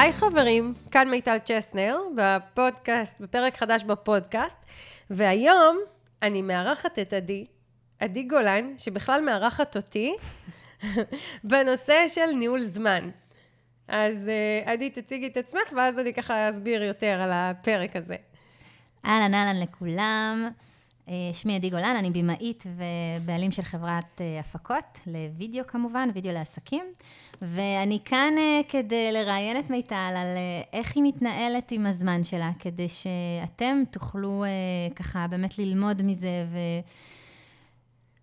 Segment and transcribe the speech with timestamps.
[0.00, 4.56] היי חברים, כאן מיטל צ'סנר, בפודקאסט, בפרק חדש בפודקאסט,
[5.10, 5.78] והיום
[6.22, 7.44] אני מארחת את עדי,
[7.98, 10.14] עדי גולן, שבכלל מארחת אותי,
[11.44, 13.10] בנושא של ניהול זמן.
[13.88, 18.16] אז אה, עדי, תציגי את עצמך, ואז אני ככה אסביר יותר על הפרק הזה.
[19.04, 20.48] אהלן, אהלן לכולם.
[21.08, 26.84] אה, שמי עדי גולן, אני במאית ובעלים של חברת אה, הפקות, לוידאו כמובן, וידאו לעסקים.
[27.42, 28.34] ואני כאן
[28.68, 30.36] כדי לראיין את מיטל על
[30.72, 34.44] איך היא מתנהלת עם הזמן שלה, כדי שאתם תוכלו
[34.96, 36.58] ככה באמת ללמוד מזה ו...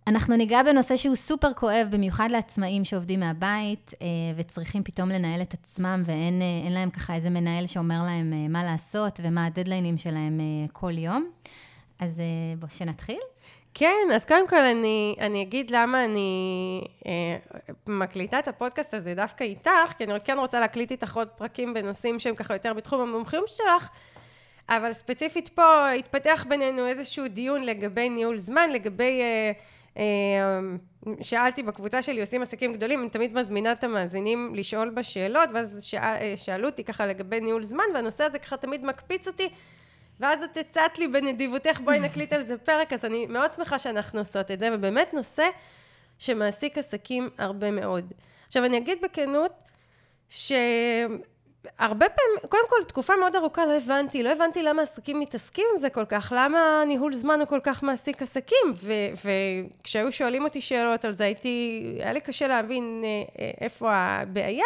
[0.07, 5.53] אנחנו ניגע בנושא שהוא סופר כואב, במיוחד לעצמאים שעובדים מהבית אה, וצריכים פתאום לנהל את
[5.53, 10.39] עצמם, ואין אה, להם ככה איזה מנהל שאומר להם אה, מה לעשות ומה הדדליינים שלהם
[10.73, 11.29] כל יום.
[11.99, 12.21] אז
[12.59, 13.19] בואו, שנתחיל.
[13.79, 17.37] כן, אז קודם כל אני, אני אגיד למה אני אה,
[17.87, 22.19] מקליטה את הפודקאסט הזה דווקא איתך, כי אני כן רוצה להקליט איתך עוד פרקים בנושאים
[22.19, 23.89] שהם ככה יותר בתחום המומחיות שלך,
[24.69, 29.21] אבל ספציפית פה התפתח בינינו איזשהו דיון לגבי ניהול זמן, לגבי...
[29.21, 29.51] אה,
[29.97, 30.77] אמ,
[31.21, 36.17] שאלתי בקבוצה שלי עושים עסקים גדולים, אני תמיד מזמינה את המאזינים לשאול בשאלות, ואז שאל,
[36.21, 39.49] אה, שאלו אותי ככה לגבי ניהול זמן, והנושא הזה ככה תמיד מקפיץ אותי,
[40.19, 44.19] ואז את הצעת לי בנדיבותך, בואי נקליט על זה פרק, אז אני מאוד שמחה שאנחנו
[44.19, 45.47] עושות את זה, ובאמת נושא
[46.19, 48.13] שמעסיק עסקים הרבה מאוד.
[48.47, 49.51] עכשיו אני אגיד בכנות,
[50.29, 50.51] ש...
[51.79, 55.77] הרבה פעמים, קודם כל, תקופה מאוד ארוכה לא הבנתי, לא הבנתי למה עסקים מתעסקים עם
[55.77, 58.73] זה כל כך, למה ניהול זמן הוא כל כך מעסיק עסקים,
[59.23, 64.65] וכשהיו שואלים אותי שאלות על זה, הייתי, היה לי קשה להבין אה, אה, איפה הבעיה,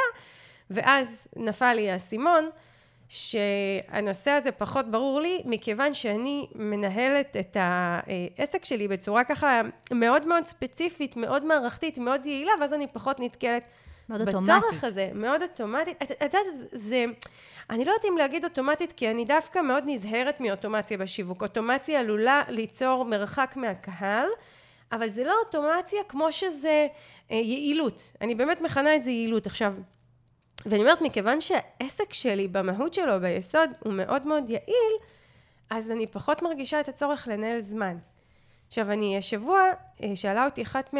[0.69, 2.49] ואז נפל לי האסימון,
[3.14, 9.62] שהנושא הזה פחות ברור לי, מכיוון שאני מנהלת את העסק שלי בצורה ככה
[9.94, 13.64] מאוד מאוד ספציפית, מאוד מערכתית, מאוד יעילה, ואז אני פחות נתקלת
[14.10, 14.55] מאוד אוטומטית.
[14.55, 16.02] בצורך הזה, מאוד אוטומטית.
[16.02, 17.05] את יודעת, זה, זה...
[17.70, 21.42] אני לא יודעת אם להגיד אוטומטית, כי אני דווקא מאוד נזהרת מאוטומציה בשיווק.
[21.42, 24.27] אוטומציה עלולה ליצור מרחק מהקהל,
[24.92, 26.88] אבל זה לא אוטומציה כמו שזה
[27.32, 28.11] אה, יעילות.
[28.21, 29.48] אני באמת מכנה את זה יעילות.
[29.48, 29.73] עכשיו,
[30.66, 34.94] ואני אומרת, מכיוון שהעסק שלי במהות שלו, ביסוד, הוא מאוד מאוד יעיל,
[35.70, 37.98] אז אני פחות מרגישה את הצורך לנהל זמן.
[38.67, 39.61] עכשיו, אני השבוע,
[40.04, 40.94] אה, שאלה אותי אחת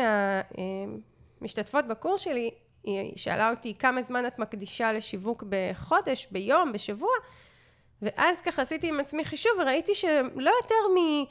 [1.42, 2.52] מהמשתתפות אה, בקורס שלי,
[2.84, 7.10] היא שאלה אותי כמה זמן את מקדישה לשיווק בחודש, ביום, בשבוע,
[8.02, 11.24] ואז ככה עשיתי עם עצמי חישוב וראיתי שלא יותר מ...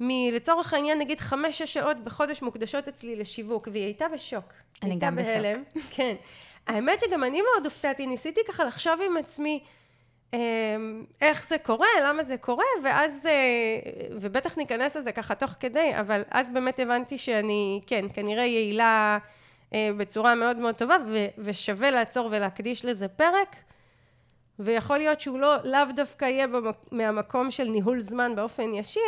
[0.00, 0.34] מ...
[0.34, 4.52] לצורך העניין נגיד חמש-שש שעות בחודש מוקדשות אצלי לשיווק, והיא הייתה בשוק.
[4.82, 5.62] אני גם בהלם.
[5.74, 5.82] בשוק.
[5.90, 6.14] כן.
[6.68, 9.60] האמת שגם אני מאוד הופתעתי, ניסיתי ככה לחשוב עם עצמי
[10.34, 13.90] אמ, איך זה קורה, למה זה קורה, ואז, אה,
[14.20, 19.18] ובטח ניכנס לזה ככה תוך כדי, אבל אז באמת הבנתי שאני, כן, כנראה יעילה
[19.74, 20.96] אה, בצורה מאוד מאוד טובה,
[21.38, 23.56] ושווה לעצור ולהקדיש לזה פרק,
[24.58, 29.02] ויכול להיות שהוא לא, לאו דווקא יהיה במק- מהמקום של ניהול זמן באופן ישיר,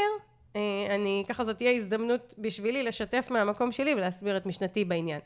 [0.56, 0.60] אה,
[0.94, 5.20] אני, ככה זאת תהיה הזדמנות בשבילי לשתף מהמקום שלי ולהסביר את משנתי בעניין.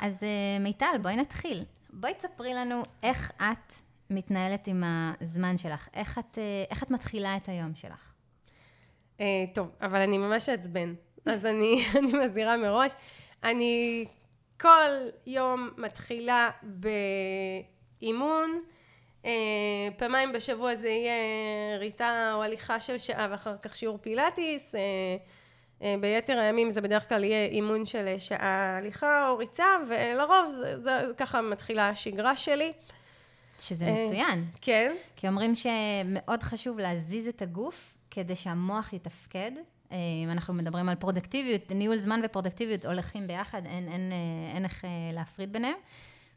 [0.00, 1.64] אז אה, מיטל, בואי נתחיל.
[1.90, 3.72] בואי תספרי לנו איך את
[4.10, 6.38] מתנהלת עם הזמן שלך, איך את,
[6.70, 8.14] איך את מתחילה את היום שלך.
[9.54, 10.94] טוב, אבל אני ממש אעצבן,
[11.26, 12.92] אז אני, אני מזהירה מראש.
[13.44, 14.06] אני
[14.60, 16.50] כל יום מתחילה
[18.00, 18.60] באימון,
[19.24, 24.80] אה, פעמיים בשבוע זה יהיה ריצה או הליכה של שעה ואחר כך שיעור פילאטיס, אה,
[24.80, 25.16] אה,
[26.00, 31.02] ביתר הימים זה בדרך כלל יהיה אימון של שעה הליכה או ריצה, ולרוב זה, זה
[31.16, 32.72] ככה מתחילה השגרה שלי.
[33.60, 34.44] שזה מצוין.
[34.60, 34.92] כן.
[35.16, 39.52] כי אומרים שמאוד חשוב להזיז את הגוף כדי שהמוח יתפקד,
[39.92, 44.84] אם אנחנו מדברים על פרודקטיביות, ניהול זמן ופרודקטיביות הולכים ביחד, אין, אין, אה, אין איך
[44.84, 45.76] אה, להפריד ביניהם.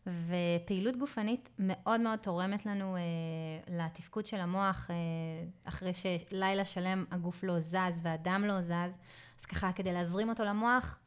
[0.07, 3.01] ופעילות גופנית מאוד מאוד תורמת לנו אה,
[3.77, 4.95] לתפקוד של המוח, אה,
[5.63, 8.97] אחרי שלילה שלם הגוף לא זז והדם לא זז,
[9.49, 10.99] ככה כדי להזרים אותו למוח,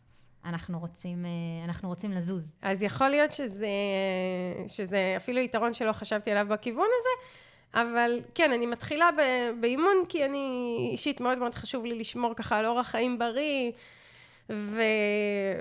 [0.44, 2.52] אנחנו רוצים, אה, אנחנו רוצים לזוז.
[2.62, 3.68] אז יכול להיות שזה,
[4.66, 7.30] שזה אפילו יתרון שלא חשבתי עליו בכיוון הזה,
[7.82, 9.10] אבל כן, אני מתחילה
[9.60, 13.72] באימון כי אני אישית מאוד מאוד חשוב לי לשמור ככה על אורח חיים בריא,
[14.50, 14.82] ו,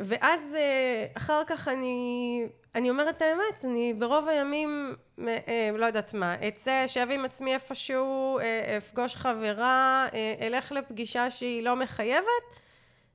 [0.04, 2.42] ואז אה, אחר כך אני,
[2.75, 4.96] אני אומרת את האמת, אני ברוב הימים,
[5.28, 8.40] אה, לא יודעת מה, אצא, אשב עם עצמי איפשהו,
[8.78, 10.08] אפגוש חברה,
[10.42, 12.60] אלך לפגישה שהיא לא מחייבת,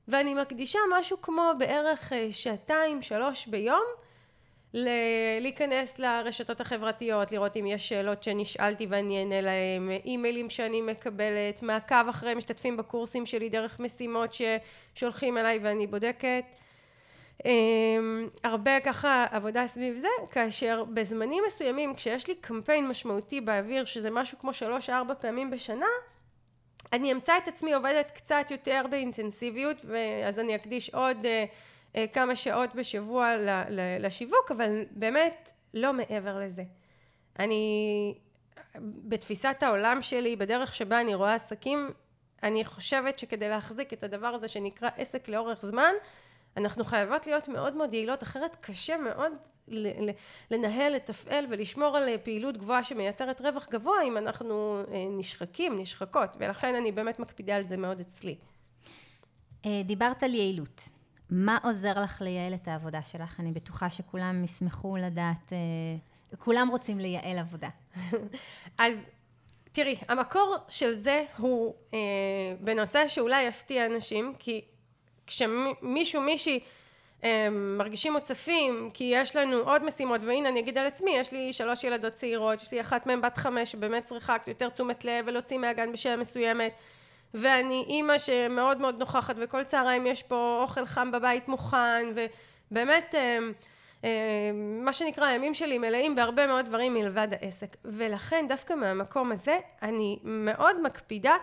[0.07, 3.83] ואני מקדישה משהו כמו בערך שעתיים, שלוש ביום,
[5.41, 12.09] להיכנס לרשתות החברתיות, לראות אם יש שאלות שנשאלתי ואני אענה להם, אימיילים שאני מקבלת, מעקב
[12.09, 16.43] אחרי משתתפים בקורסים שלי דרך משימות ששולחים אליי ואני בודקת.
[17.45, 24.11] אמ, הרבה ככה עבודה סביב זה, כאשר בזמנים מסוימים, כשיש לי קמפיין משמעותי באוויר, שזה
[24.11, 25.85] משהו כמו שלוש-ארבע פעמים בשנה,
[26.95, 31.27] אני אמצא את עצמי עובדת קצת יותר באינטנסיביות, ואז אני אקדיש עוד uh,
[31.93, 33.35] uh, כמה שעות בשבוע
[33.99, 36.63] לשיווק, אבל באמת לא מעבר לזה.
[37.39, 38.13] אני,
[38.81, 41.89] בתפיסת העולם שלי, בדרך שבה אני רואה עסקים,
[42.43, 45.93] אני חושבת שכדי להחזיק את הדבר הזה שנקרא עסק לאורך זמן,
[46.57, 49.31] אנחנו חייבות להיות מאוד מאוד יעילות, אחרת קשה מאוד
[50.51, 56.75] לנהל, לתפעל ולשמור על פעילות גבוהה שמייצרת רווח גבוה אם אנחנו אה, נשחקים, נשחקות, ולכן
[56.75, 58.35] אני באמת מקפידה על זה מאוד אצלי.
[59.65, 60.89] אה, דיברת על יעילות.
[61.29, 63.39] מה עוזר לך לייעל את העבודה שלך?
[63.39, 67.69] אני בטוחה שכולם ישמחו לדעת, אה, כולם רוצים לייעל עבודה.
[68.77, 69.01] אז
[69.71, 71.73] תראי, המקור של זה הוא
[72.59, 74.61] בנושא שאולי יפתיע אנשים, כי
[75.27, 76.59] כשמישהו מישהי
[77.23, 81.53] הם מרגישים מוצפים כי יש לנו עוד משימות והנה אני אגיד על עצמי יש לי
[81.53, 85.25] שלוש ילדות צעירות יש לי אחת מהן בת חמש שבאמת צריכה קצת יותר תשומת לב
[85.27, 86.71] ולהוציא מהגן בשעה מסוימת
[87.33, 92.05] ואני אימא שמאוד מאוד נוכחת וכל צהריים יש פה אוכל חם בבית מוכן
[92.71, 93.15] ובאמת
[94.81, 97.75] מה שנקרא הימים שלי מלאים בהרבה מאוד דברים מלבד העסק.
[97.85, 101.35] ולכן דווקא מהמקום הזה אני מאוד מקפידה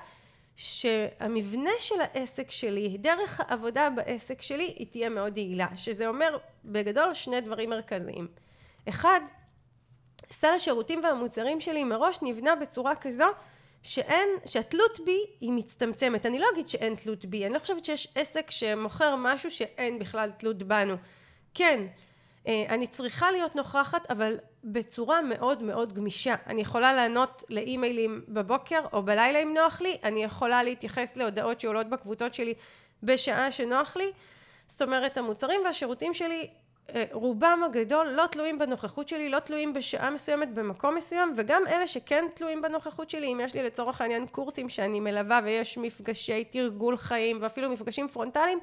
[0.64, 7.14] שהמבנה של העסק שלי, דרך העבודה בעסק שלי, היא תהיה מאוד יעילה, שזה אומר בגדול
[7.14, 8.28] שני דברים מרכזיים.
[8.88, 9.20] אחד,
[10.30, 13.24] סל השירותים והמוצרים שלי מראש נבנה בצורה כזו
[13.82, 16.26] שאין, שהתלות בי היא מצטמצמת.
[16.26, 20.30] אני לא אגיד שאין תלות בי, אני לא חושבת שיש עסק שמוכר משהו שאין בכלל
[20.30, 20.94] תלות בנו.
[21.54, 21.86] כן,
[22.46, 26.34] אני צריכה להיות נוכחת אבל בצורה מאוד מאוד גמישה.
[26.46, 29.96] אני יכולה לענות לאימיילים בבוקר או בלילה אם נוח לי.
[30.04, 32.54] אני יכולה להתייחס להודעות שעולות בקבוצות שלי
[33.02, 34.12] בשעה שנוח לי.
[34.66, 36.48] זאת אומרת המוצרים והשירותים שלי
[36.94, 41.86] אה, רובם הגדול לא תלויים בנוכחות שלי לא תלויים בשעה מסוימת במקום מסוים וגם אלה
[41.86, 46.96] שכן תלויים בנוכחות שלי אם יש לי לצורך העניין קורסים שאני מלווה ויש מפגשי תרגול
[46.96, 48.58] חיים ואפילו מפגשים פרונטליים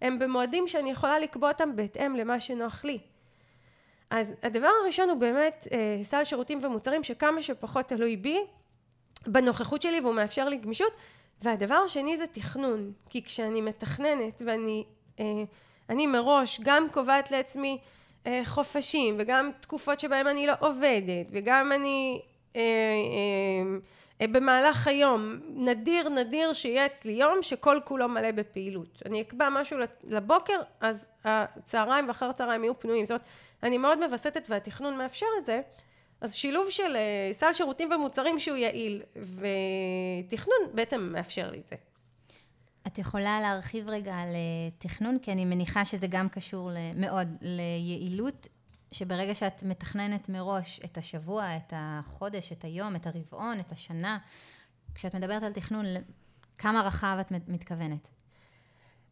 [0.00, 2.98] הם במועדים שאני יכולה לקבוע אותם בהתאם למה שנוח לי.
[4.10, 8.38] אז הדבר הראשון הוא באמת אה, סל שירותים ומוצרים שכמה שפחות תלוי בי
[9.26, 10.92] בנוכחות שלי והוא מאפשר לי גמישות.
[11.42, 14.84] והדבר השני זה תכנון כי כשאני מתכננת ואני
[15.20, 15.24] אה,
[15.88, 17.78] אני מראש גם קובעת לעצמי
[18.26, 22.20] אה, חופשים וגם תקופות שבהם אני לא עובדת וגם אני
[22.56, 23.78] אה, אה,
[24.26, 29.02] במהלך היום נדיר נדיר שיהיה אצלי יום שכל כולו מלא בפעילות.
[29.06, 33.04] אני אקבע משהו לבוקר אז הצהריים ואחר הצהריים יהיו פנויים.
[33.04, 33.24] זאת אומרת
[33.62, 35.60] אני מאוד מווסתת והתכנון מאפשר את זה.
[36.20, 41.76] אז שילוב של אה, סל שירותים ומוצרים שהוא יעיל ותכנון בעצם מאפשר לי את זה.
[42.86, 45.18] את יכולה להרחיב רגע על אה, תכנון?
[45.22, 48.48] כי אני מניחה שזה גם קשור מאוד ליעילות
[48.92, 54.18] שברגע שאת מתכננת מראש את השבוע, את החודש, את היום, את הרבעון, את השנה,
[54.94, 55.86] כשאת מדברת על תכנון,
[56.58, 58.08] כמה רחב את מתכוונת?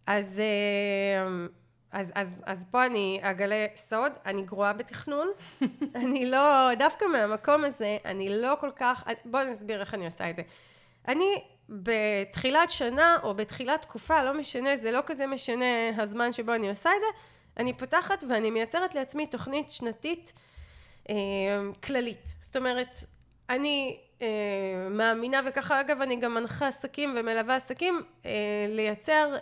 [0.06, 1.46] אז, אה,
[1.92, 5.28] אז, אז, אז פה אני אגלה סוד, אני גרועה בתכנון,
[6.02, 10.36] אני לא, דווקא מהמקום הזה, אני לא כל כך, בואו נסביר איך אני עושה את
[10.36, 10.42] זה.
[11.08, 16.68] אני בתחילת שנה או בתחילת תקופה, לא משנה, זה לא כזה משנה הזמן שבו אני
[16.68, 17.06] עושה את זה,
[17.58, 20.32] אני פותחת ואני מייצרת לעצמי תוכנית שנתית
[21.10, 21.14] אה,
[21.82, 22.22] כללית.
[22.40, 22.98] זאת אומרת,
[23.50, 24.26] אני אה,
[24.90, 28.30] מאמינה, וככה אגב אני גם מנחה עסקים ומלווה עסקים, אה,
[28.68, 29.36] לייצר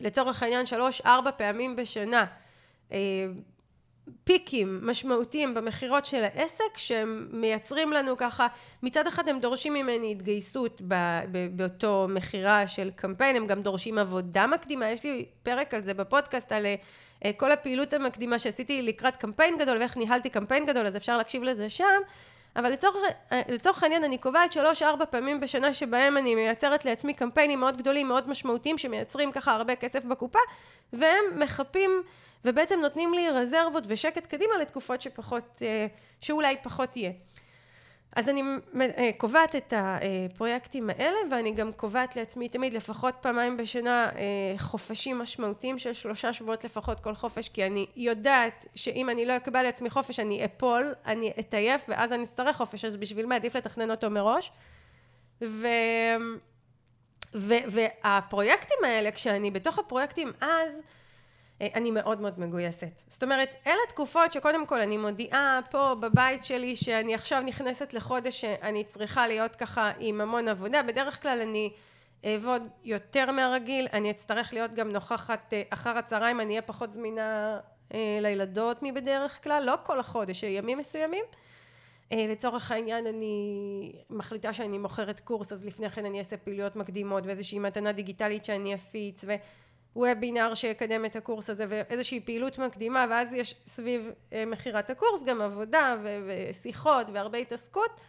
[0.00, 2.24] לצורך העניין שלוש ארבע פעמים בשנה
[4.24, 8.46] פיקים משמעותיים במכירות של העסק שהם מייצרים לנו ככה
[8.82, 10.82] מצד אחד הם דורשים ממני התגייסות
[11.50, 16.52] באותו מכירה של קמפיין הם גם דורשים עבודה מקדימה יש לי פרק על זה בפודקאסט
[16.52, 16.66] על
[17.24, 21.42] אה, כל הפעילות המקדימה שעשיתי לקראת קמפיין גדול ואיך ניהלתי קמפיין גדול אז אפשר להקשיב
[21.42, 22.00] לזה שם.
[22.56, 22.96] אבל לצורך,
[23.32, 27.76] אה, לצורך העניין אני קובעת שלוש ארבע פעמים בשנה שבהם אני מייצרת לעצמי קמפיינים מאוד
[27.76, 30.38] גדולים מאוד משמעותיים שמייצרים ככה הרבה כסף בקופה
[30.92, 32.02] והם מחפים
[32.44, 35.86] ובעצם נותנים לי רזרבות ושקט קדימה לתקופות שפחות, אה,
[36.20, 37.12] שאולי פחות יהיה.
[38.16, 38.42] אז אני
[38.80, 45.18] אה, קובעת את הפרויקטים האלה ואני גם קובעת לעצמי תמיד לפחות פעמיים בשנה אה, חופשים
[45.18, 49.90] משמעותיים של שלושה שבועות לפחות כל חופש כי אני יודעת שאם אני לא אקבל לעצמי
[49.90, 54.10] חופש אני אפול, אני אתעייף ואז אני אצטרך חופש אז בשביל מה עדיף לתכנן אותו
[54.10, 54.52] מראש
[55.42, 55.66] ו...
[57.34, 57.54] ו...
[57.66, 60.80] והפרויקטים האלה כשאני בתוך הפרויקטים אז
[61.60, 63.02] אני מאוד מאוד מגויסת.
[63.08, 68.40] זאת אומרת, אלה תקופות שקודם כל אני מודיעה פה בבית שלי שאני עכשיו נכנסת לחודש
[68.40, 70.82] שאני צריכה להיות ככה עם המון עבודה.
[70.82, 71.70] בדרך כלל אני
[72.24, 77.60] אעבוד יותר מהרגיל, אני אצטרך להיות גם נוכחת אה, אחר הצהריים, אני אהיה פחות זמינה
[77.94, 81.24] אה, לילדות מבדרך כלל, לא כל החודש, ימים מסוימים.
[82.12, 87.26] אה, לצורך העניין אני מחליטה שאני מוכרת קורס, אז לפני כן אני אעשה פעילויות מקדימות
[87.26, 89.24] ואיזושהי מתנה דיגיטלית שאני אפיץ
[89.98, 94.10] ווובינר שיקדם את הקורס הזה ואיזושהי פעילות מקדימה ואז יש סביב
[94.46, 98.00] מכירת הקורס גם עבודה ושיחות והרבה התעסקות.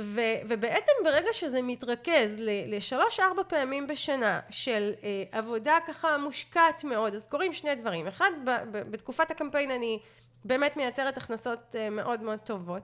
[0.00, 2.34] ו, ובעצם ברגע שזה מתרכז
[2.66, 8.06] לשלוש ארבע פעמים בשנה של אה, עבודה ככה מושקעת מאוד אז קורים שני דברים.
[8.06, 9.98] אחד ב, ב, בתקופת הקמפיין אני
[10.44, 12.82] באמת מייצרת הכנסות אה, מאוד מאוד טובות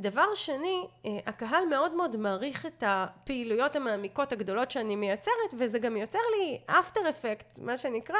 [0.00, 5.96] דבר שני אה, הקהל מאוד מאוד מעריך את הפעילויות המעמיקות הגדולות שאני מייצרת וזה גם
[5.96, 8.18] יוצר לי אפטר אפקט מה שנקרא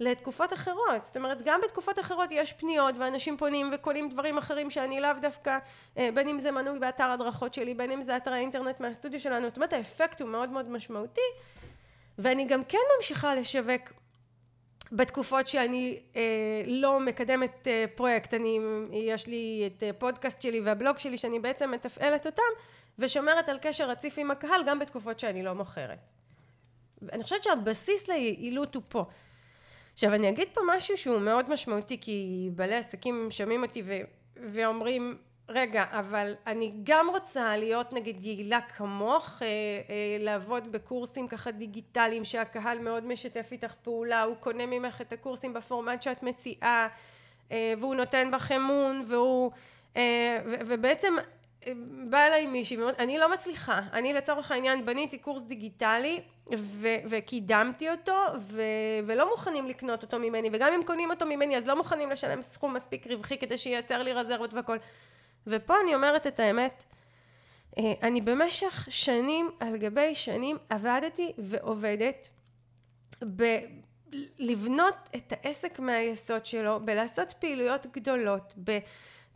[0.00, 1.04] לתקופות אחרות.
[1.04, 5.58] זאת אומרת גם בתקופות אחרות יש פניות ואנשים פונים וקונים דברים אחרים שאני לאו דווקא
[5.98, 9.48] אה, בין אם זה מנוי באתר הדרכות שלי בין אם זה אתר האינטרנט מהסטודיו שלנו.
[9.48, 11.20] זאת אומרת האפקט הוא מאוד מאוד משמעותי
[12.18, 14.01] ואני גם כן ממשיכה לשווק
[14.92, 16.22] בתקופות שאני אה,
[16.66, 18.34] לא מקדמת אה, פרויקט.
[18.34, 18.58] אני
[18.92, 22.42] יש לי את אה, פודקאסט שלי והבלוג שלי שאני בעצם מתפעלת אותם
[22.98, 25.98] ושומרת על קשר רציף עם הקהל גם בתקופות שאני לא מוכרת.
[27.12, 29.04] אני חושבת שהבסיס ליעילות הוא פה.
[29.92, 34.00] עכשיו אני אגיד פה משהו שהוא מאוד משמעותי כי בעלי עסקים שומעים אותי ו-
[34.36, 35.18] ואומרים
[35.48, 42.24] רגע אבל אני גם רוצה להיות נגיד יעילה כמוך אה, אה, לעבוד בקורסים ככה דיגיטליים
[42.24, 46.88] שהקהל מאוד משתף איתך פעולה הוא קונה ממך את הקורסים בפורמט שאת מציעה
[47.52, 49.50] אה, והוא נותן בך אמון והוא
[49.96, 51.14] אה, ו- ובעצם
[52.10, 56.20] באה אליי מישהי ואומרת אני לא מצליחה אני לצורך העניין בניתי קורס דיגיטלי
[56.58, 58.62] ו- וקידמתי אותו ו-
[59.06, 62.74] ולא מוכנים לקנות אותו ממני וגם אם קונים אותו ממני אז לא מוכנים לשלם סכום
[62.74, 64.78] מספיק רווחי כדי שייצר לי רזרבות והכל
[65.46, 66.84] ופה אני אומרת את האמת
[67.78, 72.28] אה, אני במשך שנים על גבי שנים עבדתי ועובדת
[73.36, 73.58] ב-
[74.38, 78.78] לבנות את העסק מהיסוד שלו בלעשות פעילויות גדולות ב-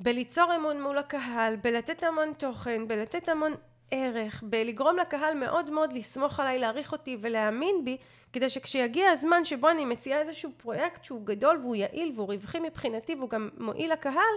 [0.00, 3.54] בליצור אמון מול הקהל, בלתת המון תוכן, בלתת המון
[3.90, 7.96] ערך, בלגרום לקהל מאוד מאוד לסמוך עליי, להעריך אותי ולהאמין בי,
[8.32, 13.14] כדי שכשיגיע הזמן שבו אני מציעה איזשהו פרויקט שהוא גדול והוא יעיל והוא רווחי מבחינתי
[13.14, 14.34] והוא גם מועיל לקהל,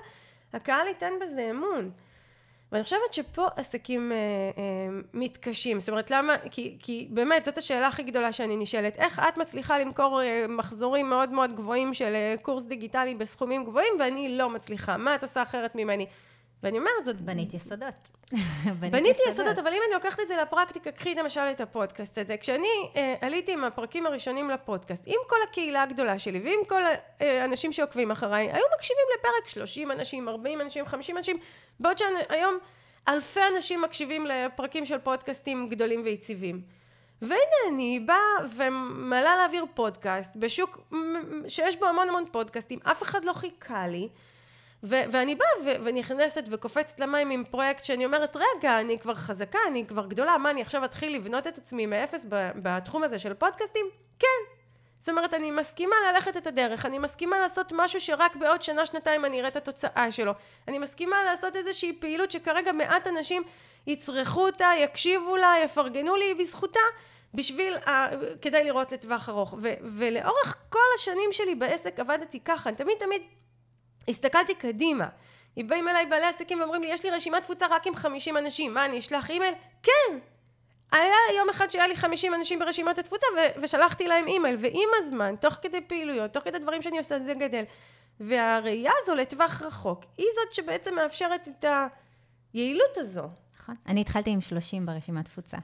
[0.54, 1.92] הקהל ייתן בזה אמון.
[2.72, 7.88] ואני חושבת שפה עסקים אה, אה, מתקשים, זאת אומרת למה, כי, כי באמת זאת השאלה
[7.88, 12.36] הכי גדולה שאני נשאלת, איך את מצליחה למכור אה, מחזורים מאוד מאוד גבוהים של אה,
[12.42, 16.06] קורס דיגיטלי בסכומים גבוהים ואני לא מצליחה, מה את עושה אחרת ממני?
[16.64, 17.22] ואני אומרת זאת...
[17.22, 18.10] בנית יסודות.
[18.80, 22.38] בניתי יסודות, אבל אם אני לוקחת את זה לפרקטיקה, קחי למשל את הפודקאסט הזה.
[22.38, 26.82] כשאני אה, עליתי עם הפרקים הראשונים לפודקאסט, עם כל הקהילה הגדולה שלי ועם כל
[27.20, 31.38] האנשים שעוקבים אחריי, היו מקשיבים לפרק 30 אנשים, 40 אנשים, 50 אנשים,
[31.80, 32.58] בעוד שהיום
[33.08, 36.62] אלפי אנשים מקשיבים לפרקים של פודקאסטים גדולים ויציבים.
[37.22, 40.78] והנה אני באה ומעלה להעביר פודקאסט בשוק
[41.48, 44.10] שיש בו המון המון פודקאסטים, אף אחד לא חיכה לי.
[44.84, 49.60] ו- ואני באה ו- ונכנסת וקופצת למים עם פרויקט שאני אומרת רגע אני כבר חזקה
[49.68, 53.86] אני כבר גדולה מה אני עכשיו אתחיל לבנות את עצמי מאפס בתחום הזה של פודקאסטים?
[54.20, 54.60] כן.
[55.00, 59.26] זאת אומרת אני מסכימה ללכת את הדרך אני מסכימה לעשות משהו שרק בעוד שנה שנתיים
[59.26, 60.32] אני אראה את התוצאה שלו.
[60.68, 63.44] אני מסכימה לעשות איזושהי פעילות שכרגע מעט אנשים
[63.88, 66.80] יצרכו אותה יקשיבו לה יפרגנו לי בזכותה
[67.34, 68.08] בשביל, ה...
[68.42, 69.54] כדי לראות לטווח ארוך.
[69.62, 73.22] ו- ולאורך כל השנים שלי בעסק עבדתי ככה תמיד תמיד
[74.10, 75.08] הסתכלתי קדימה
[75.58, 78.86] באים אליי בעלי עסקים ואומרים לי יש לי רשימת תפוצה רק עם 50 אנשים מה
[78.86, 79.54] אני אשלח אימייל?
[79.84, 80.20] כן
[80.92, 85.36] היה יום אחד שהיה לי 50 אנשים ברשימת התפוצה ו- ושלחתי להם אימייל ועם הזמן
[85.40, 87.64] תוך כדי פעילויות תוך כדי דברים שאני עושה זה גדל
[88.20, 91.66] והראייה הזו לטווח רחוק היא זאת שבעצם מאפשרת את
[92.54, 93.28] היעילות הזו
[93.60, 93.76] נכון.
[93.88, 95.58] אני התחלתי עם 30 ברשימת תפוצה.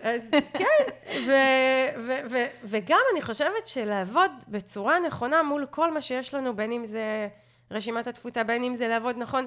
[0.00, 0.84] אז כן,
[1.26, 6.72] ו- ו- ו- וגם אני חושבת שלעבוד בצורה נכונה מול כל מה שיש לנו, בין
[6.72, 7.28] אם זה
[7.70, 9.46] רשימת התפוצה, בין אם זה לעבוד נכון.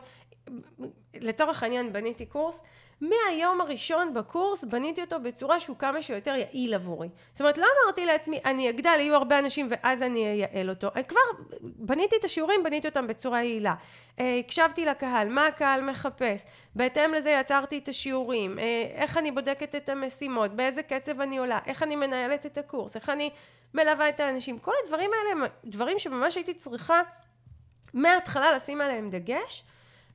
[1.13, 2.59] לצורך העניין בניתי קורס,
[3.01, 7.09] מהיום הראשון בקורס בניתי אותו בצורה שהוא כמה שיותר יעיל עבורי.
[7.31, 10.87] זאת אומרת, לא אמרתי לעצמי, אני אגדל, יהיו הרבה אנשים ואז אני אייעל אותו.
[10.95, 11.19] אני כבר
[11.61, 13.75] בניתי את השיעורים, בניתי אותם בצורה יעילה.
[14.19, 16.41] אה, הקשבתי לקהל, מה הקהל מחפש.
[16.75, 18.63] בהתאם לזה יצרתי את השיעורים, אה,
[18.95, 23.09] איך אני בודקת את המשימות, באיזה קצב אני עולה, איך אני מנהלת את הקורס, איך
[23.09, 23.29] אני
[23.73, 24.59] מלווה את האנשים.
[24.59, 27.01] כל הדברים האלה הם דברים שממש הייתי צריכה
[27.93, 29.63] מההתחלה לשים עליהם דגש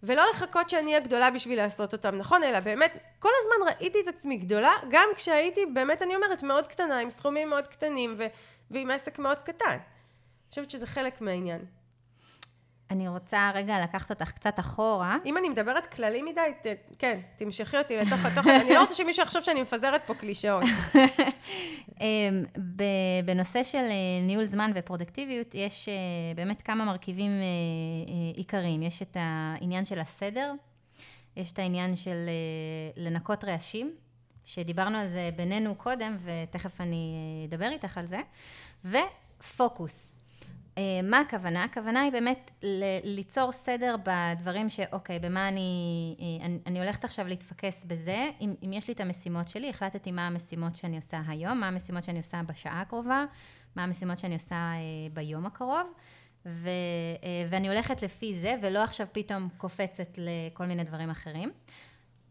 [0.03, 2.43] ולא לחכות שאני אהיה גדולה בשביל לעשות אותם, נכון?
[2.43, 6.99] אלא באמת, כל הזמן ראיתי את עצמי גדולה, גם כשהייתי, באמת אני אומרת, מאוד קטנה,
[6.99, 8.27] עם סכומים מאוד קטנים ו-
[8.71, 9.71] ועם עסק מאוד קטן.
[9.71, 11.65] אני חושבת שזה חלק מהעניין.
[12.91, 15.17] אני רוצה רגע לקחת אותך קצת אחורה.
[15.25, 16.67] אם אני מדברת כללי מדי, ת,
[16.99, 18.61] כן, תמשכי אותי לתוך התוכן.
[18.61, 20.65] אני לא רוצה שמישהו יחשוב שאני מפזרת פה קלישאות.
[22.01, 22.45] אמ,
[23.25, 25.95] בנושא של אה, ניהול זמן ופרודקטיביות, יש אה,
[26.37, 28.83] באמת כמה מרכיבים אה, עיקריים.
[28.83, 30.53] יש את העניין של הסדר,
[31.37, 32.29] יש את העניין של
[32.97, 33.95] לנקות רעשים,
[34.45, 37.15] שדיברנו על זה בינינו קודם, ותכף אני
[37.49, 38.21] אדבר איתך על זה,
[38.85, 40.16] ופוקוס.
[41.03, 41.65] מה הכוונה?
[41.65, 42.51] הכוונה היא באמת
[43.05, 48.89] ליצור סדר בדברים שאוקיי, במה אני, אני, אני הולכת עכשיו להתפקס בזה, אם, אם יש
[48.89, 52.81] לי את המשימות שלי, החלטתי מה המשימות שאני עושה היום, מה המשימות שאני עושה בשעה
[52.81, 53.25] הקרובה,
[53.77, 54.79] מה המשימות שאני עושה אה,
[55.13, 55.93] ביום הקרוב,
[56.47, 56.69] ו,
[57.23, 61.51] אה, ואני הולכת לפי זה, ולא עכשיו פתאום קופצת לכל מיני דברים אחרים.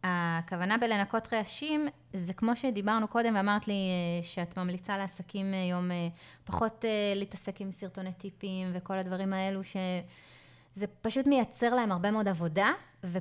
[0.05, 6.07] הכוונה בלנקות רעשים, זה כמו שדיברנו קודם ואמרת לי אה, שאת ממליצה לעסקים היום אה,
[6.43, 12.27] פחות אה, להתעסק עם סרטוני טיפים וכל הדברים האלו, שזה פשוט מייצר להם הרבה מאוד
[12.27, 12.71] עבודה
[13.03, 13.17] ו,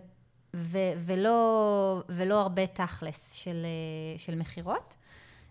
[0.54, 3.66] ו, ולא, ולא הרבה תכלס של,
[4.16, 4.96] של מכירות.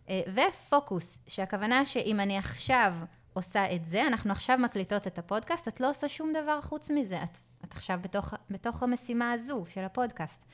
[0.10, 2.94] ופוקוס, שהכוונה שאם אני עכשיו
[3.34, 7.24] עושה את זה, אנחנו עכשיו מקליטות את הפודקאסט, את לא עושה שום דבר חוץ מזה,
[7.24, 10.46] את, את עכשיו בתוך, בתוך המשימה הזו של הפודקאסט.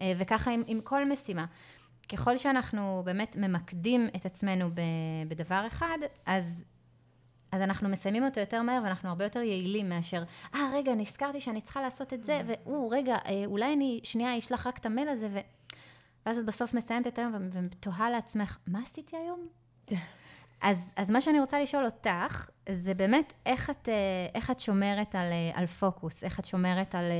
[0.00, 1.44] אה, וככה עם, עם כל משימה.
[2.08, 4.70] ככל שאנחנו באמת ממקדים את עצמנו
[5.28, 6.64] בדבר אחד, אז,
[7.52, 10.22] אז אנחנו מסיימים אותו יותר מהר ואנחנו הרבה יותר יעילים מאשר,
[10.54, 12.44] אה, ah, רגע, נזכרתי שאני צריכה לעשות את זה, mm.
[12.64, 15.38] והוא, רגע, אה, אולי אני שנייה אשלח רק את המייל הזה, ו...
[16.26, 19.46] ואז את בסוף מסיימת את היום ותוהה לעצמך, מה עשיתי היום?
[20.60, 23.94] אז, אז מה שאני רוצה לשאול אותך, זה באמת איך את, אה,
[24.34, 27.10] איך את שומרת על, על פוקוס, איך את שומרת על,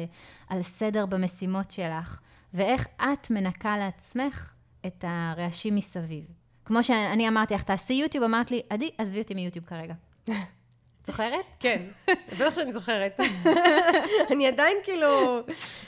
[0.49, 2.21] על סדר במשימות שלך.
[2.56, 4.52] ואיך את מנקה לעצמך
[4.86, 6.25] את הרעשים מסביב.
[6.64, 9.94] כמו שאני אמרתי לך, תעשי יוטיוב, אמרת לי, עדי, עזבי אותי מיוטיוב כרגע.
[11.06, 11.44] זוכרת?
[11.60, 11.82] כן,
[12.32, 13.20] בטח שאני זוכרת.
[14.32, 15.40] אני עדיין כאילו,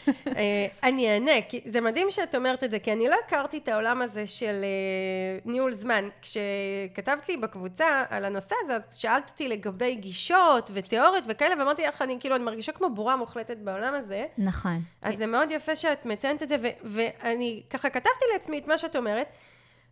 [0.08, 3.68] אה, אני אענה, כי זה מדהים שאת אומרת את זה, כי אני לא הכרתי את
[3.68, 6.08] העולם הזה של אה, ניהול זמן.
[6.22, 12.02] כשכתבת לי בקבוצה על הנושא הזה, אז שאלת אותי לגבי גישות ותיאוריות וכאלה, ואמרתי לך,
[12.02, 14.24] אני כאילו, אני מרגישה כמו בורה מוחלטת בעולם הזה.
[14.38, 14.82] נכון.
[15.02, 18.96] אז זה מאוד יפה שאת מציינת את זה, ואני ככה כתבתי לעצמי את מה שאת
[18.96, 19.26] אומרת.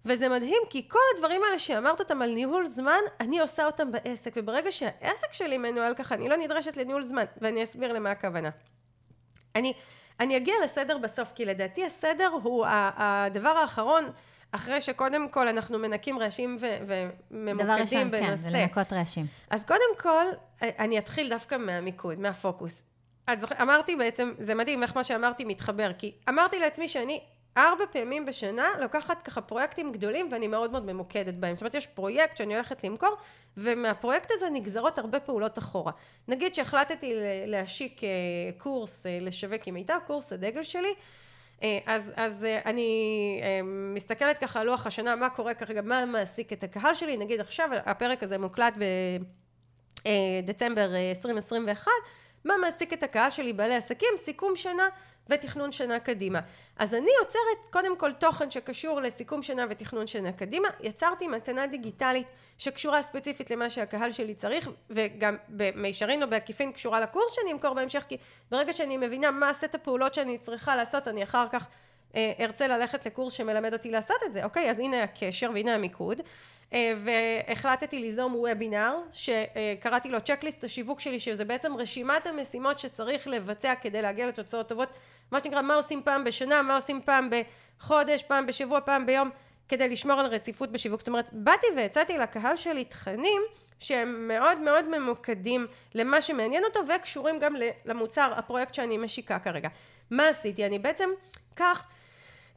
[0.06, 4.32] וזה מדהים, כי כל הדברים האלה שאמרת אותם על ניהול זמן, אני עושה אותם בעסק,
[4.36, 8.50] וברגע שהעסק שלי מנוהל ככה, אני לא נדרשת לניהול זמן, ואני אסביר למה הכוונה.
[9.54, 9.72] אני,
[10.20, 14.10] אני אגיע לסדר בסוף, כי לדעתי הסדר הוא הדבר האחרון,
[14.52, 16.78] אחרי שקודם כל אנחנו מנקים רעשים ו-
[17.30, 18.26] וממוקדים דבר ראשון, בנושא.
[18.26, 19.26] כן, זה לנקות רעשים.
[19.50, 20.24] אז קודם כל,
[20.62, 22.82] אני אתחיל דווקא מהמיקוד, מהפוקוס.
[23.32, 27.20] את זוכרת, אמרתי בעצם, זה מדהים איך מה שאמרתי מתחבר, כי אמרתי לעצמי שאני
[27.56, 31.54] ארבע פעמים בשנה לוקחת ככה פרויקטים גדולים ואני מאוד מאוד ממוקדת בהם.
[31.54, 33.16] זאת אומרת, יש פרויקט שאני הולכת למכור,
[33.56, 35.92] ומהפרויקט הזה נגזרות הרבה פעולות אחורה.
[36.28, 37.12] נגיד שהחלטתי
[37.46, 38.08] להשיק אה,
[38.58, 40.94] קורס אה, לשווק עם מיטב, קורס הדגל שלי,
[41.62, 43.40] אה, אז, אז אני
[43.94, 47.68] מסתכלת ככה על לוח השנה, מה קורה כרגע, מה מעסיק את הקהל שלי, נגיד עכשיו
[47.86, 48.74] הפרק הזה מוקלט
[50.44, 51.90] בדצמבר 2021,
[52.44, 54.88] מה מעסיק את הקהל שלי, בעלי עסקים, סיכום שנה
[55.30, 56.40] ותכנון שנה קדימה.
[56.76, 62.26] אז אני יוצרת קודם כל תוכן שקשור לסיכום שנה ותכנון שנה קדימה, יצרתי מתנה דיגיטלית
[62.58, 68.04] שקשורה ספציפית למה שהקהל שלי צריך וגם במישרין או בעקיפין קשורה לקורס שאני אמכור בהמשך
[68.08, 68.16] כי
[68.50, 71.66] ברגע שאני מבינה מה סט הפעולות שאני צריכה לעשות אני אחר כך
[72.14, 74.70] אה, ארצה ללכת לקורס שמלמד אותי לעשות את זה, אוקיי?
[74.70, 76.20] אז הנה הקשר והנה המיקוד
[76.72, 83.74] אה, והחלטתי ליזום וובינר שקראתי לו צ'קליסט השיווק שלי שזה בעצם רשימת המשימות שצריך לבצע
[83.80, 84.88] כדי להגיע לתוצאות טובות
[85.30, 89.30] מה שנקרא מה עושים פעם בשנה מה עושים פעם בחודש פעם בשבוע פעם ביום
[89.68, 91.00] כדי לשמור על רציפות בשיווק.
[91.00, 93.42] זאת אומרת באתי והצעתי לקהל שלי תכנים
[93.80, 99.68] שהם מאוד מאוד ממוקדים למה שמעניין אותו וקשורים גם למוצר הפרויקט שאני משיקה כרגע.
[100.10, 100.66] מה עשיתי?
[100.66, 101.10] אני בעצם
[101.56, 101.86] כך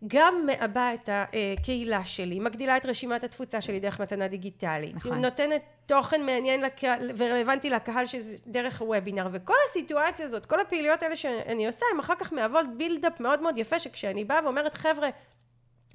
[0.08, 5.26] גם מעבה את הקהילה שלי, מגדילה את רשימת התפוצה שלי דרך מתנה דיגיטלית, נכון.
[5.26, 11.16] נותנת תוכן מעניין לקהל, ורלוונטי לקהל שזה דרך הוובינר, וכל הסיטואציה הזאת, כל הפעילויות האלה
[11.16, 15.10] שאני עושה, הם אחר כך מהוות בילדאפ מאוד מאוד יפה, שכשאני באה ואומרת חבר'ה,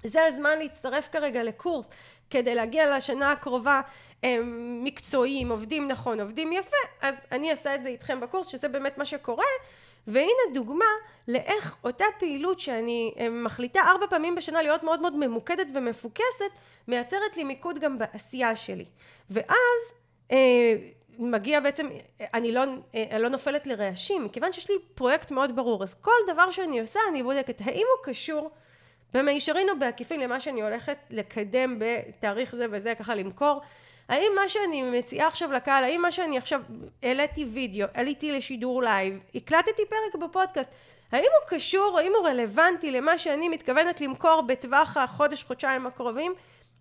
[0.05, 1.91] זה הזמן להצטרף כרגע לקורס
[2.31, 3.81] כדי להגיע לשנה הקרובה
[4.83, 9.05] מקצועיים, עובדים נכון, עובדים יפה, אז אני אעשה את זה איתכם בקורס, שזה באמת מה
[9.05, 9.45] שקורה,
[10.07, 10.85] והנה דוגמה
[11.29, 16.51] לאיך אותה פעילות שאני אה, מחליטה ארבע פעמים בשנה להיות מאוד מאוד ממוקדת ומפוקסת
[16.89, 18.85] מייצרת לי מיקוד גם בעשייה שלי.
[19.31, 19.93] ואז
[20.33, 20.75] אה,
[21.19, 21.89] מגיע בעצם
[22.35, 22.65] אני לא,
[22.95, 25.83] אה, לא נופלת לרעשים מכיוון שיש לי פרויקט מאוד ברור.
[25.83, 28.51] אז כל דבר שאני עושה אני בודקת האם הוא קשור
[29.15, 33.61] במישרין או בעקיפין למה שאני הולכת לקדם בתאריך זה וזה ככה למכור
[34.09, 36.61] האם מה שאני מציעה עכשיו לקהל, האם מה שאני עכשיו
[37.03, 40.71] העליתי וידאו, עליתי לשידור לייב, הקלטתי פרק בפודקאסט,
[41.13, 46.35] האם הוא קשור, האם הוא רלוונטי למה שאני מתכוונת למכור בטווח החודש, חודשיים הקרובים?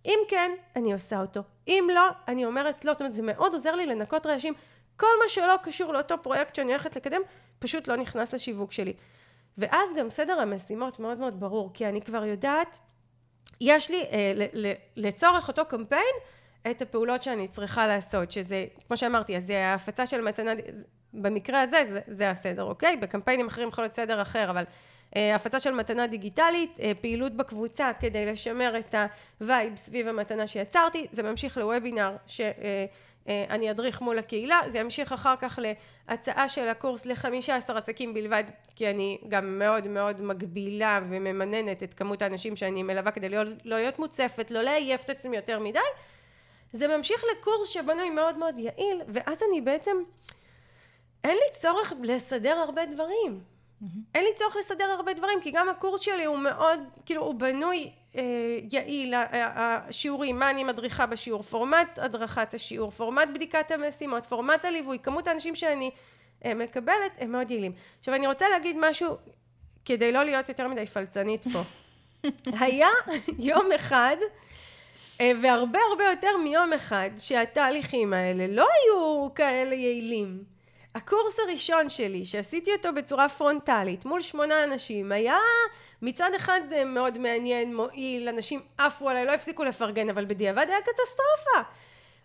[0.05, 1.41] אם כן, אני עושה אותו.
[1.67, 2.93] אם לא, אני אומרת לא.
[2.93, 4.53] זאת אומרת, זה מאוד עוזר לי לנקות רעשים.
[4.97, 7.21] כל מה שלא קשור לאותו פרויקט שאני הולכת לקדם,
[7.59, 8.93] פשוט לא נכנס לשיווק שלי.
[9.57, 12.77] ואז גם סדר המשימות מאוד מאוד ברור, כי אני כבר יודעת,
[13.61, 14.33] יש לי אה,
[14.95, 16.15] לצורך אותו קמפיין,
[16.71, 20.51] את הפעולות שאני צריכה לעשות, שזה, כמו שאמרתי, אז זה ההפצה של מתנה,
[21.13, 22.97] במקרה הזה זה, זה הסדר, אוקיי?
[22.97, 24.63] בקמפיינים אחרים יכול להיות סדר אחר, אבל
[25.15, 28.95] אה, הפצה של מתנה דיגיטלית, אה, פעילות בקבוצה כדי לשמר את
[29.41, 35.11] ה vibe סביב המתנה שיצרתי, זה ממשיך לוובינר שאני אה, אדריך מול הקהילה, זה ימשיך
[35.11, 35.59] אחר כך
[36.09, 38.43] להצעה של הקורס לחמישה עשר עסקים בלבד,
[38.75, 43.77] כי אני גם מאוד מאוד מגבילה וממננת את כמות האנשים שאני מלווה כדי להיות, לא
[43.77, 45.79] להיות מוצפת, לא לעייף את עצמי יותר מדי,
[46.73, 49.97] זה ממשיך לקורס שבנוי מאוד מאוד יעיל, ואז אני בעצם,
[51.23, 53.39] אין לי צורך לסדר הרבה דברים.
[53.39, 53.85] Mm-hmm.
[54.15, 57.91] אין לי צורך לסדר הרבה דברים, כי גם הקורס שלי הוא מאוד, כאילו, הוא בנוי
[58.15, 58.23] אה,
[58.71, 65.27] יעיל, השיעורים, מה אני מדריכה בשיעור, פורמט הדרכת השיעור, פורמט בדיקת המשימות, פורמט הליווי, כמות
[65.27, 65.91] האנשים שאני
[66.45, 67.71] אה, מקבלת, הם מאוד יעילים.
[67.99, 69.17] עכשיו, אני רוצה להגיד משהו,
[69.85, 71.61] כדי לא להיות יותר מדי פלצנית פה.
[72.61, 72.89] היה
[73.39, 74.17] יום אחד,
[75.21, 80.43] והרבה הרבה יותר מיום אחד, שהתהליכים האלה לא היו כאלה יעילים.
[80.95, 85.37] הקורס הראשון שלי, שעשיתי אותו בצורה פרונטלית מול שמונה אנשים, היה
[86.01, 90.81] מצד אחד אה, מאוד מעניין, מועיל, אנשים עפו עליי, לא הפסיקו לפרגן, אבל בדיעבד היה
[90.81, 91.69] קטסטרופה.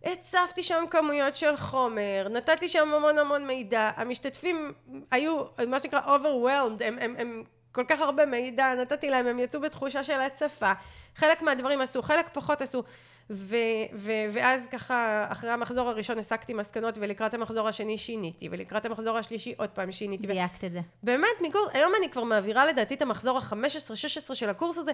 [0.04, 4.72] הצפתי שם כמויות של חומר, נתתי שם המון המון מידע, המשתתפים
[5.10, 9.60] היו מה שנקרא overwhelmed, הם, הם, הם כל כך הרבה מידע נתתי להם, הם יצאו
[9.60, 10.72] בתחושה של הצפה,
[11.16, 12.82] חלק מהדברים עשו, חלק פחות עשו,
[13.30, 13.56] ו,
[13.94, 19.54] ו, ואז ככה אחרי המחזור הראשון הסקתי מסקנות ולקראת המחזור השני שיניתי ולקראת המחזור השלישי
[19.58, 20.26] עוד פעם שיניתי.
[20.26, 20.80] דייקת את זה.
[21.02, 24.92] באמת, מקורס, היום אני כבר מעבירה לדעתי את המחזור ה-15-16 של הקורס הזה,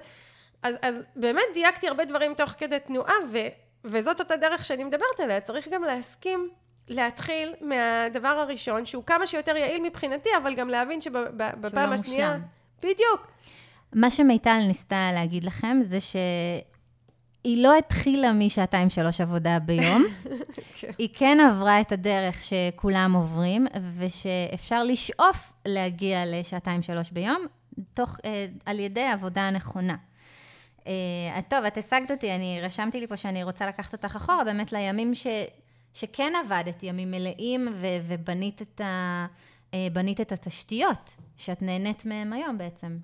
[0.62, 3.38] אז, אז באמת דייקתי הרבה דברים תוך כדי תנועה ו,
[3.84, 6.50] וזאת אותה דרך שאני מדברת עליה, צריך גם להסכים
[6.88, 12.28] להתחיל מהדבר הראשון שהוא כמה שיותר יעיל מבחינתי, אבל גם להבין שבפעם השנייה...
[12.28, 12.63] מושלם.
[12.84, 13.26] בדיוק.
[13.92, 16.16] מה שמיטל ניסתה להגיד לכם זה ש...
[17.44, 20.04] היא לא התחילה משעתיים שלוש עבודה ביום,
[20.80, 20.90] כן.
[20.98, 23.66] היא כן עברה את הדרך שכולם עוברים,
[23.98, 27.46] ושאפשר לשאוף להגיע לשעתיים שלוש ביום,
[27.94, 29.96] תוך, אה, על ידי עבודה נכונה.
[30.86, 30.92] אה,
[31.48, 35.14] טוב, את השגת אותי, אני רשמתי לי פה שאני רוצה לקחת אותך אחורה, באמת לימים
[35.14, 35.26] ש,
[35.94, 39.26] שכן עבדת, ימים מלאים, ו, ובנית את, ה,
[39.74, 42.98] אה, את התשתיות, שאת נהנית מהם היום בעצם.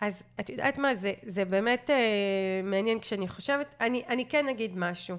[0.00, 4.72] אז את יודעת מה, זה, זה באמת אה, מעניין כשאני חושבת, אני, אני כן אגיד
[4.76, 5.16] משהו.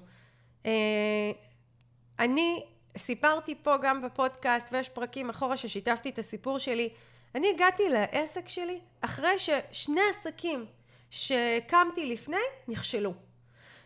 [0.66, 0.72] אה,
[2.20, 2.66] אני
[2.98, 6.90] סיפרתי פה גם בפודקאסט ויש פרקים אחורה ששיתפתי את הסיפור שלי.
[7.36, 10.66] אני הגעתי לעסק שלי אחרי ששני עסקים
[11.10, 13.14] שקמתי לפני נכשלו.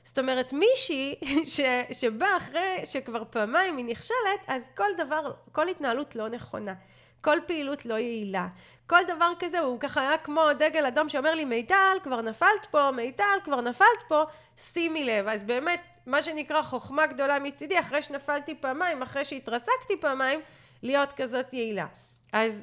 [0.03, 1.15] זאת אומרת מישהי
[2.01, 6.73] שבאה אחרי שכבר פעמיים היא נכשלת אז כל דבר, כל התנהלות לא נכונה.
[7.23, 8.47] כל פעילות לא יעילה.
[8.87, 12.91] כל דבר כזה הוא ככה היה כמו דגל אדום שאומר לי מיטל כבר נפלת פה,
[12.91, 14.23] מיטל כבר נפלת פה,
[14.57, 15.27] שימי לב.
[15.27, 20.39] אז באמת מה שנקרא חוכמה גדולה מצידי אחרי שנפלתי פעמיים, אחרי שהתרסקתי פעמיים,
[20.83, 21.85] להיות כזאת יעילה.
[22.33, 22.61] אז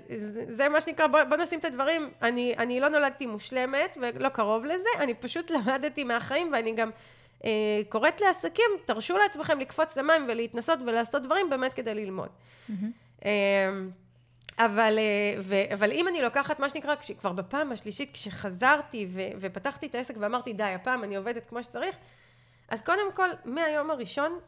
[0.48, 4.64] זה מה שנקרא, בוא, בוא נשים את הדברים, אני, אני לא נולדתי מושלמת ולא קרוב
[4.64, 6.90] לזה, אני פשוט למדתי מהחיים ואני גם
[7.44, 7.50] אה,
[7.88, 12.28] קוראת לעסקים, תרשו לעצמכם לקפוץ למים ולהתנסות ולעשות דברים באמת כדי ללמוד.
[12.28, 12.72] Mm-hmm.
[13.24, 13.70] אה,
[14.64, 19.86] אבל, אה, ו, אבל אם אני לוקחת מה שנקרא, כבר בפעם השלישית כשחזרתי ו, ופתחתי
[19.86, 21.96] את העסק ואמרתי די הפעם אני עובדת כמו שצריך
[22.68, 24.38] אז קודם כל מהיום הראשון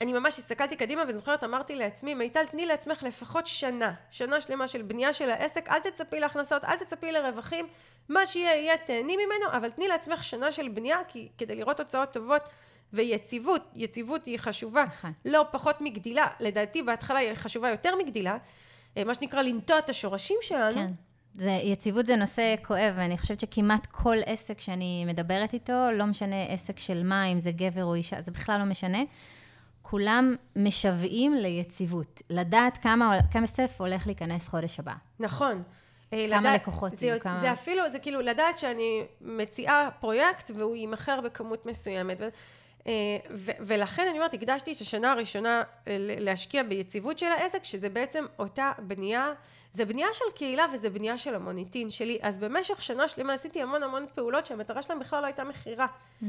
[0.00, 4.82] אני ממש הסתכלתי קדימה וזוכרת אמרתי לעצמי מיטל תני לעצמך לפחות שנה שנה שלמה של
[4.82, 7.66] בנייה של העסק אל תצפי להכנסות אל תצפי לרווחים
[8.08, 12.12] מה שיהיה יהיה תהני ממנו אבל תני לעצמך שנה של בנייה כי כדי לראות תוצאות
[12.12, 12.42] טובות
[12.92, 15.12] ויציבות יציבות היא חשובה נכון.
[15.24, 18.36] לא פחות מגדילה לדעתי בהתחלה היא חשובה יותר מגדילה
[19.04, 20.74] מה שנקרא לנטוע את השורשים שלנו.
[20.74, 20.90] כן.
[21.34, 26.42] זה, יציבות זה נושא כואב, ואני חושבת שכמעט כל עסק שאני מדברת איתו, לא משנה
[26.42, 28.98] עסק של מה, אם זה גבר או אישה, זה בכלל לא משנה.
[29.82, 32.22] כולם משוועים ליציבות.
[32.30, 34.94] לדעת כמה כסף הולך להיכנס חודש הבא.
[35.20, 35.62] נכון.
[36.12, 37.40] אה, כמה לדעת, לקוחות זה, יהיו, כמה...
[37.40, 42.20] זה אפילו, זה כאילו לדעת שאני מציעה פרויקט והוא יימכר בכמות מסוימת.
[42.88, 42.92] אה,
[43.60, 48.72] ולכן אני אומרת, הקדשתי את השנה הראשונה אה, להשקיע ביציבות של העסק, שזה בעצם אותה
[48.78, 49.32] בנייה,
[49.72, 53.82] זה בנייה של קהילה וזה בנייה של המוניטין שלי, אז במשך שנה שלמה עשיתי המון
[53.82, 55.86] המון פעולות שהמטרה שלהם בכלל לא הייתה מכירה.
[56.22, 56.26] Mm-hmm.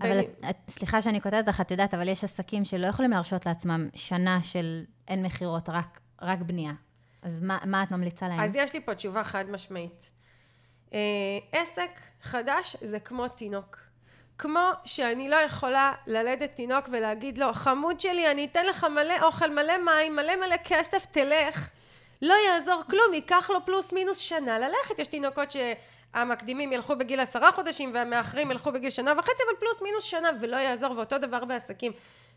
[0.00, 3.88] אבל את, סליחה שאני קוטעת אותך, את יודעת, אבל יש עסקים שלא יכולים להרשות לעצמם
[3.94, 6.72] שנה של אין מכירות, רק, רק בנייה.
[7.22, 8.40] אז מה, מה את ממליצה להם?
[8.40, 10.10] אז יש לי פה תשובה חד משמעית.
[10.92, 10.98] אה,
[11.52, 11.90] עסק
[12.22, 13.83] חדש זה כמו תינוק.
[14.38, 19.50] כמו שאני לא יכולה ללדת תינוק ולהגיד לו, חמוד שלי, אני אתן לך מלא אוכל,
[19.50, 21.70] מלא מים, מלא מלא כסף, תלך.
[22.22, 24.98] לא יעזור כלום, ייקח לו פלוס מינוס שנה ללכת.
[24.98, 30.04] יש תינוקות שהמקדימים ילכו בגיל עשרה חודשים והמאחרים ילכו בגיל שנה וחצי, אבל פלוס מינוס
[30.04, 31.92] שנה, ולא יעזור, ואותו דבר בעסקים.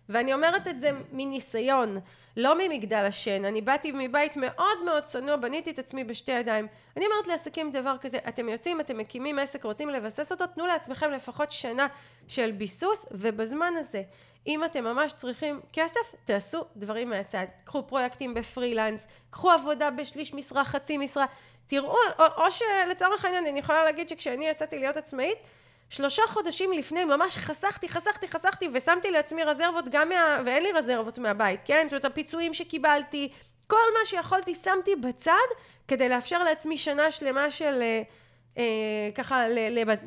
[0.10, 2.00] ואני אומרת את זה מניסיון,
[2.38, 3.46] לא ממגדל השן.
[3.46, 6.68] אני באתי מבית מאוד מאוד צנוע, בניתי את עצמי בשתי ידיים.
[6.98, 11.12] אני אומרת לעסקים דבר כזה, אתם יוצאים, אתם מקימים עסק, רוצים לבסס אותו, תנו לעצמכם
[11.12, 11.88] לפחות שנה
[12.28, 14.02] של ביסוס, ובזמן הזה,
[14.48, 17.46] אם אתם ממש צריכים כסף, תעשו דברים מהצד.
[17.64, 21.26] קחו פרויקטים בפרילנס, קחו עבודה בשליש משרה, חצי משרה.
[21.68, 25.38] תראו, או, או שלצורך העניין, אני יכולה להגיד שכשאני יצאתי להיות עצמאית,
[25.90, 30.42] שלושה חודשים לפני ממש חסכתי, חסכתי, חסכתי ושמתי לעצמי רזרבות גם מה...
[30.46, 31.84] ואין לי רזרבות מהבית, כן?
[31.84, 33.32] זאת אומרת, הפיצויים שקיבלתי,
[33.68, 35.48] כל מה שיכולתי שמתי בצד
[35.88, 38.02] כדי לאפשר לעצמי שנה שלמה של אה,
[38.58, 38.64] אה,
[39.16, 39.48] ככה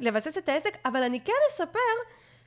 [0.00, 1.78] לבסס את העסק, אבל אני כן אספר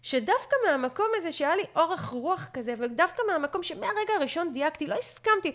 [0.02, 5.52] שדווקא מהמקום הזה שהיה לי אורך רוח כזה, ודווקא מהמקום שמהרגע הראשון דייקתי, לא הסכמתי.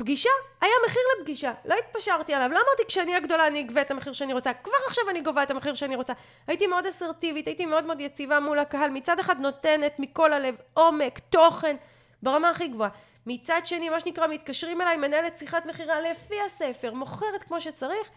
[0.00, 3.90] פגישה, היה מחיר לפגישה, לא התפשרתי עליו, לא אמרתי כשאני אהיה גדולה אני אגבה את
[3.90, 6.12] המחיר שאני רוצה, כבר עכשיו אני גובה את המחיר שאני רוצה.
[6.46, 11.18] הייתי מאוד אסרטיבית, הייתי מאוד מאוד יציבה מול הקהל, מצד אחד נותנת מכל הלב עומק,
[11.18, 11.76] תוכן,
[12.22, 12.90] ברמה הכי גבוהה.
[13.26, 18.10] מצד שני, מה שנקרא, מתקשרים אליי, מנהלת שיחת מכירה לפי הספר, מוכרת כמו שצריך.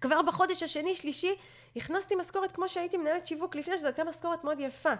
[0.00, 1.34] כבר בחודש השני, שלישי,
[1.76, 4.92] הכנסתי משכורת כמו שהייתי מנהלת שיווק לפני, שזו הייתה משכורת מאוד יפה.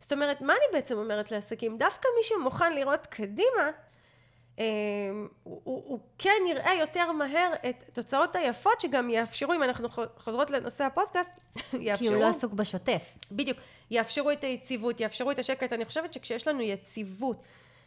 [0.00, 1.78] זאת אומרת, מה אני בעצם אומרת לעסקים?
[1.78, 3.70] דווקא מי שמוכן לראות קדימה,
[5.42, 10.50] הוא, הוא, הוא כן יראה יותר מהר את התוצאות היפות שגם יאפשרו, אם אנחנו חוזרות
[10.50, 11.30] לנושא הפודקאסט,
[11.72, 11.98] יאפשרו...
[12.08, 13.14] כי הוא לא עסוק בשוטף.
[13.32, 13.58] בדיוק,
[13.90, 15.72] יאפשרו את היציבות, יאפשרו את השקט.
[15.72, 17.42] אני חושבת שכשיש לנו יציבות,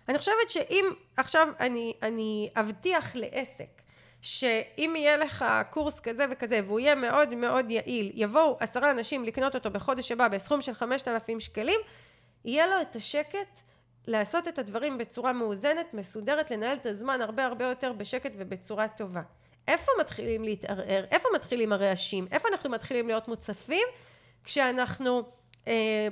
[0.10, 0.86] אני חושבת שאם
[1.18, 3.82] עכשיו אני, אני אבטיח לעסק,
[4.22, 9.56] שאם יהיה לך קורס כזה וכזה והוא יהיה מאוד מאוד יעיל, יבואו עשרה אנשים לקנות
[9.56, 11.80] אותו בחודש הבא בסכום של חמשת אלפים שקלים,
[12.46, 13.62] יהיה לו את השקט
[14.08, 19.22] לעשות את הדברים בצורה מאוזנת, מסודרת, לנהל את הזמן הרבה הרבה יותר בשקט ובצורה טובה.
[19.68, 21.06] איפה מתחילים להתערער?
[21.12, 22.28] איפה מתחילים הרעשים?
[22.32, 23.88] איפה אנחנו מתחילים להיות מוצפים?
[24.44, 25.24] כשאנחנו
[25.68, 26.08] אה,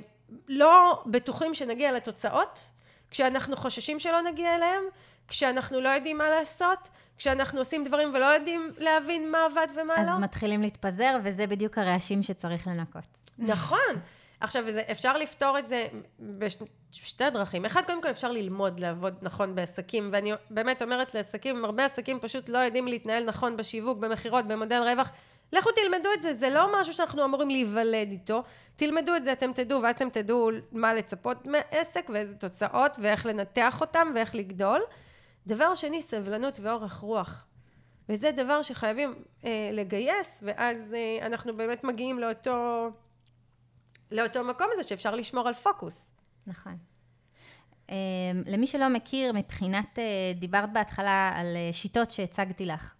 [0.48, 2.70] לא בטוחים שנגיע לתוצאות,
[3.10, 4.82] כשאנחנו חוששים שלא נגיע אליהם,
[5.28, 10.06] כשאנחנו לא יודעים מה לעשות, כשאנחנו עושים דברים ולא יודעים להבין מה עבד ומה אז
[10.06, 10.18] לא.
[10.18, 13.08] מתחילים להתפזר, וזה בדיוק הרעשים שצריך לנקות.
[13.38, 13.94] נכון.
[14.42, 15.86] עכשיו, זה, אפשר לפתור את זה
[16.20, 17.64] בשתי דרכים.
[17.64, 22.48] אחד, קודם כל אפשר ללמוד לעבוד נכון בעסקים, ואני באמת אומרת לעסקים, הרבה עסקים פשוט
[22.48, 25.12] לא יודעים להתנהל נכון בשיווק, במכירות, במודל רווח.
[25.52, 28.42] לכו תלמדו את זה, זה לא משהו שאנחנו אמורים להיוולד איתו.
[28.76, 33.80] תלמדו את זה, אתם תדעו, ואז אתם תדעו מה לצפות מעסק, ואיזה תוצאות, ואיך לנתח
[33.80, 34.80] אותם, ואיך לגדול.
[35.46, 37.44] דבר שני, סבלנות ואורך רוח.
[38.08, 42.90] וזה דבר שחייבים אה, לגייס, ואז אה, אנחנו באמת מגיעים לאותו,
[44.12, 46.04] לאותו מקום הזה שאפשר לשמור על פוקוס.
[46.46, 46.76] נכון.
[47.86, 47.92] Um,
[48.46, 52.94] למי שלא מכיר, מבחינת, uh, דיברת בהתחלה על uh, שיטות שהצגתי לך,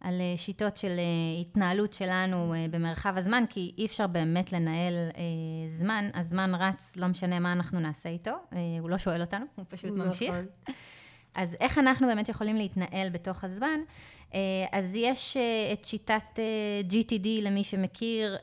[0.00, 1.00] על uh, שיטות של
[1.40, 4.94] התנהלות שלנו במרחב הזמן, כי אי אפשר באמת לנהל
[5.66, 8.36] זמן, הזמן רץ, לא משנה מה אנחנו נעשה איתו,
[8.80, 10.30] הוא לא שואל אותנו, הוא פשוט ממשיך.
[10.30, 10.46] נכון.
[11.34, 13.80] אז איך אנחנו באמת יכולים להתנהל בתוך הזמן?
[14.34, 18.36] אה, אז יש אה, את שיטת אה, GTD, למי שמכיר,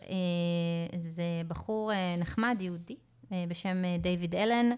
[0.95, 2.95] זה בחור נחמד, יהודי,
[3.47, 4.69] בשם דיוויד אלן,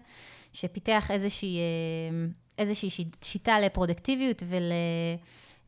[0.52, 1.58] שפיתח איזושהי,
[2.58, 2.88] איזושהי
[3.22, 4.42] שיטה לפרודקטיביות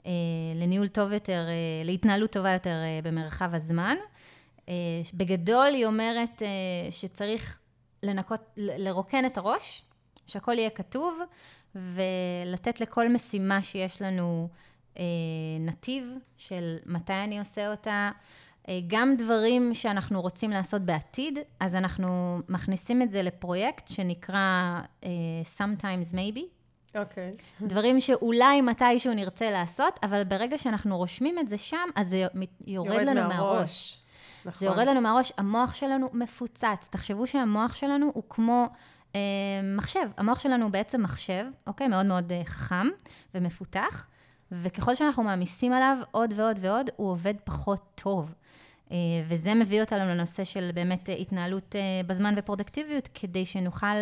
[0.04, 1.46] ולניהול טוב יותר,
[1.84, 3.96] להתנהלות טובה יותר במרחב הזמן.
[5.14, 6.42] בגדול היא אומרת
[6.90, 7.58] שצריך
[8.02, 9.82] לנקות, לרוקן את הראש,
[10.26, 11.18] שהכל יהיה כתוב,
[11.74, 14.48] ולתת לכל משימה שיש לנו
[15.60, 16.04] נתיב
[16.36, 18.10] של מתי אני עושה אותה.
[18.68, 25.10] אה, גם דברים שאנחנו רוצים לעשות בעתיד, אז אנחנו מכניסים את זה לפרויקט שנקרא אה,
[25.58, 26.40] Sometimes Maybe.
[26.98, 27.34] אוקיי.
[27.38, 27.64] Okay.
[27.66, 32.46] דברים שאולי מתישהו נרצה לעשות, אבל ברגע שאנחנו רושמים את זה שם, אז זה יורד,
[32.66, 33.36] יורד לנו מהראש.
[33.36, 33.98] מהראש.
[34.44, 34.60] נכון.
[34.60, 36.88] זה יורד לנו מהראש, המוח שלנו מפוצץ.
[36.90, 38.66] תחשבו שהמוח שלנו הוא כמו
[39.14, 39.20] אה,
[39.76, 40.08] מחשב.
[40.16, 41.88] המוח שלנו הוא בעצם מחשב, אוקיי?
[41.88, 42.86] מאוד מאוד אה, חכם
[43.34, 44.06] ומפותח,
[44.52, 48.34] וככל שאנחנו מעמיסים עליו עוד ועוד ועוד, הוא עובד פחות טוב.
[48.90, 48.96] אה,
[49.28, 51.74] וזה מביא אותנו לנושא של באמת התנהלות
[52.06, 53.96] בזמן ופרודקטיביות, כדי שנוכל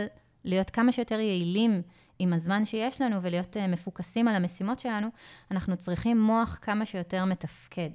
[0.44, 1.82] להיות כמה שיותר יעילים
[2.18, 5.08] עם הזמן שיש לנו ולהיות מפוקסים על המשימות שלנו,
[5.50, 7.90] אנחנו צריכים מוח כמה שיותר מתפקד.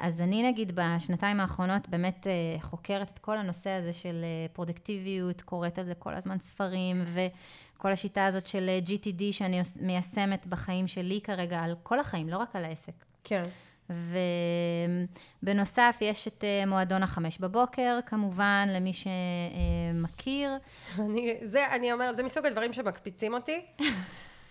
[0.00, 2.26] אז אני נגיד בשנתיים האחרונות באמת
[2.60, 7.04] חוקרת את כל הנושא הזה של פרודקטיביות, קוראת על זה כל הזמן ספרים,
[7.80, 12.56] וכל השיטה הזאת של GTD שאני מיישמת בחיים שלי כרגע, על כל החיים, לא רק
[12.56, 12.92] על העסק.
[13.24, 13.42] כן.
[15.42, 20.50] ובנוסף, יש את אה, מועדון החמש בבוקר, כמובן, למי שמכיר.
[20.98, 23.60] אני, זה, אני אומרת, זה מסוג הדברים שמקפיצים אותי.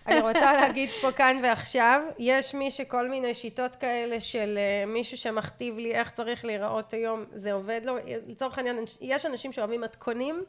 [0.06, 5.16] אני רוצה להגיד פה כאן ועכשיו, יש מי שכל מיני שיטות כאלה של אה, מישהו
[5.16, 7.96] שמכתיב לי איך צריך להיראות היום, זה עובד לו.
[8.26, 10.44] לצורך העניין, יש אנשים שאוהבים מתכונים.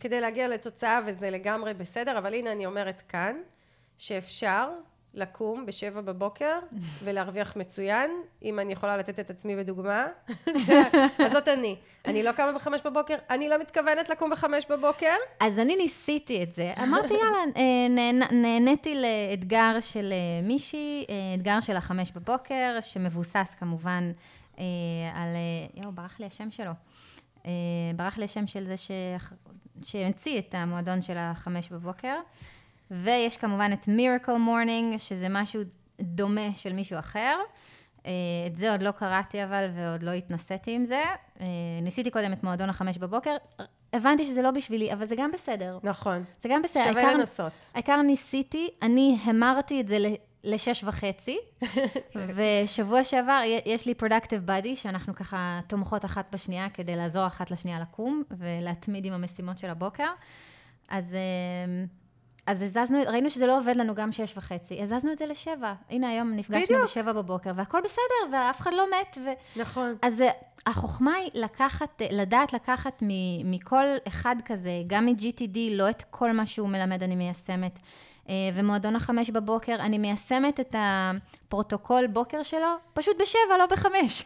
[0.00, 3.36] כדי להגיע לתוצאה וזה לגמרי בסדר, אבל הנה אני אומרת כאן,
[3.96, 4.68] שאפשר
[5.14, 6.58] לקום בשבע בבוקר
[7.04, 8.10] ולהרוויח מצוין,
[8.42, 10.06] אם אני יכולה לתת את עצמי בדוגמה.
[11.24, 11.76] אז זאת אני.
[12.06, 15.14] אני לא קמה בחמש בבוקר, אני לא מתכוונת לקום בחמש בבוקר.
[15.40, 16.72] אז אני ניסיתי את זה.
[16.82, 24.12] אמרתי, יאללה, אה, נהניתי לאתגר של אה, מישהי, אה, אתגר של החמש בבוקר, שמבוסס כמובן
[25.14, 25.36] על...
[25.74, 26.72] יואו, ברח לי השם שלו.
[27.96, 28.74] ברח לי השם של זה
[29.82, 32.16] שהמציא את המועדון של החמש בבוקר.
[32.90, 35.62] ויש כמובן את Miracle Morning, שזה משהו
[36.00, 37.36] דומה של מישהו אחר.
[38.06, 38.12] אה,
[38.46, 41.02] את זה עוד לא קראתי אבל, ועוד לא התנסיתי עם זה.
[41.40, 41.46] אה,
[41.82, 43.36] ניסיתי קודם את מועדון החמש בבוקר,
[43.92, 45.78] הבנתי שזה לא בשבילי, אבל זה גם בסדר.
[45.82, 46.24] נכון.
[46.42, 46.84] זה גם בסדר.
[46.84, 47.52] שווה העיקר, לנסות.
[47.74, 49.98] העיקר ניסיתי, אני המרתי את זה
[50.44, 51.38] לשש וחצי,
[52.34, 57.80] ושבוע שעבר יש לי Productive Body, שאנחנו ככה תומכות אחת בשנייה כדי לעזור אחת לשנייה
[57.80, 60.08] לקום ולהתמיד עם המשימות של הבוקר.
[60.88, 61.16] אז...
[62.48, 65.74] אה, אז הזזנו, ראינו שזה לא עובד לנו גם שש וחצי, הזזנו את זה לשבע.
[65.90, 66.82] הנה היום נפגשנו בדיוק.
[66.82, 69.18] בשבע בבוקר, והכל בסדר, ואף אחד לא מת.
[69.24, 69.28] ו...
[69.60, 69.94] נכון.
[70.02, 70.30] אז אה,
[70.66, 73.02] החוכמה היא לקחת, לדעת לקחת
[73.44, 77.78] מכל אחד כזה, גם מ-GTD, לא את כל מה שהוא מלמד אני מיישמת.
[78.28, 84.24] אה, ומועדון החמש בבוקר, אני מיישמת את הפרוטוקול בוקר שלו, פשוט בשבע, לא בחמש.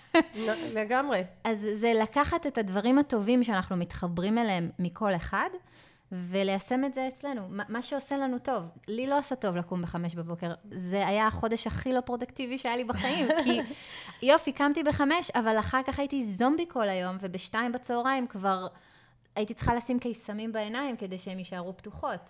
[0.74, 1.24] לגמרי.
[1.44, 5.48] אז זה לקחת את הדברים הטובים שאנחנו מתחברים אליהם מכל אחד,
[6.12, 7.48] וליישם את זה אצלנו.
[7.68, 8.64] מה שעושה לנו טוב.
[8.88, 10.54] לי לא עשה טוב לקום בחמש בבוקר.
[10.72, 13.60] זה היה החודש הכי לא פרודקטיבי שהיה לי בחיים, כי
[14.22, 18.66] יופי, קמתי בחמש, אבל אחר כך הייתי זומבי כל היום, ובשתיים בצהריים כבר
[19.36, 22.20] הייתי צריכה לשים קיסמים בעיניים כדי שהן יישארו פתוחות.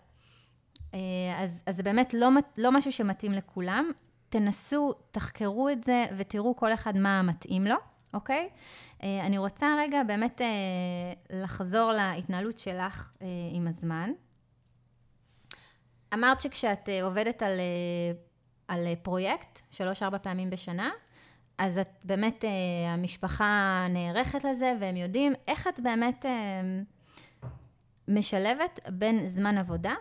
[0.94, 0.98] אה,
[1.36, 3.90] אז, אז זה באמת לא, לא משהו שמתאים לכולם.
[4.28, 7.76] תנסו, תחקרו את זה ותראו כל אחד מה מתאים לו.
[8.14, 8.48] אוקיי?
[9.02, 10.46] אה, אני רוצה רגע באמת אה,
[11.30, 14.10] לחזור להתנהלות שלך אה, עם הזמן.
[16.14, 17.60] אמרת שכשאת עובדת על,
[18.68, 20.90] על פרויקט, שלוש-ארבע פעמים בשנה,
[21.58, 22.44] אז את באמת,
[22.88, 26.24] המשפחה נערכת לזה והם יודעים איך את באמת
[28.08, 29.94] משלבת בין זמן עבודה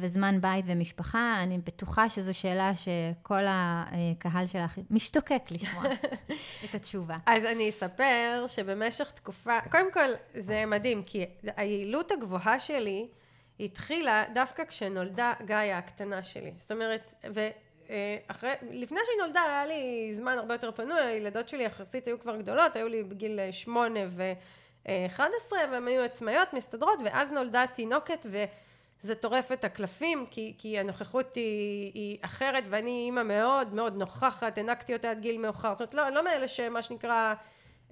[0.00, 5.84] וזמן בית ומשפחה, אני בטוחה שזו שאלה שכל הקהל שלך משתוקק לשמוע
[6.64, 7.14] את התשובה.
[7.26, 11.26] אז אני אספר שבמשך תקופה, קודם כל זה מדהים, כי
[11.56, 13.08] היעילות הגבוהה שלי
[13.60, 16.52] התחילה דווקא כשנולדה גאיה הקטנה שלי.
[16.56, 17.48] זאת אומרת, ו...
[18.26, 22.36] אחרי, לפני שהיא נולדה היה לי זמן הרבה יותר פנוי, הילדות שלי יחסית היו כבר
[22.36, 28.44] גדולות, היו לי בגיל שמונה ואחד עשרה והן היו עצמאיות, מסתדרות, ואז נולדה תינוקת ו...
[29.00, 34.58] זה טורף את הקלפים, כי, כי הנוכחות היא, היא אחרת, ואני אימא מאוד מאוד נוכחת,
[34.58, 37.34] הענקתי אותה עד גיל מאוחר, זאת אומרת, לא, לא מאלה שמה שנקרא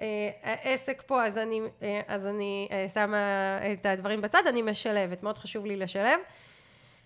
[0.00, 0.30] אה,
[0.62, 5.38] עסק פה, אז אני, אה, אז אני אה, שמה את הדברים בצד, אני משלבת, מאוד
[5.38, 6.18] חשוב לי לשלב.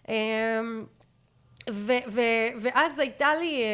[0.08, 0.60] אה,
[1.70, 2.20] ו, ו,
[2.60, 3.68] ואז הייתה לי אה,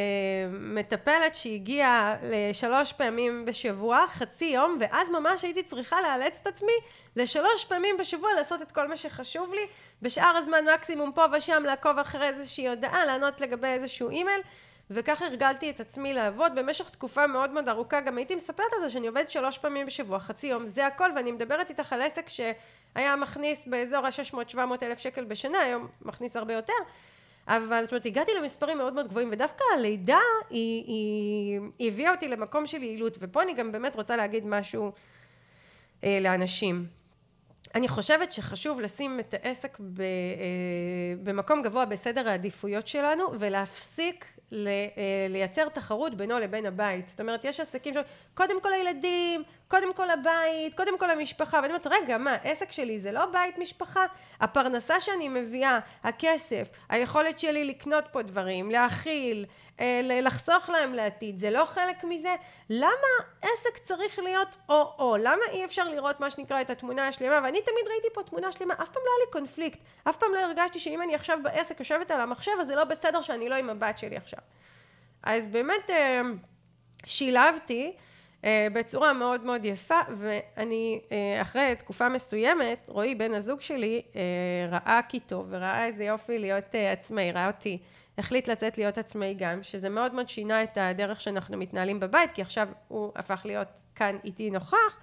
[0.50, 6.72] מטפלת שהגיעה לשלוש פעמים בשבוע, חצי יום, ואז ממש הייתי צריכה לאלץ את עצמי
[7.16, 9.66] לשלוש פעמים בשבוע לעשות את כל מה שחשוב לי,
[10.02, 14.40] בשאר הזמן מקסימום פה ושם לעקוב אחרי איזושהי הודעה, לענות לגבי איזשהו אימייל,
[14.90, 18.90] וככה הרגלתי את עצמי לעבוד במשך תקופה מאוד מאוד ארוכה, גם הייתי מספרת על זה
[18.90, 23.16] שאני עובדת שלוש פעמים בשבוע, חצי יום, זה הכל, ואני מדברת איתך על עסק שהיה
[23.16, 26.72] מכניס באזור ה-600-700 אלף שקל בשנה, היום מכניס הרבה יותר.
[27.48, 32.28] אבל זאת אומרת הגעתי למספרים מאוד מאוד גבוהים ודווקא הלידה היא, היא, היא הביאה אותי
[32.28, 34.92] למקום של יעילות ופה אני גם באמת רוצה להגיד משהו
[36.04, 36.86] אה, לאנשים
[37.74, 40.06] אני חושבת שחשוב לשים את העסק ב, אה,
[41.22, 47.08] במקום גבוה בסדר העדיפויות שלנו ולהפסיק ל, אה, לייצר תחרות בינו לבין הבית.
[47.08, 47.96] זאת אומרת, יש עסקים ש...
[48.34, 49.42] קודם כל הילדים,
[49.72, 51.56] קודם כל הבית, קודם כל המשפחה.
[51.56, 54.06] ואני אומרת, רגע, מה, עסק שלי זה לא בית משפחה?
[54.40, 59.46] הפרנסה שאני מביאה, הכסף, היכולת שלי לקנות פה דברים, להאכיל,
[59.80, 62.34] אה, לחסוך להם לעתיד, זה לא חלק מזה?
[62.70, 63.12] למה
[63.42, 65.16] עסק צריך להיות או-או?
[65.16, 67.40] למה אי אפשר לראות מה שנקרא את התמונה השלמה?
[67.44, 70.40] ואני תמיד ראיתי פה תמונה שלמה, אף פעם לא היה לי קונפליקט, אף פעם לא
[70.40, 73.70] הרגשתי שאם אני עכשיו בעסק יושבת על המחשב, אז זה לא בסדר שאני לא עם
[73.70, 74.40] הבת שלי עכשיו.
[75.22, 75.90] אז באמת...
[75.90, 76.20] אה,
[77.06, 77.92] שילבתי
[78.72, 84.20] בצורה מאוד מאוד יפה, ואני, אה, אחרי תקופה מסוימת, רועי, בן הזוג שלי, אה,
[84.70, 87.78] ראה כי טוב, וראה איזה יופי להיות עצמאי, ראה אותי,
[88.18, 92.42] החליט לצאת להיות עצמאי גם, שזה מאוד מאוד שינה את הדרך שאנחנו מתנהלים בבית, כי
[92.42, 94.98] עכשיו הוא הפך להיות כאן איתי נוכח,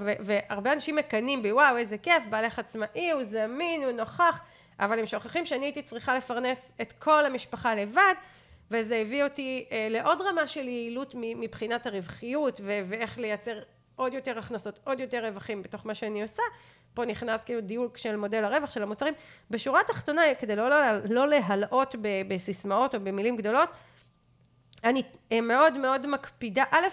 [0.00, 4.40] והרבה אנשים מקנאים בי, וואו, איזה כיף, בעלך עצמאי, הוא זמין, הוא נוכח,
[4.80, 8.14] אבל הם שוכחים שאני הייתי צריכה לפרנס את כל המשפחה לבד,
[8.70, 13.58] וזה הביא אותי אה, לעוד רמה של יעילות מבחינת הרווחיות ו- ואיך לייצר
[13.96, 16.42] עוד יותר הכנסות, עוד יותר רווחים בתוך מה שאני עושה.
[16.94, 19.14] פה נכנס כאילו דיוק של מודל הרווח של המוצרים.
[19.50, 20.76] בשורה התחתונה, כדי לא, לא,
[21.10, 21.94] לא להלאות
[22.28, 23.68] בסיסמאות או במילים גדולות,
[24.84, 25.02] אני
[25.32, 26.86] אה, מאוד מאוד מקפידה, א',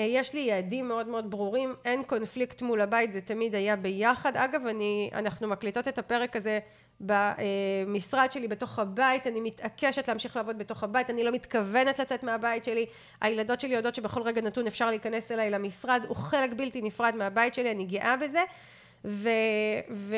[0.00, 4.36] אה, יש לי יעדים מאוד מאוד ברורים, אין קונפליקט מול הבית, זה תמיד היה ביחד.
[4.36, 6.58] אגב, אני, אנחנו מקליטות את הפרק הזה
[7.02, 12.64] במשרד שלי בתוך הבית, אני מתעקשת להמשיך לעבוד בתוך הבית, אני לא מתכוונת לצאת מהבית
[12.64, 12.86] שלי,
[13.20, 17.54] הילדות שלי יודעות שבכל רגע נתון אפשר להיכנס אליי למשרד, הוא חלק בלתי נפרד מהבית
[17.54, 18.42] שלי, אני גאה בזה.
[19.04, 19.28] ו...
[19.90, 20.16] ו...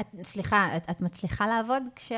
[0.00, 2.12] את, סליחה, את, את מצליחה לעבוד כש...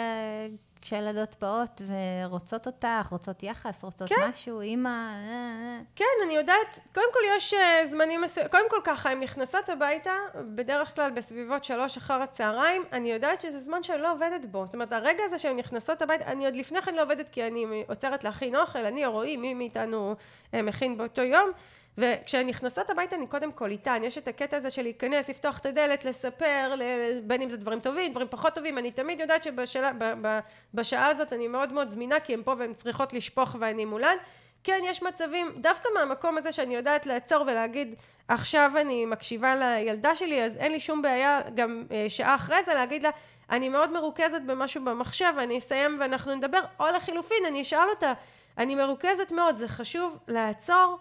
[0.83, 4.15] כשילדות באות ורוצות אותך, רוצות יחס, רוצות כן.
[4.29, 4.89] משהו, אימא...
[4.89, 4.95] אה,
[5.29, 5.81] אה.
[5.97, 10.13] כן, אני יודעת, קודם כל יש אה, זמנים מסוימים, קודם כל ככה, הן נכנסות הביתה,
[10.55, 14.75] בדרך כלל בסביבות שלוש אחר הצהריים, אני יודעת שזה זמן שאני לא עובדת בו, זאת
[14.75, 18.25] אומרת, הרגע הזה שהן נכנסות הביתה, אני עוד לפני כן לא עובדת כי אני עוצרת
[18.25, 20.15] להכין אוכל, אני או רועי, מי מאיתנו
[20.53, 21.51] מכין באותו יום,
[21.99, 25.67] וכשהן נכנסות הביתה אני קודם כל איתן, יש את הקטע הזה של להיכנס, לפתוח את
[25.67, 26.75] הדלת, לספר,
[27.23, 31.73] בין אם זה דברים טובים, דברים פחות טובים, אני תמיד יודעת שבשעה הזאת אני מאוד
[31.73, 34.17] מאוד זמינה כי הן פה והן צריכות לשפוך ואני מולן.
[34.65, 37.95] כן, יש מצבים, דווקא מהמקום הזה שאני יודעת לעצור ולהגיד
[38.29, 42.75] עכשיו אני מקשיבה לילדה שלי, אז אין לי שום בעיה גם אה, שעה אחרי זה
[42.75, 43.11] להגיד לה
[43.51, 48.13] אני מאוד מרוכזת במשהו במחשב, אני אסיים ואנחנו נדבר, או לחילופין אני אשאל אותה,
[48.59, 50.99] אני מרוכזת מאוד, זה חשוב לעצור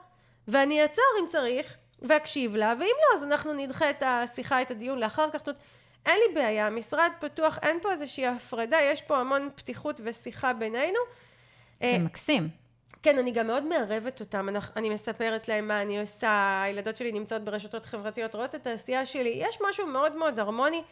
[0.51, 4.99] ואני אעצור אם צריך, ואקשיב לה, ואם לא, אז אנחנו נדחה את השיחה, את הדיון
[4.99, 5.37] לאחר כך.
[5.37, 5.61] זאת אומרת,
[6.05, 10.99] אין לי בעיה, המשרד פתוח, אין פה איזושהי הפרדה, יש פה המון פתיחות ושיחה בינינו.
[11.79, 12.49] זה אה, מקסים.
[13.03, 17.11] כן, אני גם מאוד מערבת אותם, אני, אני מספרת להם מה אני עושה, הילדות שלי
[17.11, 20.83] נמצאות ברשתות חברתיות, רואות את העשייה שלי, יש משהו מאוד מאוד הרמוני,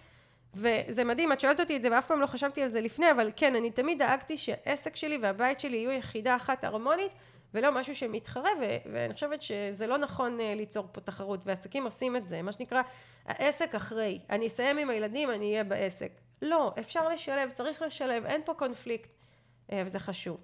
[0.53, 3.32] וזה מדהים, את שואלת אותי את זה ואף פעם לא חשבתי על זה לפני, אבל
[3.36, 7.12] כן, אני תמיד דאגתי שהעסק שלי והבית שלי יהיו יחידה אחת הרמונית,
[7.54, 12.16] ולא משהו שמתחרה, ו- ואני חושבת שזה לא נכון uh, ליצור פה תחרות, ועסקים עושים
[12.16, 12.82] את זה, מה שנקרא
[13.26, 16.12] העסק אחרי, אני אסיים עם הילדים, אני אהיה בעסק.
[16.41, 20.38] לא, אפשר לשלב, צריך לשלב, אין פה קונפליקט, uh, וזה חשוב.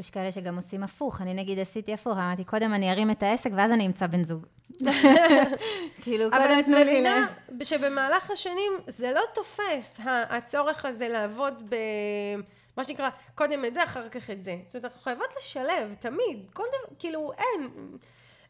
[0.00, 3.50] יש כאלה שגם עושים הפוך, אני נגיד עשיתי הפוך, אמרתי קודם אני ארים את העסק
[3.56, 4.46] ואז אני אמצא בן זוג.
[6.02, 6.80] כאילו קודם תנו לי...
[6.80, 7.26] אבל את מבינה
[7.62, 11.76] שבמהלך השנים זה לא תופס, הצורך הזה לעבוד ב...
[12.76, 14.56] מה שנקרא, קודם את זה, אחר כך את זה.
[14.66, 17.70] זאת אומרת, אנחנו חייבות לשלב, תמיד, כל דבר, כאילו, אין.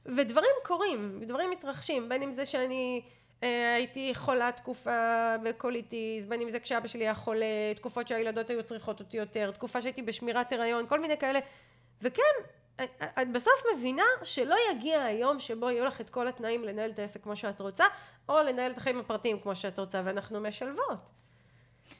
[0.06, 3.02] ודברים קורים, ודברים מתרחשים, בין אם זה שאני
[3.42, 9.00] הייתי חולה תקופה בקוליטיס, בין אם זה כשאבא שלי היה חולה, תקופות שהילדות היו צריכות
[9.00, 11.38] אותי יותר, תקופה שהייתי בשמירת הריון, כל מיני כאלה.
[12.02, 12.22] וכן,
[13.02, 17.22] את בסוף מבינה שלא יגיע היום שבו יהיו לך את כל התנאים לנהל את העסק
[17.22, 17.84] כמו שאת רוצה,
[18.28, 21.10] או לנהל את החיים הפרטיים כמו שאת רוצה, ואנחנו משלבות.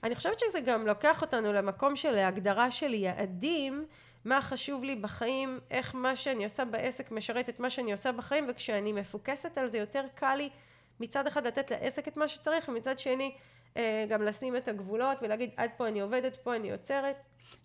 [0.03, 3.87] אני חושבת שזה גם לוקח אותנו למקום של הגדרה של יעדים,
[4.25, 8.47] מה חשוב לי בחיים, איך מה שאני עושה בעסק משרת את מה שאני עושה בחיים,
[8.49, 10.51] וכשאני מפוקסת על זה יותר קל לי
[11.01, 13.33] מצד אחד לתת לעסק את מה שצריך, ומצד שני
[13.77, 17.17] אה, גם לשים את הגבולות ולהגיד עד פה אני עובדת, פה אני עוצרת.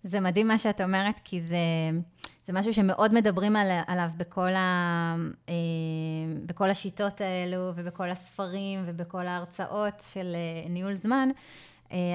[0.04, 1.58] זה מדהים מה שאת אומרת, כי זה,
[2.44, 5.16] זה משהו שמאוד מדברים על, עליו בכל, ה,
[5.50, 5.54] אה,
[6.46, 11.30] בכל השיטות האלו ובכל הספרים ובכל ההרצאות של אה, ניהול זמן.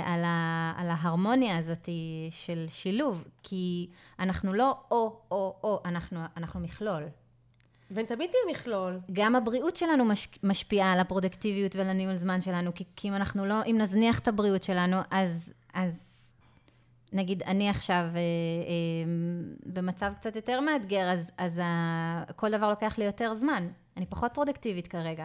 [0.05, 1.89] על, ה, על ההרמוניה הזאת
[2.31, 7.03] של שילוב, כי אנחנו לא או-או-או, אנחנו, אנחנו מכלול.
[7.91, 8.99] ותמיד תהיה מכלול.
[9.13, 13.47] גם הבריאות שלנו מש, משפיעה על הפרודקטיביות ועל הניהול זמן שלנו, כי, כי אם אנחנו
[13.47, 16.11] לא, אם נזניח את הבריאות שלנו, אז, אז
[17.13, 18.21] נגיד אני עכשיו אה, אה,
[19.67, 23.69] במצב קצת יותר מאתגר, אז, אז ה, כל דבר לוקח לי יותר זמן.
[23.97, 25.25] אני פחות פרודקטיבית כרגע.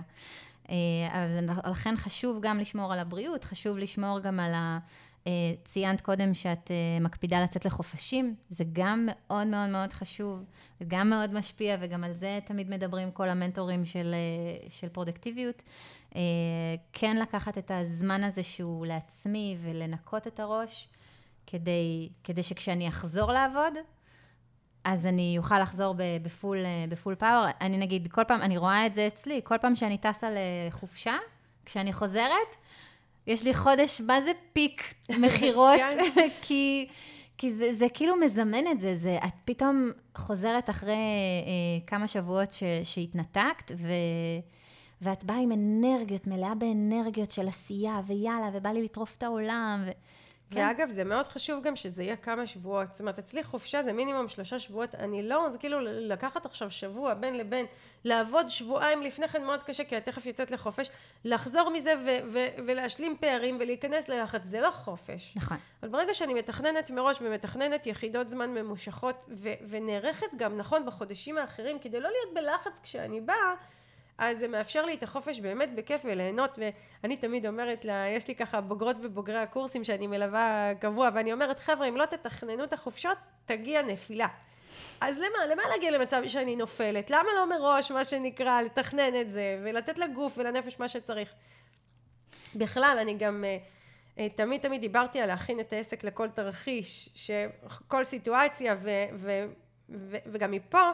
[1.12, 1.32] אז
[1.66, 4.80] אה, לכן חשוב גם לשמור על הבריאות, חשוב לשמור גם על ה...
[5.28, 5.32] אה,
[5.66, 10.44] ציינת קודם שאת אה, מקפידה לצאת לחופשים, זה גם מאוד מאוד מאוד חשוב,
[10.82, 14.16] וגם מאוד משפיע, וגם על זה תמיד מדברים כל המנטורים של,
[14.70, 15.64] של פרודקטיביות.
[16.94, 20.90] כן לקחת את הזמן הזה שהוא לעצמי ולנקות את הראש,
[21.48, 23.74] כדי, כדי שכשאני אחזור לעבוד,
[24.84, 26.58] אז אני אוכל לחזור בפול,
[26.90, 27.46] בפול פאוור.
[27.62, 31.16] אני נגיד, כל פעם, אני רואה את זה אצלי, כל פעם שאני טסה לחופשה,
[31.66, 32.56] כשאני חוזרת,
[33.28, 35.80] יש לי חודש, מה זה פיק מכירות?
[35.80, 36.28] כן.
[36.42, 36.88] כי,
[37.38, 42.54] כי זה, זה כאילו מזמן את זה, זה, את פתאום חוזרת אחרי אה, כמה שבועות
[42.54, 43.88] ש, שהתנתקת, ו,
[45.02, 49.84] ואת באה עם אנרגיות, מלאה באנרגיות של עשייה, ויאללה, ובא לי לטרוף את העולם.
[49.88, 49.92] ו...
[50.52, 50.60] כן.
[50.60, 52.92] ואגב, זה מאוד חשוב גם שזה יהיה כמה שבועות.
[52.92, 54.96] זאת אומרת, אצלי חופשה זה מינימום שלושה שבועות.
[54.96, 57.66] אני לא, זה כאילו לקחת עכשיו שבוע בין לבין,
[58.04, 60.90] לעבוד שבועיים לפני כן מאוד קשה, כי את תכף יוצאת לחופש,
[61.26, 65.34] לחזור מזה ו- ו- ולהשלים פערים ולהיכנס ללחץ, זה לא חופש.
[65.36, 65.58] נכון.
[65.84, 71.80] אבל ברגע שאני מתכננת מראש ומתכננת יחידות זמן ממושכות ו- ונערכת גם נכון בחודשים האחרים,
[71.80, 73.54] כדי לא להיות בלחץ כשאני באה,
[74.18, 76.60] אז זה מאפשר לי את החופש באמת בכיף וליהנות
[77.04, 81.60] ואני תמיד אומרת לה, יש לי ככה בוגרות ובוגרי הקורסים שאני מלווה קבוע ואני אומרת
[81.60, 84.28] חבר'ה אם לא תתכננו את החופשות תגיע נפילה
[85.02, 87.12] אז למה, למה להגיע למצב שאני נופלת?
[87.12, 91.34] למה לא מראש מה שנקרא לתכנן את זה ולתת לגוף ולנפש מה שצריך?
[92.56, 93.44] בכלל אני גם
[94.18, 99.32] uh, תמיד תמיד דיברתי על להכין את העסק לכל תרחיש שכל סיטואציה ו, ו,
[99.90, 100.92] ו, וגם מפה אה,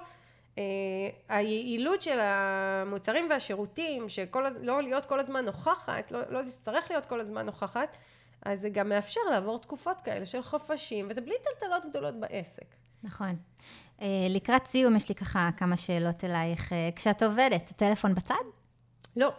[1.30, 7.20] היעילות של המוצרים והשירותים, שלא לא להיות כל הזמן נוכחת, לא, לא תצטרך להיות כל
[7.20, 7.98] הזמן נוכחת,
[8.46, 12.76] אז זה גם מאפשר לעבור תקופות כאלה של חופשים, וזה בלי טלטלות גדולות בעסק.
[13.04, 13.36] נכון.
[14.02, 16.74] אה, לקראת סיום, יש לי ככה כמה שאלות אלייך.
[16.74, 18.36] אה, כשאת עובדת, הטלפון בצד?
[19.16, 19.32] לא.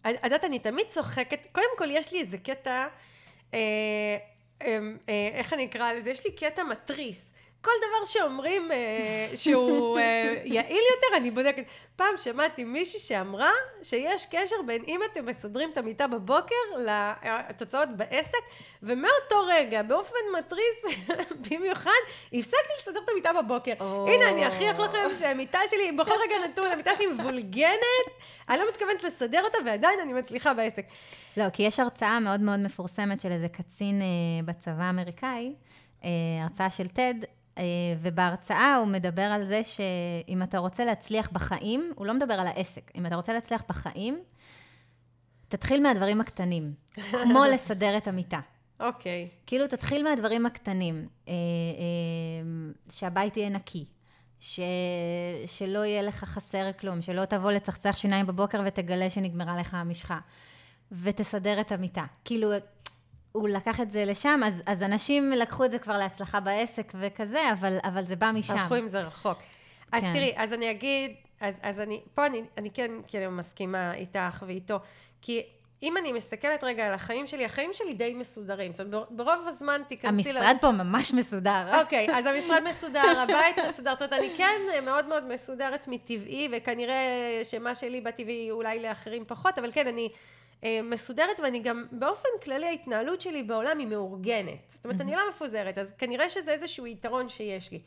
[0.00, 2.86] את יודעת, אני תמיד צוחקת, קודם כל יש לי איזה קטע,
[3.54, 3.58] אה,
[4.62, 4.78] אה,
[5.08, 6.10] אה, איך אני אקרא לזה?
[6.10, 7.32] יש לי קטע מתריס.
[7.60, 11.64] כל דבר שאומרים אה, שהוא אה, יעיל יותר, אני בודקת.
[11.96, 13.50] פעם שמעתי מישהי שאמרה
[13.82, 16.54] שיש קשר בין אם אתם מסדרים את המיטה בבוקר
[17.48, 18.38] לתוצאות בעסק,
[18.82, 20.98] ומאותו רגע, באופן מתריס
[21.50, 21.90] במיוחד,
[22.32, 23.72] הפסקתי לסדר את המיטה בבוקר.
[23.78, 24.10] Oh.
[24.10, 28.08] הנה, אני אכריח לכם שהמיטה שלי, בכל רגע נתון, המיטה שלי מבולגנת,
[28.48, 30.84] אני לא מתכוונת לסדר אותה, ועדיין אני מצליחה בעסק.
[31.36, 34.06] לא, כי יש הרצאה מאוד מאוד מפורסמת של איזה קצין אה,
[34.44, 35.54] בצבא האמריקאי,
[36.04, 36.10] אה,
[36.42, 37.10] הרצאה של אה,
[38.02, 42.90] ובהרצאה הוא מדבר על זה שאם אתה רוצה להצליח בחיים, הוא לא מדבר על העסק,
[42.94, 44.18] אם אתה רוצה להצליח בחיים,
[45.48, 46.72] תתחיל מהדברים הקטנים,
[47.22, 48.40] כמו לסדר את המיטה.
[48.80, 49.28] אוקיי.
[49.30, 49.46] Okay.
[49.46, 53.84] כאילו, תתחיל מהדברים הקטנים, אה, אה, שהבית יהיה נקי,
[54.40, 54.60] ש...
[55.46, 60.18] שלא יהיה לך חסר כלום, שלא תבוא לצחצח שיניים בבוקר ותגלה שנגמרה לך המשחה,
[60.92, 62.04] ותסדר את המיטה.
[62.24, 62.52] כאילו,
[63.40, 67.52] הוא לקח את זה לשם, אז, אז אנשים לקחו את זה כבר להצלחה בעסק וכזה,
[67.52, 68.56] אבל, אבל זה בא משם.
[68.56, 69.38] הלכו עם זה רחוק.
[69.92, 70.12] אז כן.
[70.12, 74.78] תראי, אז אני אגיד, אז, אז אני, פה אני, אני כן כאילו מסכימה איתך ואיתו,
[75.22, 75.42] כי
[75.82, 78.72] אם אני מסתכלת רגע על החיים שלי, החיים שלי די מסודרים.
[78.72, 80.30] זאת אומרת, ברוב הזמן תיכנסי...
[80.30, 80.60] המשרד ל...
[80.60, 81.80] פה ממש מסודר.
[81.80, 83.94] אוקיי, אז המשרד מסודר, הבית מסודר.
[83.98, 86.96] זאת אומרת, אני כן מאוד מאוד מסודרת מטבעי, וכנראה
[87.44, 90.08] שמה שלי בטבעי אולי לאחרים פחות, אבל כן, אני...
[90.64, 94.58] אה, מסודרת ואני גם באופן כללי ההתנהלות שלי בעולם היא מאורגנת.
[94.68, 97.80] זאת אומרת אני לא מפוזרת אז כנראה שזה איזשהו יתרון שיש לי.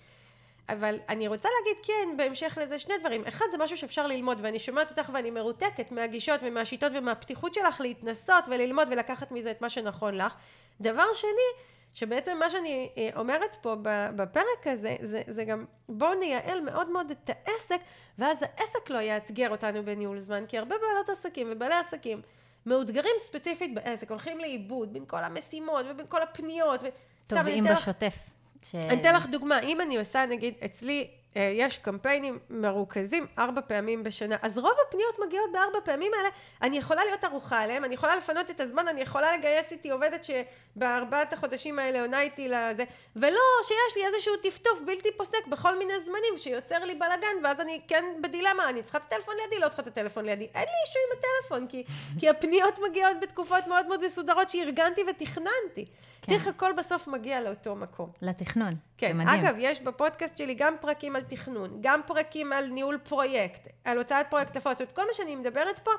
[0.69, 3.23] אבל אני רוצה להגיד כן בהמשך לזה שני דברים.
[3.27, 8.43] אחד זה משהו שאפשר ללמוד ואני שומעת אותך ואני מרותקת מהגישות ומהשיטות ומהפתיחות שלך להתנסות
[8.47, 10.33] וללמוד ולקחת מזה את מה שנכון לך.
[10.81, 13.75] דבר שני שבעצם מה שאני אה, אומרת פה
[14.15, 17.79] בפרק הזה זה, זה גם בואו נייעל מאוד מאוד את העסק
[18.17, 22.21] ואז העסק לא יאתגר אותנו בניהול זמן כי הרבה בעלות עסקים ובעלי עסקים
[22.65, 26.81] מאותגרים ספציפית בעסק, הולכים לאיבוד בין כל המשימות ובין כל הפניות.
[27.27, 28.15] טובעים בשוטף.
[28.61, 28.75] ש...
[28.75, 34.35] אני אתן לך דוגמה, אם אני עושה נגיד אצלי יש קמפיינים מרוכזים ארבע פעמים בשנה,
[34.41, 36.29] אז רוב הפניות מגיעות בארבע פעמים האלה,
[36.61, 40.25] אני יכולה להיות ערוכה עליהם, אני יכולה לפנות את הזמן, אני יכולה לגייס איתי עובדת
[40.25, 42.83] שבארבעת החודשים האלה עונה איתי לזה,
[43.15, 47.81] ולא שיש לי איזשהו טפטוף בלתי פוסק בכל מיני זמנים שיוצר לי בלאגן, ואז אני
[47.87, 50.99] כן בדילמה, אני צריכה את הטלפון לידי, לא צריכה את הטלפון לידי, אין לי אישו
[51.07, 51.83] עם הטלפון, כי,
[52.19, 55.85] כי הפניות מגיעות בתקופות מאוד מאוד מסודרות שארגנתי ותכננתי.
[56.21, 56.33] כן.
[56.33, 58.09] איך הכל בסוף מגיע לאותו מקום.
[58.21, 59.07] לתכנון, כן.
[59.07, 59.45] זה מדהים.
[59.45, 64.25] אגב, יש בפודקאסט שלי גם פרקים על תכנון, גם פרקים על ניהול פרויקט, על הוצאת
[64.29, 65.91] פרויקט הפועל, זאת אומרת, כל מה שאני מדברת פה,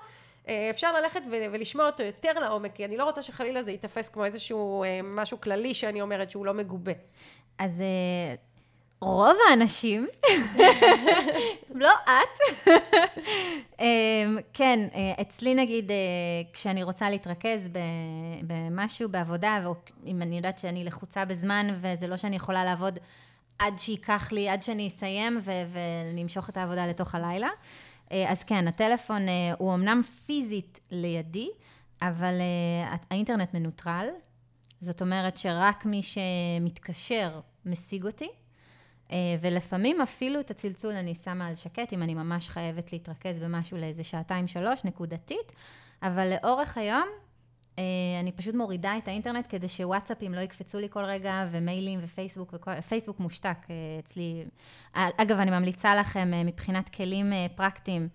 [0.48, 4.24] אה, אפשר ללכת ולשמוע אותו יותר לעומק, כי אני לא רוצה שחלילה זה ייתפס כמו
[4.24, 6.92] איזשהו אה, משהו כללי שאני אומרת שהוא לא מגובה.
[7.58, 8.34] אז אה,
[9.00, 10.06] רוב האנשים,
[11.74, 12.68] לא את,
[14.52, 14.80] כן,
[15.20, 15.90] אצלי נגיד,
[16.52, 17.68] כשאני רוצה להתרכז
[18.42, 19.58] במשהו, בעבודה,
[20.04, 22.98] ואם אני יודעת שאני לחוצה בזמן, וזה לא שאני יכולה לעבוד
[23.66, 27.48] עד שייקח לי, עד שאני אסיים, ואני אמשוך את העבודה לתוך הלילה.
[28.12, 29.22] אה, אז כן, הטלפון
[29.58, 31.48] הוא אמנם פיזית לידי,
[32.02, 32.34] אבל
[33.10, 34.06] האינטרנט מנוטרל.
[34.80, 38.28] זאת אומרת שרק מי שמתקשר משיג אותי.
[39.12, 43.78] אה, ולפעמים אפילו את הצלצול אני שמה על שקט, אם אני ממש חייבת להתרכז במשהו
[43.78, 45.52] לאיזה שעתיים שלוש, נקודתית,
[46.02, 47.31] אבל לאורך היום אה,
[48.20, 52.80] אני פשוט מורידה את האינטרנט כדי שוואטסאפים לא יקפצו לי כל רגע, ומיילים ופייסבוק, וכל,
[52.80, 54.44] פייסבוק מושתק אה, אצלי.
[54.94, 58.08] אגב, אני ממליצה לכם מבחינת כלים פרקטיים,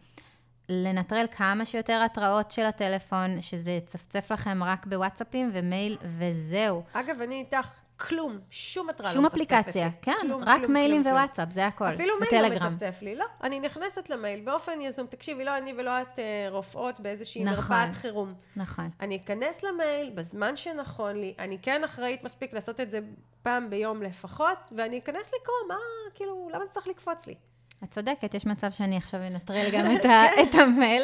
[0.70, 6.84] לנטרל כמה שיותר התראות של הטלפון, שזה יצפצף לכם רק בוואטסאפים ומייל, וזהו.
[6.94, 7.87] אגב, אני איתך.
[7.98, 9.40] כלום, שום התראה לא מצפצפת.
[9.40, 11.88] שום אפליקציה, כן, כלום, רק כלום, מיילים כלום, ווואטסאפ, זה הכל.
[11.88, 13.26] אפילו מייל לא מצפצף לי, לא.
[13.44, 16.22] אני נכנסת למייל באופן יזום, תקשיבי, לא אני ולא את uh,
[16.52, 18.34] רופאות באיזושהי נכון, מרפאת חירום.
[18.56, 18.90] נכון.
[19.02, 23.00] אני אכנס למייל בזמן שנכון לי, אני כן אחראית מספיק לעשות את זה
[23.44, 25.76] פעם ביום לפחות, ואני אכנס לקרוא, מה,
[26.16, 27.36] כאילו, למה זה צריך לקפוץ לי?
[27.84, 31.04] את צודקת, יש מצב שאני עכשיו אנטרל גם את, ה, את המייל.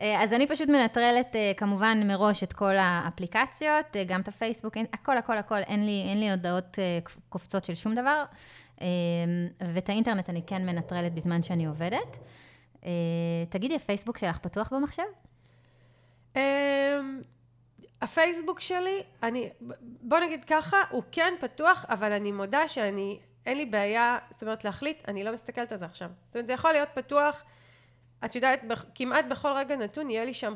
[0.00, 4.76] אה, אז אני פשוט מנטרלת אה, כמובן מראש את כל האפליקציות, אה, גם את הפייסבוק,
[4.92, 6.78] הכל, הכל, הכל, אין לי, אין לי הודעות
[7.28, 8.24] קופצות של שום דבר.
[9.74, 12.18] ואת האינטרנט אני כן מנטרלת בזמן שאני עובדת.
[13.48, 15.02] תגידי, הפייסבוק שלך פתוח במחשב?
[18.02, 19.48] הפייסבוק שלי, אני,
[19.80, 23.18] בוא נגיד ככה, הוא כן פתוח, אבל אני מודה שאני
[23.48, 26.10] אין לי בעיה, זאת אומרת להחליט, אני לא מסתכלת על זה עכשיו.
[26.26, 27.42] זאת אומרת, זה יכול להיות פתוח,
[28.24, 28.60] את יודעת,
[28.94, 30.54] כמעט בכל רגע נתון יהיה לי שם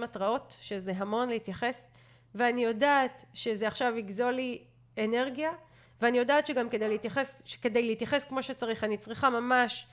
[0.00, 1.84] 50-60 התראות, שזה המון להתייחס,
[2.34, 4.64] ואני יודעת שזה עכשיו יגזול לי
[4.98, 5.50] אנרגיה,
[6.00, 9.86] ואני יודעת שגם כדי להתייחס, כדי להתייחס כמו שצריך, אני צריכה ממש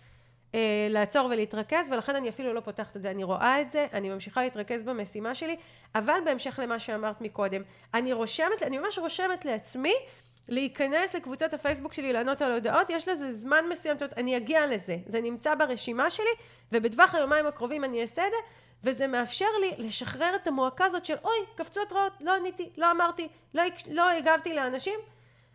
[0.55, 3.11] אה, לעצור ולהתרכז, ולכן אני אפילו לא פותחת את זה.
[3.11, 5.55] אני רואה את זה, אני ממשיכה להתרכז במשימה שלי,
[5.95, 7.61] אבל בהמשך למה שאמרת מקודם,
[7.93, 9.93] אני רושמת, אני ממש רושמת לעצמי
[10.49, 14.67] להיכנס לקבוצות הפייסבוק שלי, לענות על הודעות, יש לזה זמן מסוים, זאת אומרת, אני אגיע
[14.67, 16.25] לזה, זה נמצא ברשימה שלי,
[16.71, 18.37] ובטווח היומיים הקרובים אני אעשה את זה,
[18.83, 23.27] וזה מאפשר לי לשחרר את המועקה הזאת של אוי, קפצו התראות, לא עניתי, לא אמרתי,
[23.53, 24.99] לא, לא הגבתי לאנשים.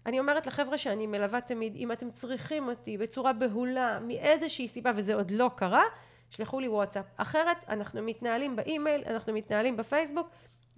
[0.06, 5.14] אני אומרת לחבר'ה שאני מלווה תמיד, אם אתם צריכים אותי בצורה בהולה, מאיזושהי סיבה, וזה
[5.14, 5.82] עוד לא קרה,
[6.30, 7.04] שלחו לי וואטסאפ.
[7.16, 10.28] אחרת, אנחנו מתנהלים באימייל, אנחנו מתנהלים בפייסבוק,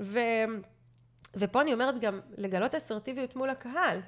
[0.01, 0.19] ו...
[1.35, 4.01] ופה אני אומרת גם לגלות אסרטיביות מול הקהל.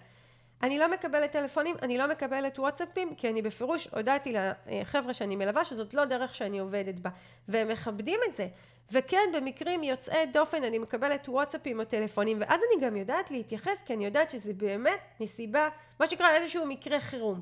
[0.63, 4.35] אני לא מקבלת טלפונים, אני לא מקבלת וואטסאפים, כי אני בפירוש הודעתי
[4.67, 7.11] לחבר'ה שאני מלווה שזאת לא דרך שאני עובדת בה,
[7.49, 8.49] והם מכבדים את זה.
[8.93, 13.95] וכן, במקרים יוצאי דופן אני מקבלת וואטסאפים או טלפונים, ואז אני גם יודעת להתייחס, כי
[13.95, 15.69] אני יודעת שזה באמת מסיבה,
[16.01, 17.41] מה שנקרא איזשהו מקרה חירום.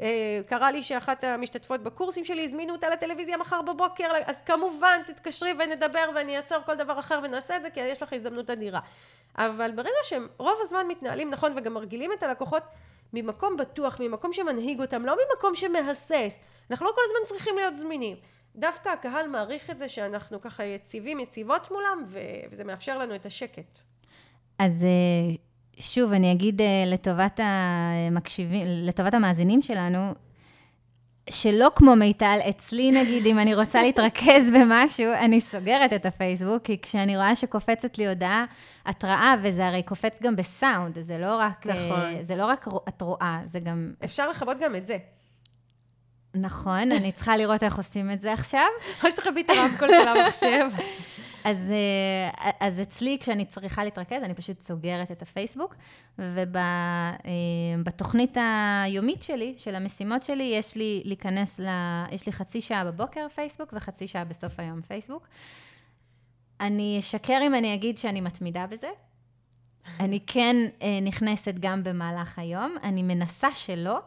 [0.00, 5.52] אה, קרה לי שאחת המשתתפות בקורסים שלי הזמינו אותה לטלוויזיה מחר בבוקר, אז כמובן תתקשרי
[5.58, 8.80] ונדבר ואני אעצור כל דבר אחר ונעשה את זה, כי יש לך הזדמנות אדירה.
[9.36, 12.62] אבל ברגע שהם רוב הזמן מתנהלים נכון וגם מרגילים את הלקוחות
[13.12, 16.38] ממקום בטוח, ממקום שמנהיג אותם, לא ממקום שמהסס,
[16.70, 18.16] אנחנו לא כל הזמן צריכים להיות זמינים.
[18.56, 22.04] דווקא הקהל מעריך את זה שאנחנו ככה יציבים, יציבות מולם,
[22.50, 23.78] וזה מאפשר לנו את השקט.
[24.58, 25.34] אז אה,
[25.80, 30.14] שוב, אני אגיד אה, לטובת המקשיבים, לטובת המאזינים שלנו,
[31.30, 36.80] שלא כמו מיטל, אצלי נגיד, אם אני רוצה להתרכז במשהו, אני סוגרת את הפייסבוק, כי
[36.82, 38.44] כשאני רואה שקופצת לי הודעה,
[38.86, 42.22] התראה, וזה הרי קופץ גם בסאונד, זה לא רק, אה, נכון.
[42.22, 43.92] זה לא רק את רואה, זה גם...
[44.04, 44.96] אפשר לכבות גם את זה.
[46.34, 48.66] נכון, אני צריכה לראות איך עושים את זה עכשיו.
[49.04, 50.68] או שתכבי את הרמקול של המחשב.
[51.44, 55.74] אז, אה, אז אצלי, כשאני צריכה להתרכז, אני פשוט סוגרת את הפייסבוק,
[56.18, 61.66] ובתוכנית אה, היומית שלי, של המשימות שלי, יש לי להיכנס ל...
[62.10, 65.28] יש לי חצי שעה בבוקר פייסבוק וחצי שעה בסוף היום פייסבוק.
[66.60, 68.88] אני אשקר אם אני אגיד שאני מתמידה בזה.
[70.00, 73.98] אני כן אה, נכנסת גם במהלך היום, אני מנסה שלא.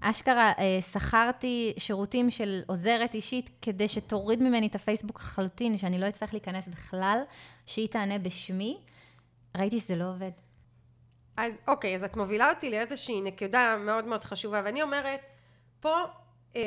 [0.00, 6.08] אשכרה אה, שכרתי שירותים של עוזרת אישית כדי שתוריד ממני את הפייסבוק לחלוטין, שאני לא
[6.08, 7.18] אצטרך להיכנס בכלל,
[7.66, 8.78] שהיא תענה בשמי.
[9.56, 10.30] ראיתי שזה לא עובד.
[11.36, 15.20] אז אוקיי, אז את מובילה אותי לאיזושהי נקודה מאוד מאוד חשובה, ואני אומרת,
[15.80, 15.96] פה
[16.56, 16.62] אה,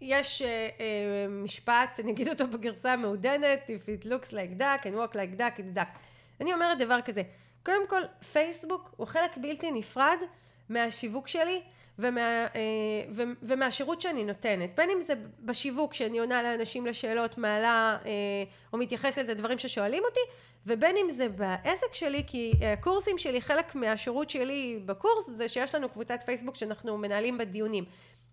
[0.00, 0.48] יש אה,
[0.80, 5.40] אה, משפט, אני אגיד אותו בגרסה המעודנת, If it looks like duck and walk like
[5.40, 5.98] duck, it's duck.
[6.40, 7.22] אני אומרת דבר כזה,
[7.64, 10.18] קודם כל, פייסבוק הוא חלק בלתי נפרד
[10.68, 11.62] מהשיווק שלי,
[11.98, 14.70] ומה, אה, ומהשירות שאני נותנת.
[14.76, 18.10] בין אם זה בשיווק שאני עונה לאנשים לשאלות מעלה אה,
[18.72, 20.20] או מתייחסת לדברים ששואלים אותי
[20.66, 25.88] ובין אם זה בעסק שלי כי הקורסים שלי חלק מהשירות שלי בקורס זה שיש לנו
[25.88, 27.84] קבוצת פייסבוק שאנחנו מנהלים בדיונים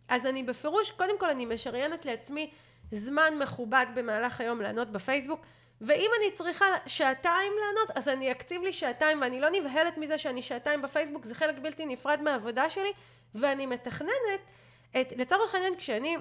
[0.07, 2.49] אז אני בפירוש קודם כל אני משריינת לעצמי
[2.91, 5.45] זמן מכובד במהלך היום לענות בפייסבוק
[5.81, 10.41] ואם אני צריכה שעתיים לענות אז אני אקציב לי שעתיים ואני לא נבהלת מזה שאני
[10.41, 12.91] שעתיים בפייסבוק זה חלק בלתי נפרד מהעבודה שלי
[13.35, 14.41] ואני מתכננת
[15.01, 16.17] את, לצורך העניין כשאני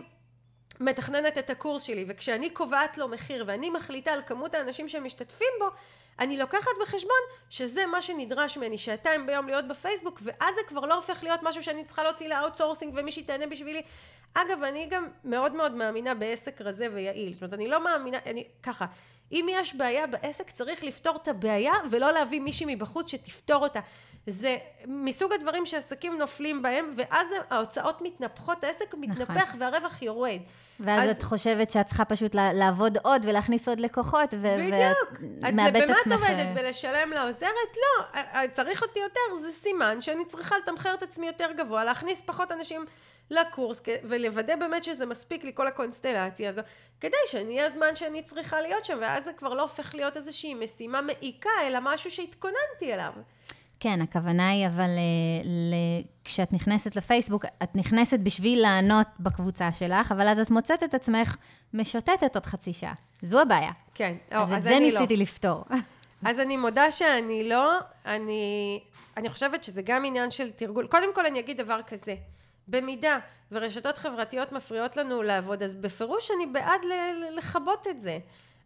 [0.80, 5.66] מתכננת את הקורס שלי וכשאני קובעת לו מחיר ואני מחליטה על כמות האנשים שמשתתפים בו
[6.18, 10.94] אני לוקחת בחשבון שזה מה שנדרש ממני, שעתיים ביום להיות בפייסבוק, ואז זה כבר לא
[10.94, 13.82] הופך להיות משהו שאני צריכה להוציא ל outsourcing ומישהי תענה בשבילי.
[14.34, 17.32] אגב, אני גם מאוד מאוד מאמינה בעסק רזה ויעיל.
[17.32, 18.86] זאת אומרת, אני לא מאמינה, אני, ככה,
[19.32, 23.80] אם יש בעיה בעסק, צריך לפתור את הבעיה, ולא להביא מישהי מבחוץ שתפתור אותה.
[24.26, 24.56] זה
[24.86, 29.62] מסוג הדברים שעסקים נופלים בהם, ואז ההוצאות מתנפחות, העסק מתנפח נכון.
[29.62, 30.40] והרווח יורד.
[30.80, 31.16] ואז אז...
[31.16, 35.22] את חושבת שאת צריכה פשוט לעבוד עוד ולהכניס עוד לקוחות, ו- בדיוק.
[35.42, 36.06] ואת מאבדת את עצמך.
[36.06, 36.54] במה את עובדת?
[36.54, 37.76] בלשלם לעוזרת?
[37.76, 38.20] לא.
[38.52, 42.84] צריך אותי יותר, זה סימן שאני צריכה לתמחר את עצמי יותר גבוה, להכניס פחות אנשים
[43.30, 46.62] לקורס, ולוודא באמת שזה מספיק לי כל הקונסטלציה הזו,
[47.00, 50.54] כדי שאני אהיה הזמן שאני צריכה להיות שם, ואז זה כבר לא הופך להיות איזושהי
[50.54, 53.12] משימה מעיקה, אלא משהו שהתכוננתי אליו.
[53.84, 54.98] כן, הכוונה היא, אבל ל,
[55.44, 55.74] ל,
[56.24, 61.36] כשאת נכנסת לפייסבוק, את נכנסת בשביל לענות בקבוצה שלך, אבל אז את מוצאת את עצמך
[61.74, 62.92] משוטטת עוד חצי שעה.
[63.22, 63.70] זו הבעיה.
[63.94, 64.78] כן, או, אז, אז את זה לא.
[64.78, 65.22] ניסיתי לא.
[65.22, 65.64] לפתור.
[66.28, 68.80] אז אני מודה שאני לא, אני,
[69.16, 70.86] אני חושבת שזה גם עניין של תרגול.
[70.86, 72.14] קודם כל אני אגיד דבר כזה,
[72.68, 73.18] במידה
[73.52, 76.80] ורשתות חברתיות מפריעות לנו לעבוד, אז בפירוש אני בעד
[77.36, 78.18] לכבות את זה.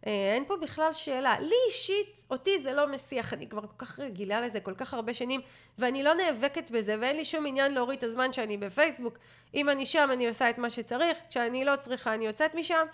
[0.07, 1.39] אה, אין פה בכלל שאלה.
[1.39, 5.13] לי אישית, אותי זה לא מסיח, אני כבר כל כך רגילה לזה כל כך הרבה
[5.13, 5.41] שנים,
[5.77, 9.17] ואני לא נאבקת בזה, ואין לי שום עניין להוריד את הזמן שאני בפייסבוק.
[9.53, 12.85] אם אני שם, אני עושה את מה שצריך, כשאני לא צריכה, אני יוצאת משם.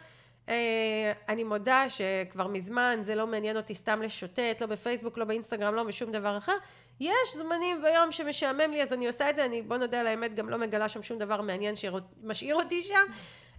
[0.49, 5.75] אה, אני מודה שכבר מזמן זה לא מעניין אותי סתם לשוטט, לא בפייסבוק, לא באינסטגרם,
[5.75, 6.57] לא בשום דבר אחר.
[6.99, 10.35] יש זמנים ביום שמשעמם לי, אז אני עושה את זה, אני, בוא נודה על האמת,
[10.35, 13.05] גם לא מגלה שם שום דבר מעניין שמשאיר אותי שם.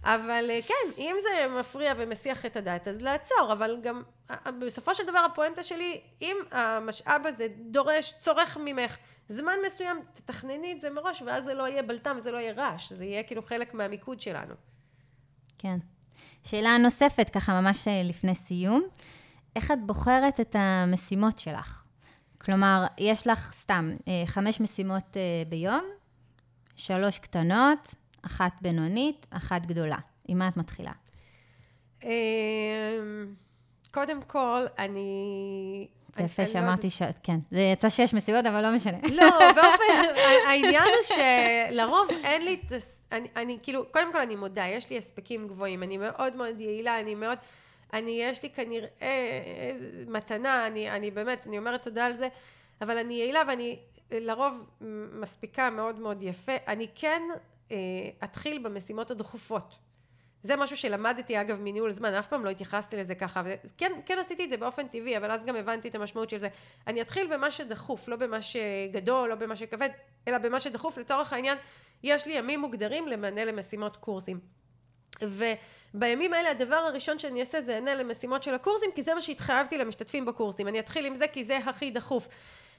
[0.03, 4.03] אבל אה, כן, אם זה מפריע ומסיח את הדעת, אז לעצור, אבל גם
[4.59, 8.97] בסופו של דבר הפואנטה שלי, אם המשאב הזה דורש, צורך ממך
[9.29, 12.93] זמן מסוים, תתכנני את זה מראש, ואז זה לא יהיה בלטם וזה לא יהיה רעש,
[12.93, 14.53] זה יהיה כאילו חלק מהמיקוד שלנו.
[15.57, 15.77] כן.
[16.43, 18.83] שאלה נוספת, ככה ממש אה, לפני סיום,
[19.55, 21.83] איך את בוחרת את המשימות שלך?
[22.37, 25.17] כלומר, יש לך סתם אה, חמש משימות
[25.49, 25.83] ביום,
[26.75, 29.97] שלוש קטנות, אחת בינונית, אחת גדולה.
[30.27, 30.91] עם מה את מתחילה?
[32.03, 32.09] אמ,
[33.91, 35.87] קודם כל, אני...
[36.15, 37.01] זה יפה לא שאמרתי ש...
[37.23, 38.97] כן, זה יצא שיש מסיבות, אבל לא משנה.
[39.13, 40.19] לא, באופן...
[40.47, 41.17] העניין הוא
[41.71, 42.61] שלרוב אין לי...
[43.11, 46.99] אני, אני כאילו, קודם כל אני מודה, יש לי הספקים גבוהים, אני מאוד מאוד יעילה,
[46.99, 47.37] אני מאוד...
[47.93, 48.91] אני, יש לי כנראה
[50.07, 52.27] מתנה, אני, אני באמת, אני אומרת תודה על זה,
[52.81, 53.79] אבל אני יעילה ואני
[54.11, 54.53] לרוב
[55.13, 56.51] מספיקה מאוד מאוד יפה.
[56.67, 57.21] אני כן
[58.23, 59.75] אתחיל במשימות הדחופות.
[60.41, 64.43] זה משהו שלמדתי אגב מניהול זמן, אף פעם לא התייחסתי לזה ככה, וכן כן עשיתי
[64.45, 66.47] את זה באופן טבעי, אבל אז גם הבנתי את המשמעות של זה.
[66.87, 69.89] אני אתחיל במה שדחוף, לא במה שגדול, לא במה שכבד,
[70.27, 70.97] אלא במה שדחוף.
[70.97, 71.57] לצורך העניין,
[72.03, 74.39] יש לי ימים מוגדרים למענה למשימות קורסים.
[75.21, 79.77] ובימים האלה הדבר הראשון שאני אעשה זה אענה למשימות של הקורסים, כי זה מה שהתחייבתי
[79.77, 80.67] למשתתפים בקורסים.
[80.67, 82.27] אני אתחיל עם זה כי זה הכי דחוף.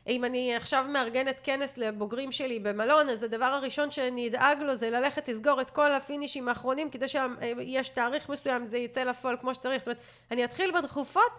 [0.08, 4.90] אם אני עכשיו מארגנת כנס לבוגרים שלי במלון, אז הדבר הראשון שאני אדאג לו זה
[4.90, 9.78] ללכת לסגור את כל הפינישים האחרונים כדי שיש תאריך מסוים, זה יצא לפועל כמו שצריך.
[9.78, 11.32] זאת אומרת, אני אתחיל בדחופות,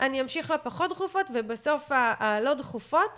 [0.00, 3.10] אני אמשיך לפחות דחופות, ובסוף הלא דחופות,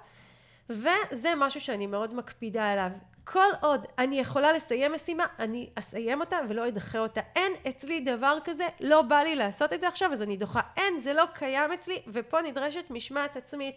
[0.71, 2.91] וזה משהו שאני מאוד מקפידה עליו.
[3.25, 7.21] כל עוד אני יכולה לסיים משימה, אני אסיים אותה ולא אדחה אותה.
[7.37, 10.61] אין אצלי דבר כזה, לא בא לי לעשות את זה עכשיו, אז אני דוחה.
[10.77, 13.75] אין, זה לא קיים אצלי, ופה נדרשת משמעת עצמית.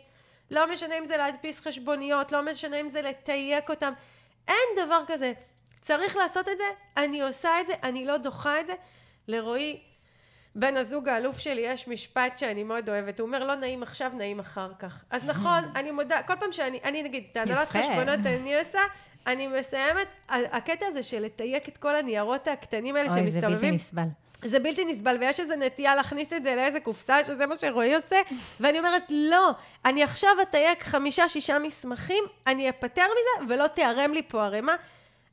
[0.51, 3.93] לא משנה אם זה להדפיס חשבוניות, לא משנה אם זה לתייק אותם,
[4.47, 5.33] אין דבר כזה.
[5.81, 6.63] צריך לעשות את זה,
[6.97, 8.73] אני עושה את זה, אני לא דוחה את זה.
[9.27, 9.79] לרועי,
[10.55, 14.39] בן הזוג האלוף שלי, יש משפט שאני מאוד אוהבת, הוא אומר לא נעים עכשיו, נעים
[14.39, 15.03] אחר כך.
[15.09, 18.79] אז נכון, אני מודה, כל פעם שאני, אני נגיד, את הנהלת חשבונות אני עושה,
[19.27, 23.43] אני מסיימת, הקטע הזה של לתייק את כל הניירות הקטנים האלה שמסתובבים.
[23.43, 24.07] אוי, זה בלתי נסבל.
[24.45, 28.17] זה בלתי נסבל, ויש איזו נטייה להכניס את זה לאיזה קופסה, שזה מה שרועי עושה,
[28.59, 29.51] ואני אומרת, לא,
[29.85, 34.75] אני עכשיו אתייק חמישה, שישה מסמכים, אני אפטר מזה, ולא תיערם לי פה ערימה.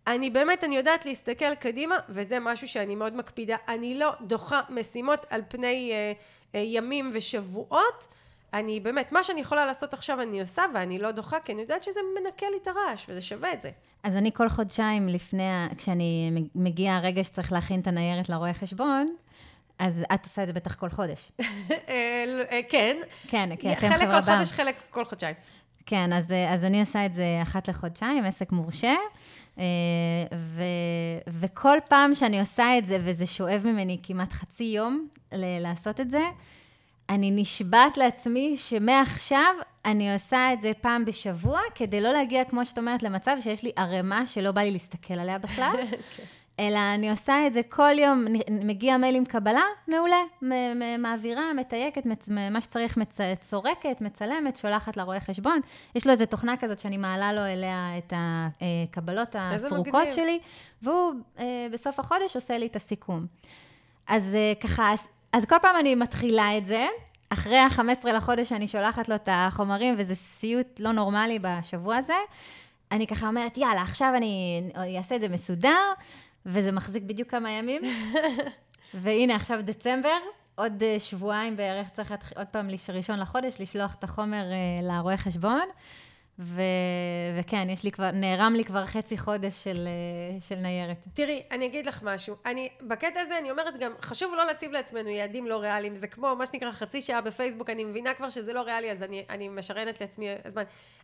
[0.07, 3.57] אני באמת, אני יודעת להסתכל קדימה, וזה משהו שאני מאוד מקפידה.
[3.69, 6.13] אני לא דוחה משימות על פני אה,
[6.55, 8.07] אה, ימים ושבועות.
[8.59, 11.83] אני באמת, מה שאני יכולה לעשות עכשיו אני עושה, ואני לא דוחה, כי אני יודעת
[11.83, 13.71] שזה מנקה לי את הרעש, וזה שווה את זה.
[14.03, 15.43] אז אני כל חודשיים לפני,
[15.79, 19.07] כשאני מגיע הרגע שצריך להכין את הניירת לרואה חשבון,
[19.79, 21.33] אז את עושה את זה בטח כל חודש.
[21.41, 21.45] אה,
[22.51, 22.97] אה, כן.
[23.29, 25.35] כן, כן, אתם חלק כל חודש, חלק כל חודשיים.
[25.87, 28.95] כן, אז, אז אני עושה את זה אחת לחודשיים, עסק מורשה,
[29.59, 29.65] אה,
[30.35, 30.63] ו,
[31.29, 36.23] וכל פעם שאני עושה את זה, וזה שואב ממני כמעט חצי יום לעשות את זה,
[37.11, 39.55] אני נשבעת לעצמי שמעכשיו
[39.85, 43.73] אני עושה את זה פעם בשבוע, כדי לא להגיע, כמו שאת אומרת, למצב שיש לי
[43.77, 45.77] ערימה שלא בא לי להסתכל עליה בכלל.
[46.17, 46.25] כן.
[46.61, 50.23] אלא אני עושה את זה כל יום, מגיע מייל עם קבלה, מעולה,
[50.99, 55.61] מעבירה, מתייקת, מצ, מה שצריך, מצ, צורקת, מצלמת, שולחת לרואה חשבון.
[55.95, 60.39] יש לו איזו תוכנה כזאת שאני מעלה לו אליה את הקבלות הסרוקות שלי,
[60.83, 63.27] והוא אה, בסוף החודש עושה לי את הסיכום.
[64.07, 64.95] אז אה, ככה,
[65.37, 66.87] אז, כל פעם אני מתחילה את זה.
[67.31, 72.17] אחרי ה-15 לחודש אני שולחת לו את החומרים, וזה סיוט לא נורמלי בשבוע הזה.
[72.93, 74.63] אני ככה אומרת, יאללה, עכשיו אני
[74.97, 75.93] אעשה את זה מסודר,
[76.47, 77.83] וזה מחזיק בדיוק כמה ימים.
[79.03, 80.19] והנה, עכשיו דצמבר,
[80.55, 85.65] עוד אה, שבועיים בערך צריך עוד פעם, ראשון לחודש, לשלוח את החומר אה, לרואה חשבון.
[86.39, 86.61] ו...
[87.39, 90.97] וכן, יש לי כבר, נערם לי כבר חצי חודש של, אה, של ניירת.
[91.15, 92.37] תראי, אני אגיד לך משהו.
[92.47, 95.95] אני, בקטע הזה אני אומרת גם, חשוב לא להציב לעצמנו יעדים לא ריאליים.
[95.95, 99.25] זה כמו מה שנקרא חצי שעה בפייסבוק, אני מבינה כבר שזה לא ריאלי, אז אני,
[99.31, 100.63] אני משרנת לעצמי הזמן.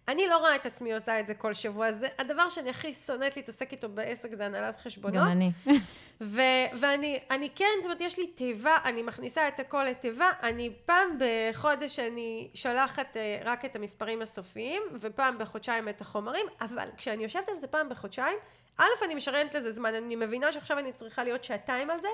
[0.09, 1.93] אני לא רואה את עצמי עושה את זה כל שבוע.
[1.93, 5.25] זה הדבר שאני הכי שונאת להתעסק איתו בעסק זה הנהלת חשבונות.
[5.25, 5.51] גם אני.
[6.21, 10.71] ו- ואני אני כן, זאת אומרת, יש לי תיבה, אני מכניסה את הכל לתיבה, אני
[10.87, 17.23] פעם בחודש אני שולחת אה, רק את המספרים הסופיים, ופעם בחודשיים את החומרים, אבל כשאני
[17.23, 18.37] יושבת על זה פעם בחודשיים,
[18.79, 22.09] א', אני משרנת לזה זמן, אני מבינה שעכשיו אני צריכה להיות שעתיים על זה,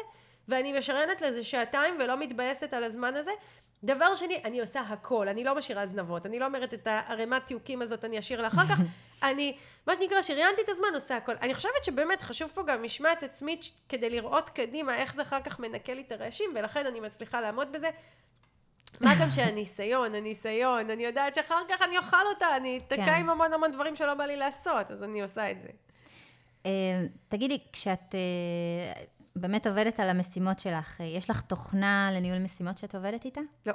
[0.48, 3.30] ואני משרנת לזה שעתיים ולא מתבאסת על הזמן הזה,
[3.84, 7.82] דבר שני, אני עושה הכל, אני לא משאירה זנבות, אני לא אומרת את הערימת תיוקים
[7.82, 8.78] הזאת אני אשאיר לאחר כך,
[9.22, 9.56] אני,
[9.86, 11.32] מה שנקרא, שריינתי את הזמן, עושה הכל.
[11.42, 15.60] אני חושבת שבאמת חשוב פה גם משמעת עצמית כדי לראות קדימה איך זה אחר כך
[15.60, 17.90] מנקה לי את הרעשים, ולכן אני מצליחה לעמוד בזה.
[19.00, 23.14] מה גם שהניסיון, הניסיון, אני יודעת שאחר כך אני אוכל אותה, אני אתקע כן.
[23.20, 25.68] עם המון המון דברים שלא בא לי לעשות, אז אני עושה את זה.
[26.66, 26.70] אה,
[27.28, 29.02] תגידי, כשאת אה,
[29.36, 33.40] באמת עובדת על המשימות שלך, יש לך תוכנה לניהול משימות שאת עובדת איתה?
[33.66, 33.72] לא.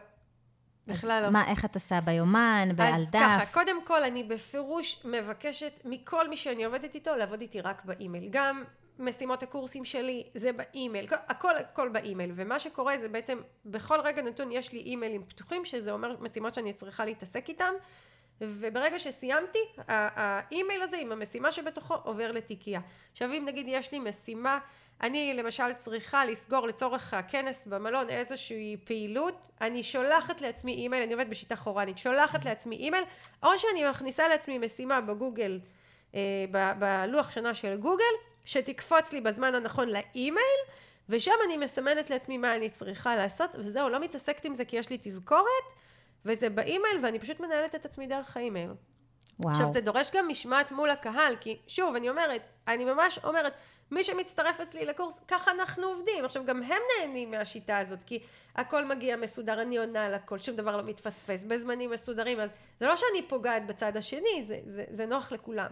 [0.87, 1.29] בכלל לא.
[1.29, 3.19] מה, איך את עושה ביומן, על דף?
[3.21, 7.85] אז ככה, קודם כל, אני בפירוש מבקשת מכל מי שאני עובדת איתו, לעבוד איתי רק
[7.85, 8.27] באימייל.
[8.29, 8.63] גם
[8.99, 12.31] משימות הקורסים שלי, זה באימייל, הכל, הכל באימייל.
[12.35, 16.73] ומה שקורה זה בעצם, בכל רגע נתון יש לי אימיילים פתוחים, שזה אומר משימות שאני
[16.73, 17.73] צריכה להתעסק איתם.
[18.41, 22.81] וברגע שסיימתי, האימייל הזה עם המשימה שבתוכו עובר לתיקייה.
[23.11, 24.59] עכשיו אם נגיד יש לי משימה
[25.01, 31.29] אני למשל צריכה לסגור לצורך הכנס במלון איזושהי פעילות, אני שולחת לעצמי אימייל, אני עובדת
[31.29, 33.03] בשיטה אחורנית, שולחת לעצמי אימייל,
[33.43, 35.59] או שאני מכניסה לעצמי משימה בגוגל,
[36.15, 36.45] אה,
[36.79, 38.13] בלוח שנה של גוגל,
[38.45, 40.59] שתקפוץ לי בזמן הנכון לאימייל,
[41.09, 44.89] ושם אני מסמנת לעצמי מה אני צריכה לעשות, וזהו, לא מתעסקת עם זה כי יש
[44.89, 45.73] לי תזכורת,
[46.25, 48.71] וזה באימייל, ואני פשוט מנהלת את עצמי דרך האימייל.
[49.39, 49.51] וואו.
[49.51, 54.03] עכשיו, זה דורש גם משמעת מול הקהל, כי שוב, אני אומרת, אני ממש אומרת, מי
[54.03, 56.25] שמצטרף אצלי לקורס, ככה אנחנו עובדים.
[56.25, 58.19] עכשיו, גם הם נהנים מהשיטה הזאת, כי
[58.55, 62.87] הכל מגיע מסודר, אני עונה על הכל, שום דבר לא מתפספס, בזמנים מסודרים, אז זה
[62.87, 65.69] לא שאני פוגעת בצד השני, זה, זה, זה נוח לכולם.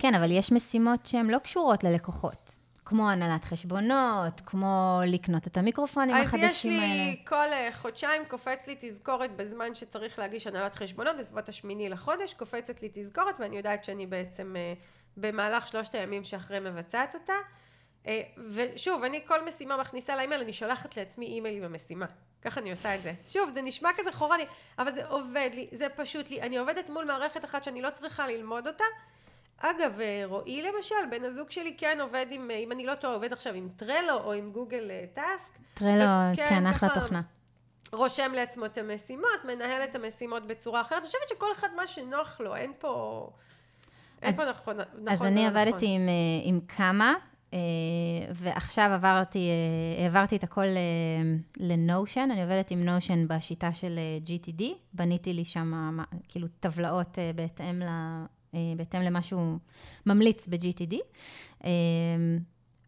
[0.00, 2.60] כן, אבל יש משימות שהן לא קשורות ללקוחות.
[2.84, 6.50] כמו הנהלת חשבונות, כמו לקנות את המיקרופונים החדשים האלה.
[6.50, 7.12] אז יש לי האלה.
[7.26, 12.82] כל אה, חודשיים קופץ לי תזכורת בזמן שצריך להגיש הנהלת חשבונות, בסביבות השמיני לחודש, קופצת
[12.82, 14.72] לי תזכורת ואני יודעת שאני בעצם אה,
[15.16, 17.32] במהלך שלושת הימים שאחרי מבצעת אותה.
[18.06, 22.06] אה, ושוב, אני כל משימה מכניסה לאימייל, אני שולחת לעצמי אימייל עם המשימה.
[22.42, 23.12] ככה אני עושה את זה.
[23.28, 24.44] שוב, זה נשמע כזה חורני,
[24.78, 26.42] אבל זה עובד לי, זה פשוט לי.
[26.42, 28.84] אני עובדת מול מערכת אחת שאני לא צריכה ללמוד אותה.
[29.60, 33.14] אגב, אה, רועי למשל, בן הזוג שלי כן עובד עם, אה, אם אני לא טועה,
[33.14, 35.58] עובד עכשיו עם טרלו או עם גוגל טאסק.
[35.74, 37.22] טרלו, כן, כן אחלה תוכנה.
[37.92, 40.98] רושם לעצמו את המשימות, מנהל את המשימות בצורה אחרת.
[40.98, 43.30] אני חושבת שכל אחד מה שנוח לו, אין פה...
[44.22, 45.08] איפה נכון, נכון?
[45.08, 45.56] אז אני נכון.
[45.56, 47.14] עבדתי עם, אה, עם כמה,
[48.32, 49.48] ועכשיו עברתי,
[50.02, 50.66] העברתי את הכל
[51.56, 55.98] לנושן, אני עובדת עם נושן בשיטה של GTD, בניתי לי שם
[56.28, 57.88] כאילו טבלאות בהתאם, ל,
[58.76, 59.58] בהתאם למה שהוא
[60.06, 60.94] ממליץ ב-GTD.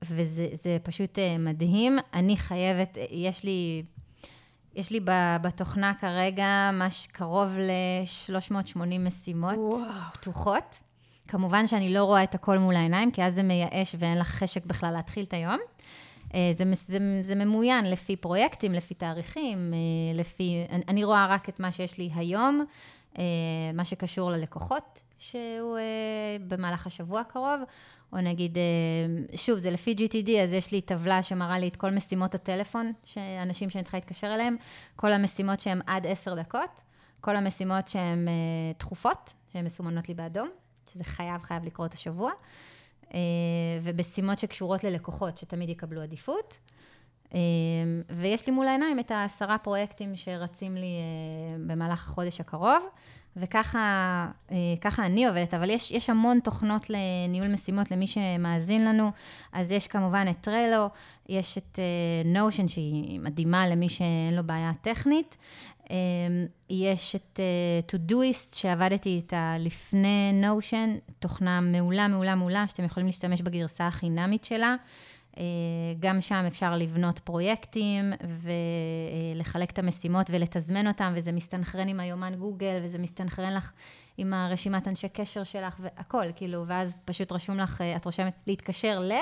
[0.03, 1.99] וזה פשוט מדהים.
[2.15, 3.83] אני חייבת, יש לי,
[4.75, 5.01] יש לי
[5.43, 9.83] בתוכנה כרגע מש קרוב ל-380 משימות וואו.
[10.13, 10.81] פתוחות.
[11.29, 14.67] כמובן שאני לא רואה את הכל מול העיניים, כי אז זה מייאש ואין לך חשק
[14.67, 15.59] בכלל להתחיל את היום.
[16.35, 20.65] אה, זה, זה, זה ממוין לפי פרויקטים, לפי תאריכים, אה, לפי...
[20.89, 22.65] אני רואה רק את מה שיש לי היום,
[23.19, 23.25] אה,
[23.75, 25.79] מה שקשור ללקוחות, שהוא
[26.49, 27.61] במהלך השבוע הקרוב,
[28.12, 28.59] או נגיד,
[29.35, 32.93] שוב, זה לפי GTD, אז יש לי טבלה שמראה לי את כל משימות הטלפון,
[33.43, 34.57] אנשים שאני צריכה להתקשר אליהם,
[34.97, 36.81] כל המשימות שהן עד עשר דקות,
[37.20, 38.29] כל המשימות שהן
[38.79, 40.49] דחופות, שהן מסומנות לי באדום.
[40.93, 42.31] שזה חייב, חייב לקרות השבוע,
[43.14, 43.18] אה,
[43.83, 46.59] ובשימות שקשורות ללקוחות, שתמיד יקבלו עדיפות.
[47.35, 47.39] אה,
[48.11, 52.85] ויש לי מול העיניים את העשרה פרויקטים שרצים לי אה, במהלך החודש הקרוב.
[53.37, 53.78] וככה
[54.53, 59.11] אה, אני עובדת, אבל יש, יש המון תוכנות לניהול משימות למי שמאזין לנו.
[59.53, 60.89] אז יש כמובן את טרלו,
[61.28, 61.78] יש את
[62.24, 65.37] נושן, uh, שהיא מדהימה למי שאין לו בעיה טכנית.
[65.85, 65.91] Um,
[66.70, 67.41] יש את
[67.91, 74.76] Todoist, שעבדתי איתה לפני נושן, תוכנה מעולה, מעולה, מעולה, שאתם יכולים להשתמש בגרסה החינמית שלה.
[75.39, 75.45] אה,
[76.01, 78.12] גם שם אפשר לבנות פרויקטים
[79.35, 83.72] ולחלק את המשימות ולתזמן אותם, וזה מסתנכרן עם היומן גוגל, וזה מסתנכרן לך
[84.18, 89.01] עם הרשימת אנשי קשר שלך, והכל, כאילו, ואז פשוט רשום לך, אה, את רושמת להתקשר
[89.01, 89.12] ל...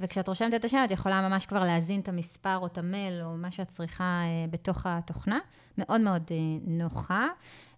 [0.00, 3.36] וכשאת רושמת את השם, את יכולה ממש כבר להזין את המספר או את המייל או
[3.36, 5.38] מה שאת צריכה אה, בתוך התוכנה.
[5.78, 6.36] מאוד מאוד אה,
[6.66, 7.28] נוחה.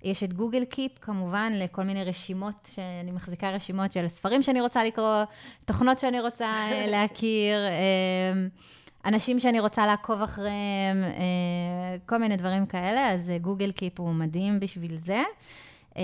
[0.03, 4.85] יש את גוגל קיפ, כמובן, לכל מיני רשימות, שאני מחזיקה רשימות של ספרים שאני רוצה
[4.85, 5.25] לקרוא,
[5.65, 7.59] תוכנות שאני רוצה אה, להכיר,
[9.05, 10.97] אנשים שאני רוצה לעקוב אחריהם,
[12.07, 15.23] כל מיני דברים כאלה, אז גוגל קיפ הוא מדהים בשביל זה.
[15.97, 16.03] אה,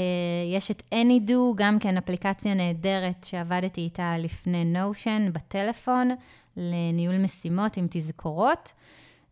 [0.55, 6.11] יש את AnyDo, גם כן אפליקציה נהדרת שעבדתי איתה לפני Notion בטלפון,
[6.57, 8.73] לניהול משימות עם תזכורות.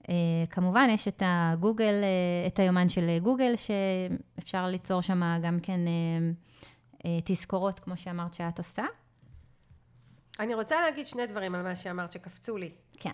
[0.02, 0.09] Uh,
[0.50, 5.80] כמובן, יש את הגוגל, uh, את היומן של גוגל, שאפשר ליצור שם גם כן
[7.24, 8.84] תזכורות, כמו שאמרת שאת עושה.
[10.40, 12.70] אני רוצה להגיד שני דברים על מה שאמרת שקפצו לי.
[13.00, 13.12] כן.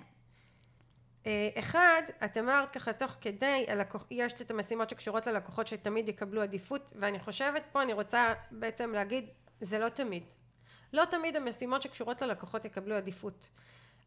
[1.27, 6.43] אה, אחד, את אמרת ככה תוך כדי, הלקוח, יש את המשימות שקשורות ללקוחות שתמיד יקבלו
[6.43, 9.25] עדיפות, ואני חושבת פה, אני רוצה בעצם להגיד,
[9.61, 10.23] זה לא תמיד.
[10.93, 13.49] לא תמיד המשימות שקשורות ללקוחות יקבלו עדיפות.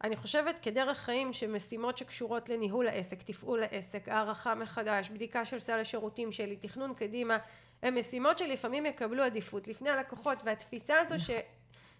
[0.04, 5.78] אני חושבת כדרך חיים שמשימות שקשורות לניהול העסק, תפעול העסק, הערכה מחדש, בדיקה של סל
[5.78, 7.38] השירותים שלי, תכנון קדימה,
[7.82, 11.30] הן משימות שלפעמים יקבלו עדיפות לפני הלקוחות, והתפיסה הזו ש...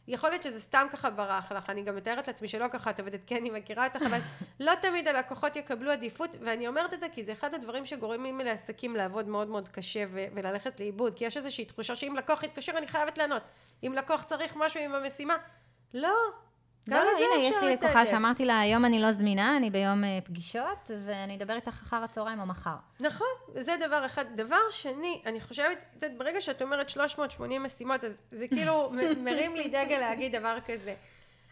[0.09, 3.21] יכול להיות שזה סתם ככה ברח לך, אני גם מתארת לעצמי שלא ככה את עובדת,
[3.27, 4.19] כן, אני מכירה אותך, אבל
[4.67, 8.97] לא תמיד הלקוחות יקבלו עדיפות, ואני אומרת את זה כי זה אחד הדברים שגורמים לעסקים
[8.97, 12.89] לעבוד מאוד מאוד קשה ו- וללכת לאיבוד, כי יש איזושהי תחושה שאם לקוח יתקשר אני
[12.89, 13.43] חייבת לענות,
[13.87, 15.37] אם לקוח צריך משהו עם המשימה,
[15.95, 16.15] לא,
[16.91, 19.71] גם לא, את זה הנה, יש לי לקוחה שאמרתי לה, היום אני לא זמינה, אני
[19.71, 22.77] ביום uh, פגישות, ואני אדבר איתך אחר הצהריים או מחר.
[23.01, 24.25] נכון, זה דבר אחד.
[24.37, 28.93] דבר שני, אני חושבת, זה, ברגע שאת אומרת 380 משימות, אז זה כאילו
[29.25, 30.95] מרים לי דגל להגיד דבר כזה.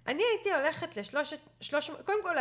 [0.06, 2.36] אני הייתי הולכת לשלושת, שלוש, קודם כל,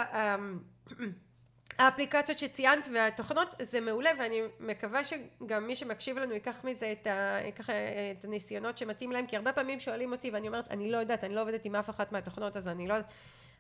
[1.78, 7.38] האפליקציות שציינת והתוכנות זה מעולה ואני מקווה שגם מי שמקשיב לנו ייקח מזה את, ה,
[7.46, 11.24] ייקח את הניסיונות שמתאים להם כי הרבה פעמים שואלים אותי ואני אומרת אני לא יודעת
[11.24, 13.14] אני לא עובדת עם אף אחת מהתוכנות אז אני לא יודעת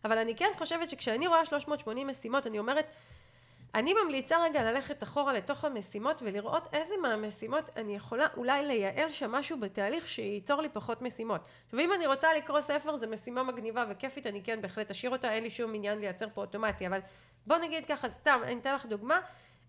[0.06, 2.86] אבל אני כן חושבת שכשאני רואה 380 משימות אני אומרת
[3.76, 9.32] אני ממליצה רגע ללכת אחורה לתוך המשימות ולראות איזה מהמשימות אני יכולה אולי לייעל שם
[9.32, 11.42] משהו בתהליך שייצור לי פחות משימות.
[11.74, 15.44] ואם אני רוצה לקרוא ספר זה משימה מגניבה וכיפית אני כן בהחלט אשאיר אותה אין
[15.44, 17.00] לי שום עניין לייצר פה אוטומציה אבל
[17.48, 19.20] בוא נגיד ככה סתם אני אתן לך דוגמה.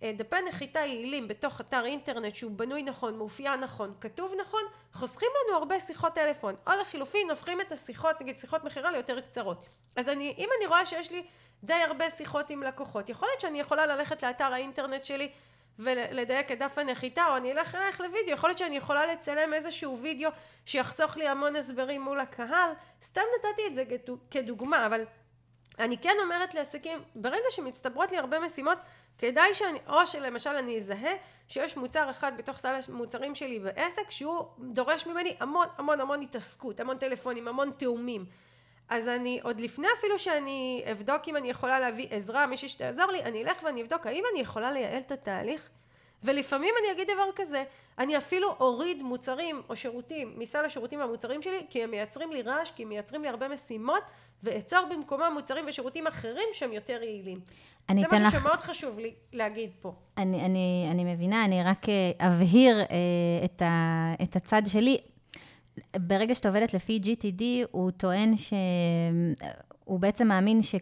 [0.02, 4.60] אה, דפי נחיתה יעילים בתוך אתר אינטרנט שהוא בנוי נכון, מאופיין נכון, כתוב נכון,
[4.92, 9.66] חוסכים לנו הרבה שיחות טלפון, או לחילופין הופכים את השיחות, נגיד שיחות מכירה ליותר קצרות.
[9.96, 11.24] אז אני, אם אני רואה שיש לי
[11.64, 15.30] די הרבה שיחות עם לקוחות, יכול להיות שאני יכולה ללכת לאתר האינטרנט שלי
[15.78, 19.98] ולדייק את דף הנחיתה, או אני אלך אלייך לוידאו, יכול להיות שאני יכולה לצלם איזשהו
[19.98, 20.30] וידאו
[20.66, 22.70] שיחסוך לי המון הסברים מול הקהל,
[23.02, 23.84] סתם נתתי את זה
[24.30, 25.04] כדוגמה, אבל
[25.78, 28.78] אני כן אומרת לעסקים, ברגע שמצטברות לי הרבה משימות,
[29.18, 31.12] כדאי שאני, או שלמשל אני אזהה
[31.48, 36.80] שיש מוצר אחד בתוך סל המוצרים שלי בעסק שהוא דורש ממני המון המון המון התעסקות,
[36.80, 38.26] המון טלפונים, המון תאומים.
[38.88, 43.22] אז אני, עוד לפני אפילו שאני אבדוק אם אני יכולה להביא עזרה, מישהי שתעזור לי,
[43.22, 45.70] אני אלך ואני אבדוק האם אני יכולה לייעל את התהליך
[46.24, 47.64] ולפעמים אני אגיד דבר כזה,
[47.98, 52.70] אני אפילו אוריד מוצרים או שירותים מסל השירותים והמוצרים שלי כי הם מייצרים לי רעש,
[52.70, 54.02] כי הם מייצרים לי הרבה משימות
[54.42, 57.38] ואצור במקומם מוצרים ושירותים אחרים שהם יותר יעילים.
[57.90, 58.40] זה משהו לך...
[58.40, 59.94] שמאוד חשוב לי להגיד פה.
[60.18, 62.86] אני, אני, אני מבינה, אני רק אה, אבהיר אה,
[63.44, 64.98] את, ה, את הצד שלי.
[65.96, 70.74] ברגע שאת עובדת לפי GTD, הוא טוען שהוא בעצם מאמין ש...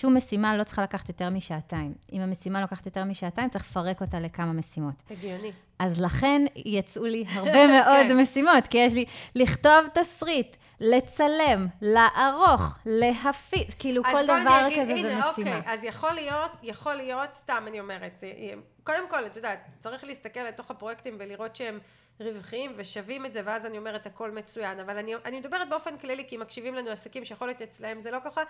[0.00, 1.94] שום משימה לא צריכה לקחת יותר משעתיים.
[2.12, 4.94] אם המשימה לוקחת יותר משעתיים, צריך לפרק אותה לכמה משימות.
[5.10, 5.52] הגיוני.
[5.78, 8.20] אז לכן יצאו לי הרבה מאוד כן.
[8.20, 15.02] משימות, כי יש לי לכתוב תסריט, לצלם, לערוך, להפיץ, כאילו כל דבר אגיד, כזה הנה,
[15.02, 15.58] זה משימה.
[15.58, 20.04] אוקיי, אז יכול להיות, יכול להיות, סתם אני אומרת, אה, קודם כל, את יודעת, צריך
[20.04, 21.78] להסתכל לתוך הפרויקטים ולראות שהם
[22.20, 26.24] רווחיים ושווים את זה, ואז אני אומרת הכל מצוין, אבל אני, אני מדברת באופן כללי,
[26.28, 28.42] כי מקשיבים לנו עסקים שיכול להיות אצלהם זה לא ככה.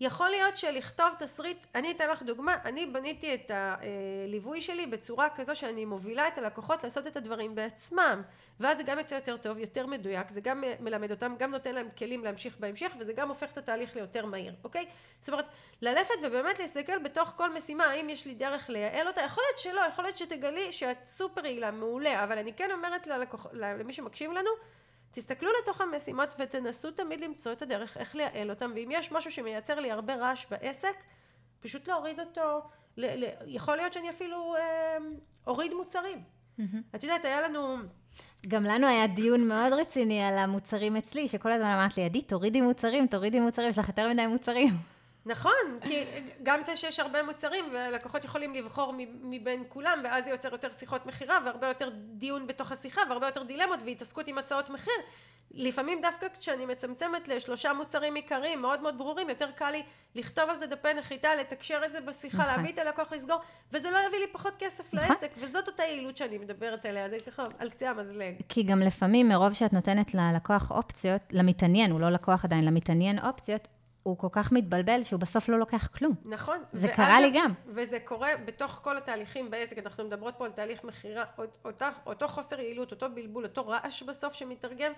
[0.00, 5.56] יכול להיות שלכתוב תסריט, אני אתן לך דוגמה, אני בניתי את הליווי שלי בצורה כזו
[5.56, 8.22] שאני מובילה את הלקוחות לעשות את הדברים בעצמם,
[8.60, 11.88] ואז זה גם יוצא יותר טוב, יותר מדויק, זה גם מלמד אותם, גם נותן להם
[11.98, 14.86] כלים להמשיך בהמשך, וזה גם הופך את התהליך ליותר מהיר, אוקיי?
[15.20, 15.46] זאת אומרת,
[15.82, 19.80] ללכת ובאמת להסתכל בתוך כל משימה, האם יש לי דרך לייעל אותה, יכול להיות שלא,
[19.88, 24.50] יכול להיות שתגלי שאת סופר יעילה, מעולה, אבל אני כן אומרת ללקוח, למי שמקשיב לנו,
[25.16, 29.80] תסתכלו לתוך המשימות ותנסו תמיד למצוא את הדרך איך לייעל אותם ואם יש משהו שמייצר
[29.80, 31.02] לי הרבה רעש בעסק
[31.60, 32.60] פשוט להוריד אותו
[32.96, 34.96] ל- ל- יכול להיות שאני אפילו אה,
[35.46, 36.22] אוריד מוצרים
[36.58, 36.96] mm-hmm.
[36.96, 37.76] את יודעת היה לנו
[38.48, 42.60] גם לנו היה דיון מאוד רציני על המוצרים אצלי, שכל הזמן אמרת לי, עדי, תורידי
[42.60, 44.74] מוצרים, תורידי מוצרים, יש לך יותר מדי מוצרים.
[45.26, 46.04] נכון, כי
[46.42, 51.06] גם זה שיש הרבה מוצרים ולקוחות יכולים לבחור מבין כולם ואז זה יוצר יותר שיחות
[51.06, 54.94] מכירה והרבה יותר דיון בתוך השיחה והרבה יותר דילמות והתעסקות עם הצעות מחיר
[55.50, 59.82] לפעמים דווקא כשאני מצמצמת לשלושה מוצרים עיקריים מאוד מאוד ברורים יותר קל לי
[60.14, 62.54] לכתוב על זה דפי נחיתה לתקשר את זה בשיחה נכון.
[62.54, 63.40] להביא את הלקוח לסגור
[63.72, 65.08] וזה לא יביא לי פחות כסף נכון.
[65.08, 69.28] לעסק וזאת אותה יעילות שאני מדברת עליה זה ככה על קצה המזלג כי גם לפעמים
[69.28, 73.68] מרוב שאת נותנת ללקוח אופציות למתעניין הוא לא לקוח עדיין למתעניין אופציות
[74.06, 76.14] הוא כל כך מתבלבל שהוא בסוף לא לוקח כלום.
[76.24, 76.58] נכון.
[76.72, 77.52] זה ואגב, קרה לי גם.
[77.66, 81.24] וזה קורה בתוך כל התהליכים בעסק, אנחנו מדברות פה על תהליך מכירה,
[81.64, 84.92] אותו, אותו חוסר יעילות, אותו בלבול, אותו רעש בסוף שמתרגם,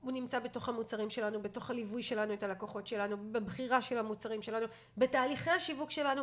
[0.00, 4.66] הוא נמצא בתוך המוצרים שלנו, בתוך הליווי שלנו את הלקוחות שלנו, בבחירה של המוצרים שלנו,
[4.96, 6.22] בתהליכי השיווק שלנו.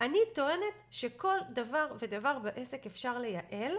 [0.00, 3.72] אני טוענת שכל דבר ודבר בעסק אפשר לייעל,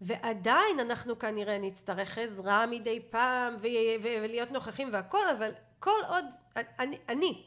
[0.00, 3.56] ועדיין אנחנו כנראה נצטרך עזרה מדי פעם
[4.02, 6.24] ולהיות נוכחים והכל, אבל כל עוד,
[6.56, 7.42] אני, אני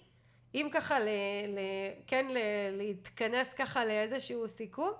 [0.55, 1.07] אם ככה, ל,
[1.47, 1.59] ל,
[2.07, 2.37] כן, ל,
[2.71, 4.91] להתכנס ככה לאיזשהו סיכום,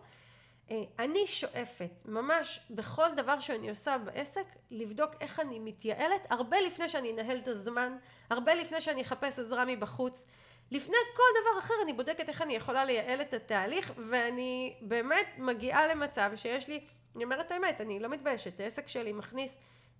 [0.71, 6.89] אה, אני שואפת ממש בכל דבר שאני עושה בעסק לבדוק איך אני מתייעלת הרבה לפני
[6.89, 7.97] שאני אנהל את הזמן,
[8.29, 10.25] הרבה לפני שאני אחפש עזרה מבחוץ.
[10.71, 15.87] לפני כל דבר אחר אני בודקת איך אני יכולה לייעל את התהליך ואני באמת מגיעה
[15.87, 16.85] למצב שיש לי,
[17.15, 19.55] אני אומרת האמת, אני לא מתביישת, העסק שלי מכניס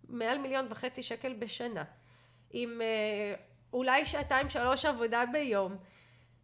[0.09, 1.83] מעל מיליון וחצי שקל בשנה
[2.51, 3.35] עם אה,
[3.73, 5.77] אולי שעתיים שלוש עבודה ביום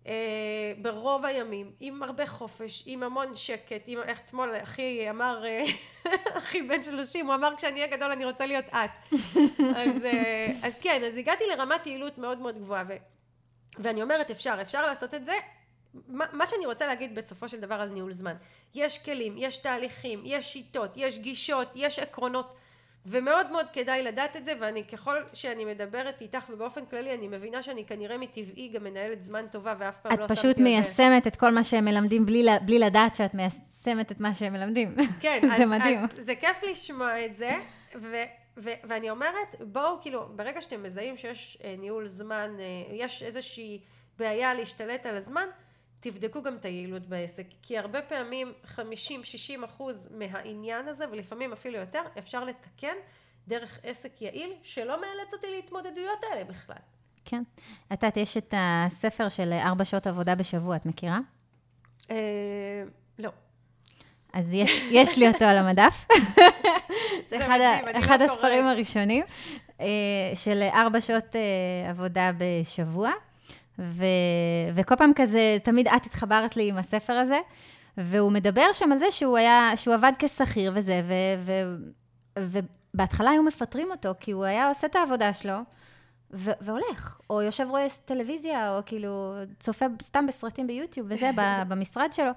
[0.08, 5.64] אה, ברוב הימים עם הרבה חופש עם המון שקט עם איך אתמול אחי אמר אה,
[6.40, 9.14] אחי בן שלושים הוא אמר כשאני אהיה גדול אני רוצה להיות את.
[9.82, 10.06] אז,
[10.64, 12.94] אז כן אז הגעתי לרמת יעילות מאוד מאוד גבוהה ו,
[13.78, 15.34] ואני אומרת אפשר אפשר לעשות את זה.
[16.08, 18.36] מה, מה שאני רוצה להגיד בסופו של דבר על ניהול זמן
[18.74, 22.54] יש כלים יש תהליכים יש שיטות יש גישות יש עקרונות
[23.06, 27.64] ומאוד מאוד כדאי לדעת את זה ואני ככל שאני מדברת איתך ובאופן כללי אני מבינה
[27.64, 31.36] שאני כנראה מטבעי גם מנהלת זמן טובה ואף פעם לא שמתי את פשוט מיישמת את
[31.36, 34.96] כל מה שהם מלמדים בלי, בלי לדעת שאת מיישמת את מה שהם מלמדים.
[35.20, 36.04] כן, זה אז, מדהים.
[36.04, 37.52] אז זה כיף לשמוע את זה
[37.96, 38.16] ו,
[38.58, 43.82] ו, ואני אומרת בואו כאילו ברגע שאתם מזהים שיש אה, ניהול זמן אה, יש איזושהי
[44.18, 45.48] בעיה להשתלט על הזמן
[46.00, 48.80] תבדקו גם את היעילות בעסק כי הרבה פעמים 50-60
[49.66, 52.96] אחוז מהעניין הזה ולפעמים אפילו יותר אפשר לתקן
[53.48, 56.76] דרך עסק יעיל שלא מאלץ אותי להתמודדויות האלה בכלל.
[57.26, 57.44] כן.
[57.94, 61.20] את יודעת, יש את הספר של ארבע שעות עבודה בשבוע, את מכירה?
[62.12, 62.84] אה,
[63.20, 63.32] לא.
[64.34, 66.08] אז יש, יש לי אותו על המדף.
[67.30, 68.72] זה אחד, מדהים, אחד לא הספרים קורא.
[68.72, 69.24] הראשונים,
[69.82, 69.86] אה,
[70.36, 73.12] של ארבע שעות אה, עבודה בשבוע.
[73.80, 74.06] ו,
[74.76, 77.40] וכל פעם כזה, תמיד את התחברת לי עם הספר הזה,
[77.98, 81.14] והוא מדבר שם על זה שהוא היה, שהוא עבד כשכיר וזה, ו,
[81.46, 81.52] ו,
[82.94, 85.58] ובהתחלה היו מפטרים אותו, כי הוא היה עושה את העבודה שלו,
[86.34, 91.30] ו- והולך, או יושב רואה טלוויזיה, או כאילו צופה סתם בסרטים ביוטיוב וזה,
[91.70, 92.32] במשרד שלו,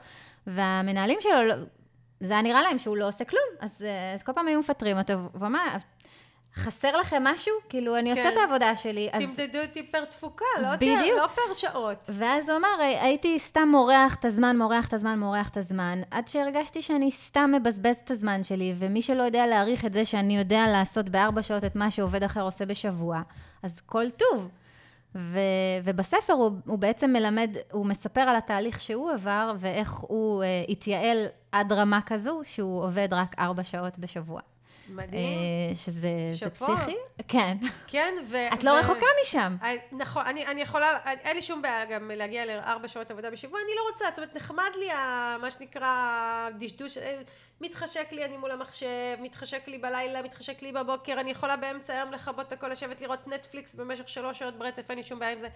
[0.47, 1.55] והמנהלים שלו, לא,
[2.21, 3.85] זה היה נראה להם שהוא לא עושה כלום, אז,
[4.15, 5.77] אז כל פעם היו מפטרים אותו, והוא אמר,
[6.55, 7.53] חסר לכם משהו?
[7.69, 8.21] כאילו, אני כן.
[8.21, 9.23] עושה את העבודה שלי, אז...
[9.23, 11.19] תמדדו אותי פר תפוקה, לא, בדיוק.
[11.19, 12.11] לא פר שעות.
[12.13, 16.29] ואז הוא אמר, הייתי סתם מורח את הזמן, מורח את הזמן, מורח את הזמן, עד
[16.29, 20.67] שהרגשתי שאני סתם מבזבז את הזמן שלי, ומי שלא יודע להעריך את זה שאני יודע
[20.67, 23.23] לעשות בארבע שעות את מה שעובד אחר עושה בשבוע,
[23.63, 24.49] אז כל טוב.
[25.15, 25.39] ו,
[25.85, 31.27] ובספר הוא, הוא בעצם מלמד, הוא מספר על התהליך שהוא עבר, ואיך הוא uh, התייעל
[31.53, 34.41] עד רמה כזו, שהוא עובד רק ארבע שעות בשבוע.
[34.93, 35.39] מדהים.
[35.71, 36.09] אה, שזה
[36.53, 36.97] פסיכי.
[37.29, 37.57] כן.
[37.87, 38.37] כן, ו...
[38.55, 39.57] את לא רחוקה משם.
[39.63, 43.61] אה, נכון, אני, אני יכולה, אין לי שום בעיה גם להגיע לארבע שעות עבודה בשבוע,
[43.61, 44.89] אני לא רוצה, זאת אומרת, נחמד לי
[45.41, 47.23] מה שנקרא דשדוש, אה,
[47.61, 52.13] מתחשק לי אני מול המחשב, מתחשק לי בלילה, מתחשק לי בבוקר, אני יכולה באמצע היום
[52.13, 55.49] לכבות הכל, לשבת לראות נטפליקס במשך שלוש שעות ברצף, אין לי שום בעיה עם זה.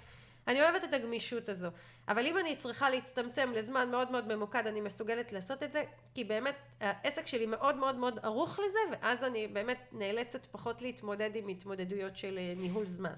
[0.49, 1.69] אני אוהבת את הגמישות הזו,
[2.09, 6.25] אבל אם אני צריכה להצטמצם לזמן מאוד מאוד ממוקד אני מסוגלת לעשות את זה, כי
[6.25, 11.49] באמת העסק שלי מאוד מאוד מאוד ערוך לזה, ואז אני באמת נאלצת פחות להתמודד עם
[11.49, 13.15] התמודדויות של אה, ניהול זמן.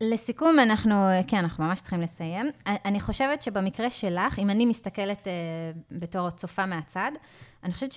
[0.00, 0.94] לסיכום, אנחנו,
[1.28, 2.50] כן, אנחנו ממש צריכים לסיים.
[2.66, 5.28] אני חושבת שבמקרה שלך, אם אני מסתכלת uh,
[5.90, 7.10] בתור צופה מהצד,
[7.64, 7.92] אני חושבת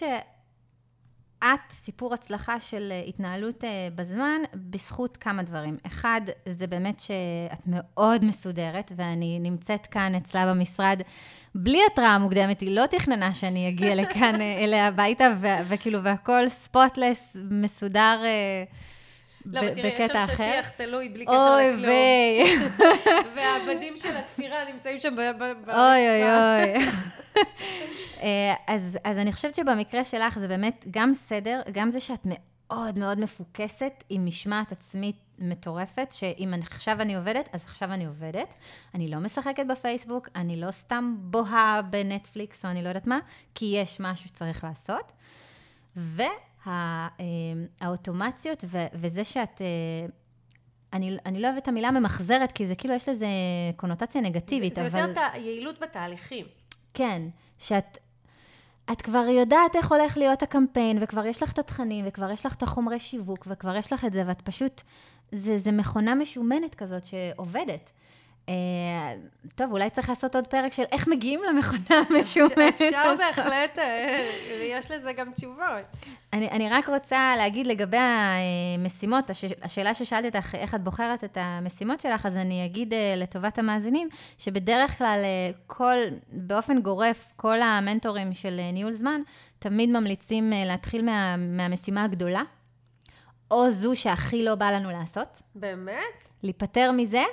[1.43, 5.77] שאת סיפור הצלחה של התנהלות uh, בזמן בזכות כמה דברים.
[5.87, 11.01] אחד, זה באמת שאת מאוד מסודרת, ואני נמצאת כאן אצלה במשרד
[11.55, 15.27] בלי התראה מוקדמת, היא לא תכננה שאני אגיע לכאן אה, אליה הביתה,
[15.67, 18.15] וכאילו, והכל ספוטלס, מסודר.
[18.19, 18.96] Uh,
[19.51, 21.85] לא, אבל תראי, יש שם שטיח תלוי בלי קשר לכלום.
[21.85, 22.57] אוי ויי.
[23.35, 25.71] והעבדים של התפירה נמצאים שם ברצפה.
[25.71, 26.85] אוי אוי אוי.
[28.23, 32.97] אה, אז, אז אני חושבת שבמקרה שלך זה באמת גם סדר, גם זה שאת מאוד
[32.99, 38.55] מאוד מפוקסת עם משמעת עצמית מטורפת, שאם עכשיו אני עובדת, אז עכשיו אני עובדת.
[38.95, 43.19] אני לא משחקת בפייסבוק, אני לא סתם בוהה בנטפליקס או אני לא יודעת מה,
[43.55, 45.11] כי יש משהו שצריך לעשות.
[45.97, 46.21] ו...
[47.81, 48.63] האוטומציות
[48.93, 49.61] וזה שאת...
[49.61, 50.07] אה,
[50.93, 53.27] אני, אני לא אוהבת את המילה ממחזרת, כי זה כאילו, יש לזה
[53.75, 54.89] קונוטציה נגטיבית, זה, אבל...
[54.89, 56.45] זה יותר יעילות בתהליכים.
[56.93, 57.21] כן,
[57.59, 57.97] שאת
[58.91, 62.55] את כבר יודעת איך הולך להיות הקמפיין, וכבר יש לך את התכנים, וכבר יש לך
[62.55, 64.81] את החומרי שיווק, וכבר יש לך את זה, ואת פשוט...
[65.31, 67.91] זה, זה מכונה משומנת כזאת שעובדת.
[68.49, 69.13] אה,
[69.55, 72.81] טוב, אולי צריך לעשות עוד פרק של איך מגיעים למכונה המשומנת.
[72.81, 74.29] אפשר בהחלט, אה,
[74.59, 75.85] ויש לזה גם תשובות.
[76.33, 81.37] אני, אני רק רוצה להגיד לגבי המשימות, הש, השאלה ששאלת אותך, איך את בוחרת את
[81.41, 84.07] המשימות שלך, אז אני אגיד אה, לטובת המאזינים,
[84.37, 85.19] שבדרך כלל
[85.67, 85.95] כל,
[86.31, 89.21] באופן גורף, כל המנטורים של ניהול זמן,
[89.59, 92.41] תמיד ממליצים להתחיל מה, מהמשימה הגדולה,
[93.51, 95.41] או זו שהכי לא בא לנו לעשות.
[95.55, 96.33] באמת?
[96.43, 97.23] להיפטר מזה,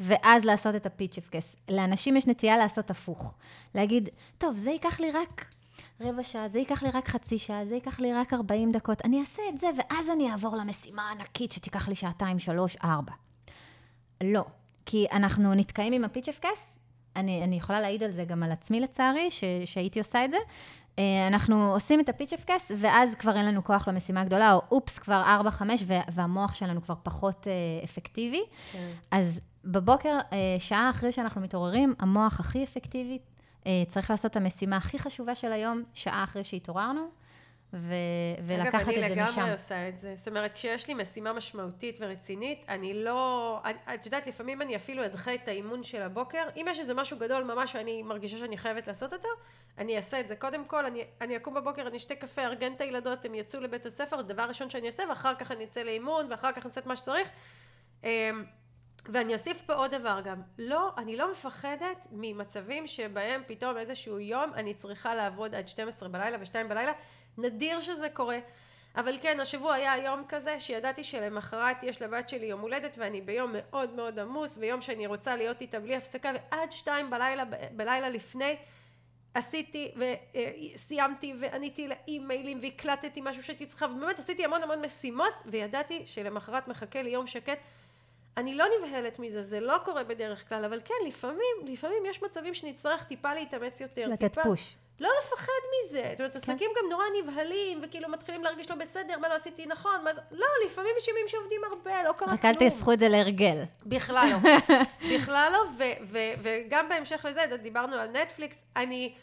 [0.00, 1.56] ואז לעשות את הפיץ' אפקס.
[1.68, 3.34] לאנשים יש נטייה לעשות הפוך.
[3.74, 4.08] להגיד,
[4.38, 5.44] טוב, זה ייקח לי רק
[6.00, 9.20] רבע שעה, זה ייקח לי רק חצי שעה, זה ייקח לי רק 40 דקות, אני
[9.20, 13.12] אעשה את זה, ואז אני אעבור למשימה הענקית שתיקח לי שעתיים, שלוש, ארבע.
[14.24, 14.44] לא,
[14.86, 16.78] כי אנחנו נתקעים עם הפיץ' אפקס,
[17.16, 20.36] אני, אני יכולה להעיד על זה גם על עצמי לצערי, ש, שהייתי עושה את זה.
[20.98, 24.98] אה, אנחנו עושים את הפיץ' אפקס, ואז כבר אין לנו כוח למשימה הגדולה, או אופס,
[24.98, 25.62] כבר 4-5,
[26.12, 28.42] והמוח שלנו כבר פחות אה, אפקטיבי.
[28.72, 28.90] כן.
[29.10, 33.18] אז בבוקר, אה, שעה אחרי שאנחנו מתעוררים, המוח הכי אפקטיבי,
[33.66, 37.08] אה, צריך לעשות את המשימה הכי חשובה של היום, שעה אחרי שהתעוררנו,
[37.72, 37.94] ו-
[38.46, 38.98] ולקחת את זה משם.
[38.98, 40.16] אגב, אני לגמרי עושה את זה.
[40.16, 43.60] זאת אומרת, כשיש לי משימה משמעותית ורצינית, אני לא...
[43.94, 46.48] את יודעת, לפעמים אני אפילו אדחה את האימון של הבוקר.
[46.56, 49.28] אם יש איזה משהו גדול ממש ואני מרגישה שאני חייבת לעשות אותו,
[49.78, 50.36] אני אעשה את זה.
[50.36, 53.86] קודם כל, אני, אני אקום בבוקר, אני אשתה קפה, ארגן את הילדות, הם יצאו לבית
[53.86, 56.96] הספר, דבר ראשון שאני אעשה, ואחר כך אני אצא לאימון, ואחר כך אעשה את מה
[56.96, 57.28] שצריך.
[59.08, 64.54] ואני אוסיף פה עוד דבר גם, לא, אני לא מפחדת ממצבים שבהם פתאום איזשהו יום
[64.54, 66.92] אני צריכה לעבוד עד 12 בלילה ו-2 בלילה,
[67.38, 68.38] נדיר שזה קורה,
[68.96, 73.50] אבל כן, השבוע היה יום כזה שידעתי שלמחרת יש לבת שלי יום הולדת ואני ביום
[73.54, 77.44] מאוד מאוד עמוס ויום שאני רוצה להיות איתה בלי הפסקה ועד 2 בלילה,
[77.76, 78.56] בלילה לפני
[79.34, 79.94] עשיתי
[80.74, 87.02] וסיימתי ועניתי לאימיילים והקלטתי משהו שהייתי צריכה ובאמת עשיתי המון המון משימות וידעתי שלמחרת מחכה
[87.02, 87.58] לי יום שקט
[88.36, 92.54] אני לא נבהלת מזה, זה לא קורה בדרך כלל, אבל כן, לפעמים, לפעמים יש מצבים
[92.54, 94.08] שנצטרך טיפה להתאמץ יותר.
[94.08, 94.76] לתת טיפה, פוש.
[95.00, 96.02] לא לפחד מזה.
[96.10, 96.80] זאת אומרת, עסקים כן.
[96.80, 100.20] גם נורא נבהלים, וכאילו מתחילים להרגיש לא בסדר, מה לא עשיתי נכון, מה זה...
[100.30, 102.30] לא, לפעמים יש ימים שעובדים הרבה, לא קרה כלום.
[102.30, 103.62] רק אל תהפכו את זה להרגל.
[103.86, 104.50] בכלל לא.
[105.14, 105.86] בכלל לא,
[106.42, 109.14] וגם בהמשך לזה, דיברנו על נטפליקס, אני...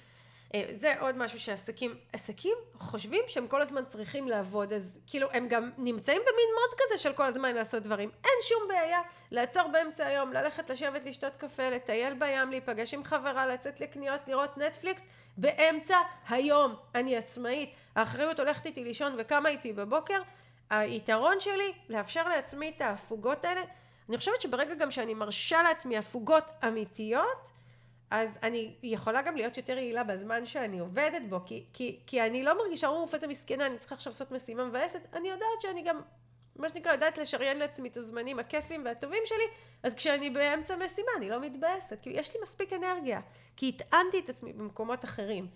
[0.55, 5.47] אה, זה עוד משהו שעסקים, עסקים חושבים שהם כל הזמן צריכים לעבוד, אז כאילו הם
[5.47, 8.09] גם נמצאים במין מוד כזה של כל הזמן לעשות דברים.
[8.23, 8.99] אין שום בעיה
[9.31, 14.57] לעצור באמצע היום, ללכת לשבת לשתות קפה, לטייל בים, להיפגש עם חברה, לצאת לקניות, לראות
[14.57, 15.05] נטפליקס,
[15.37, 15.97] באמצע
[16.29, 16.75] היום.
[16.95, 20.21] אני עצמאית, האחריות הולכת איתי לישון וקמה איתי בבוקר.
[20.69, 23.61] היתרון שלי, לאפשר לעצמי את ההפוגות האלה.
[24.09, 27.51] אני חושבת שברגע גם שאני מרשה לעצמי הפוגות אמיתיות,
[28.11, 32.43] אז אני יכולה גם להיות יותר יעילה בזמן שאני עובדת בו, כי, כי, כי אני
[32.43, 36.01] לא מרגישה, אוף, איזה מסכנה, אני צריכה עכשיו לעשות משימה מבאסת, אני יודעת שאני גם,
[36.55, 39.43] מה שנקרא, יודעת לשריין לעצמי את הזמנים הכיפים והטובים שלי,
[39.83, 43.21] אז כשאני באמצע משימה, אני לא מתבאסת, כי יש לי מספיק אנרגיה,
[43.55, 45.47] כי הטענתי את עצמי במקומות אחרים.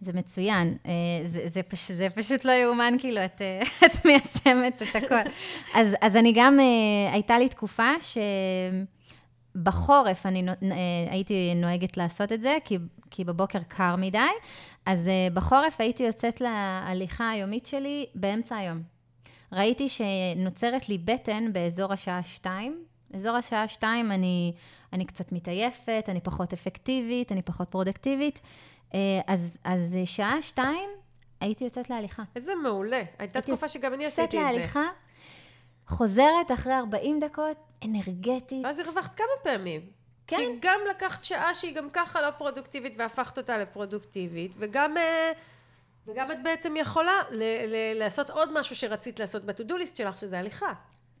[0.00, 0.92] זה מצוין, אה,
[1.24, 5.30] זה, זה, פש, זה פשוט לא יאומן, כאילו, את, אה, את מיישמת את הכל.
[5.74, 8.18] אז, אז אני גם, אה, הייתה לי תקופה ש...
[9.62, 10.54] בחורף אני אה,
[11.10, 12.78] הייתי נוהגת לעשות את זה, כי,
[13.10, 14.18] כי בבוקר קר מדי,
[14.86, 18.82] אז אה, בחורף הייתי יוצאת להליכה היומית שלי באמצע היום.
[19.52, 22.84] ראיתי שנוצרת לי בטן באזור השעה שתיים.
[23.14, 24.52] אזור השעה שתיים אני,
[24.92, 28.40] אני קצת מתעייפת, אני פחות אפקטיבית, אני פחות פרודקטיבית.
[28.94, 30.90] אה, אז, אז שעה שתיים
[31.40, 32.22] הייתי יוצאת להליכה.
[32.36, 33.02] איזה מעולה.
[33.18, 34.36] הייתה תקופה שגם אני עשיתי את זה.
[34.36, 34.84] יוצאת להליכה,
[35.86, 38.64] חוזרת אחרי 40 דקות, אנרגטית.
[38.64, 39.80] ואז הרווחת כמה פעמים.
[40.26, 40.36] כן.
[40.36, 45.32] כי גם לקחת שעה שהיא גם ככה לא פרודוקטיבית והפכת אותה לפרודוקטיבית, וגם, אה,
[46.06, 50.38] וגם את בעצם יכולה ל- ל- לעשות עוד משהו שרצית לעשות בטודו ליסט שלך, שזה
[50.38, 50.72] הליכה.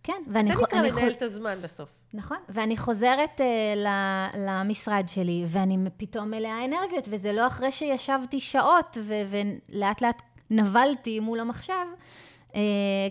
[0.02, 0.56] כן, זה ואני...
[0.56, 1.88] חו- נקרא אני לנהל את הזמן בסוף.
[2.14, 3.42] נכון, ואני חוזרת uh,
[3.76, 9.22] ל- למשרד שלי, ואני פתאום מלאה אנרגיות, וזה לא אחרי שישבתי שעות, ו-
[9.68, 11.86] ולאט לאט נבלתי מול המחשב,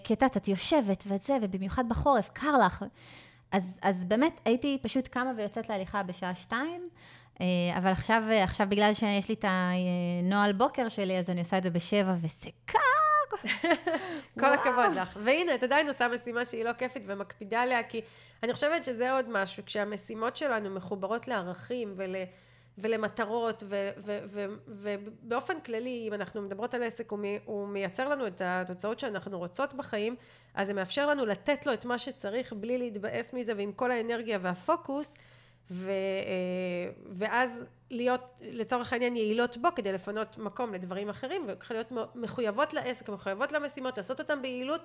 [0.03, 2.85] כי את יודעת, את יושבת וזה, ובמיוחד בחורף, קר לך.
[3.51, 6.89] אז, אז באמת הייתי פשוט קמה ויוצאת להליכה בשעה שתיים,
[7.33, 7.39] uh,
[7.77, 11.69] אבל עכשיו, עכשיו בגלל שיש לי את הנוהל בוקר שלי, אז אני עושה את זה
[11.69, 12.79] בשבע, וזה קר.
[14.39, 14.53] כל.
[14.53, 15.19] הכבוד לך.
[15.23, 18.01] והנה, את עדיין עושה משימה שהיא לא כיפית ומקפידה עליה, כי
[18.43, 22.15] אני חושבת שזה עוד משהו, כשהמשימות שלנו מחוברות לערכים ול...
[22.77, 23.63] ולמטרות,
[24.67, 29.37] ובאופן כללי, אם אנחנו מדברות על עסק, הוא, מי- הוא מייצר לנו את התוצאות שאנחנו
[29.37, 30.15] רוצות בחיים,
[30.53, 34.39] אז זה מאפשר לנו לתת לו את מה שצריך בלי להתבאס מזה ועם כל האנרגיה
[34.41, 35.13] והפוקוס,
[35.71, 41.91] ו- אה, ואז להיות לצורך העניין יעילות בו כדי לפנות מקום לדברים אחרים, וככה להיות
[42.15, 44.81] מחויבות לעסק, מחויבות למשימות, לעשות אותם ביעילות,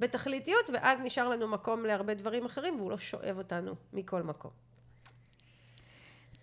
[0.00, 4.67] בתכליתיות, ואז נשאר לנו מקום להרבה דברים אחרים, והוא לא שואב אותנו מכל מקום.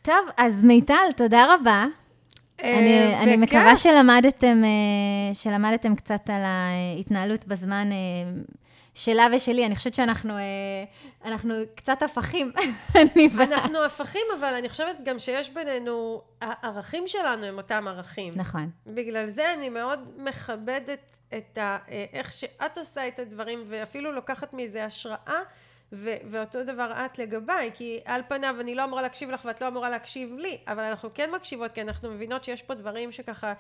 [0.05, 1.85] טוב, אז מיטל, תודה רבה.
[2.63, 3.49] אני, אה, אני בכיף.
[3.49, 8.41] מקווה שלמדתם, אה, שלמדתם קצת על ההתנהלות בזמן אה,
[8.93, 9.65] שלה ושלי.
[9.65, 10.33] אני חושבת שאנחנו
[11.25, 12.51] אנחנו קצת הפכים.
[13.01, 18.33] אני אנחנו הפכים, אבל אני חושבת גם שיש בינינו, הערכים שלנו הם אותם ערכים.
[18.35, 18.69] נכון.
[18.87, 20.99] בגלל זה אני מאוד מכבדת
[21.37, 21.77] את ה,
[22.13, 25.39] איך שאת עושה את הדברים, ואפילו לוקחת מזה השראה,
[25.93, 29.67] ו- ואותו דבר את לגביי, כי על פניו אני לא אמורה להקשיב לך ואת לא
[29.67, 33.53] אמורה להקשיב לי, אבל אנחנו כן מקשיבות, כי אנחנו מבינות שיש פה דברים שככה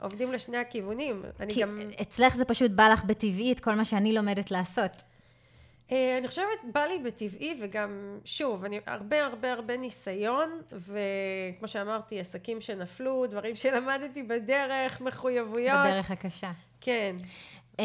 [0.00, 1.22] עובדים לשני הכיוונים.
[1.40, 1.80] אני כי גם...
[2.02, 4.96] אצלך זה פשוט בא לך בטבעי את כל מה שאני לומדת לעשות.
[5.92, 12.20] אה, אני חושבת, בא לי בטבעי, וגם, שוב, אני הרבה הרבה הרבה ניסיון, וכמו שאמרתי,
[12.20, 15.86] עסקים שנפלו, דברים שלמדתי בדרך, מחויבויות.
[15.86, 16.50] בדרך הקשה.
[16.80, 17.16] כן.
[17.80, 17.84] אה,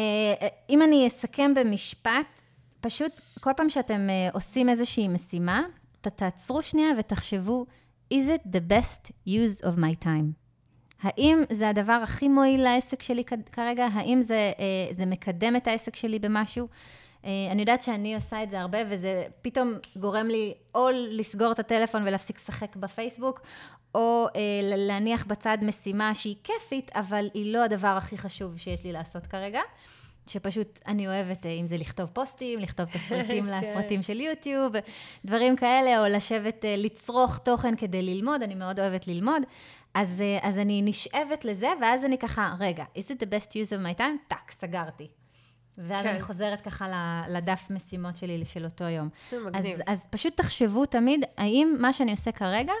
[0.70, 2.40] אם אני אסכם במשפט,
[2.82, 5.62] פשוט כל פעם שאתם אה, עושים איזושהי משימה,
[6.00, 7.66] ת- תעצרו שנייה ותחשבו,
[8.14, 10.32] is it the best use of my time?
[11.02, 13.86] האם זה הדבר הכי מועיל לעסק שלי כרגע?
[13.92, 16.68] האם זה, אה, זה מקדם את העסק שלי במשהו?
[17.24, 21.58] אה, אני יודעת שאני עושה את זה הרבה, וזה פתאום גורם לי או לסגור את
[21.58, 23.40] הטלפון ולהפסיק לשחק בפייסבוק,
[23.94, 24.26] או
[24.62, 29.26] ל- להניח בצד משימה שהיא כיפית, אבל היא לא הדבר הכי חשוב שיש לי לעשות
[29.26, 29.60] כרגע.
[30.26, 33.50] שפשוט אני אוהבת, אה, אם זה לכתוב פוסטים, לכתוב תסריטים כן.
[33.50, 34.72] לסרטים של יוטיוב,
[35.24, 39.42] דברים כאלה, או לשבת, אה, לצרוך תוכן כדי ללמוד, אני מאוד אוהבת ללמוד.
[39.94, 43.70] אז, אה, אז אני נשאבת לזה, ואז אני ככה, רגע, is it the best use
[43.70, 44.28] of my time?
[44.28, 45.08] טאק, סגרתי.
[45.78, 46.08] ואז כן.
[46.08, 46.86] אני חוזרת ככה
[47.28, 49.08] לדף משימות שלי של אותו יום.
[49.30, 49.66] זה מגניב.
[49.66, 52.72] אז, אז פשוט תחשבו תמיד, האם מה שאני עושה כרגע,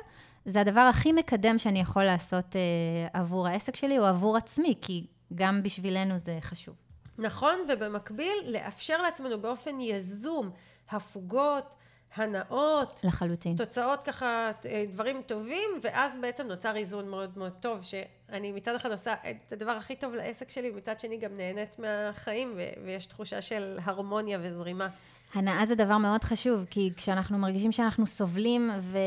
[0.44, 5.06] זה הדבר הכי מקדם שאני יכול לעשות אה, עבור העסק שלי, או עבור עצמי, כי
[5.34, 6.74] גם בשבילנו זה חשוב.
[7.18, 10.50] נכון, ובמקביל, לאפשר לעצמנו באופן יזום
[10.90, 11.74] הפוגות,
[12.16, 13.56] הנאות, לחלוטין.
[13.56, 18.90] תוצאות ככה, אה, דברים טובים, ואז בעצם נוצר איזון מאוד מאוד טוב, שאני מצד אחד
[18.90, 23.42] עושה את הדבר הכי טוב לעסק שלי, ומצד שני גם נהנית מהחיים, ו- ויש תחושה
[23.42, 24.88] של הרמוניה וזרימה.
[25.34, 28.98] הנאה זה דבר מאוד חשוב, כי כשאנחנו מרגישים שאנחנו סובלים ו-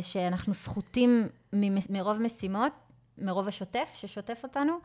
[0.00, 1.28] ושאנחנו סחוטים
[1.90, 2.72] מרוב משימות,
[3.18, 4.78] מרוב השוטף ששוטף אותנו,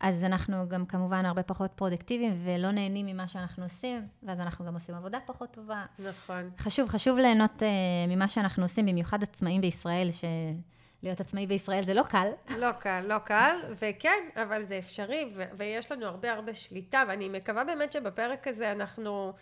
[0.00, 4.74] אז אנחנו גם כמובן הרבה פחות פרודקטיביים ולא נהנים ממה שאנחנו עושים, ואז אנחנו גם
[4.74, 5.84] עושים עבודה פחות טובה.
[5.98, 6.50] נכון.
[6.58, 7.64] חשוב, חשוב ליהנות uh,
[8.08, 12.28] ממה שאנחנו עושים, במיוחד עצמאים בישראל, שלהיות עצמאי בישראל זה לא קל.
[12.58, 17.28] לא קל, לא קל, וכן, אבל זה אפשרי, ו- ויש לנו הרבה הרבה שליטה, ואני
[17.28, 19.32] מקווה באמת שבפרק הזה אנחנו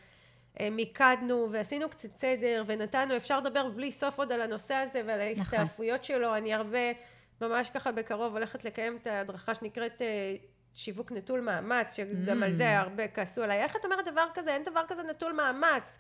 [0.61, 5.21] אה, מיקדנו ועשינו קצת סדר, ונתנו, אפשר לדבר בלי סוף עוד על הנושא הזה ועל
[5.21, 6.79] ההסתעפויות שלו, אני הרבה,
[7.41, 10.35] ממש ככה בקרוב הולכת לקיים את ההדרכה שנקראת אה,
[10.75, 12.45] שיווק נטול מאמץ, שגם Mm.
[12.45, 15.99] על זה הרבה כעסו עליי, איך את אומרת דבר כזה, אין דבר כזה נטול מאמץ.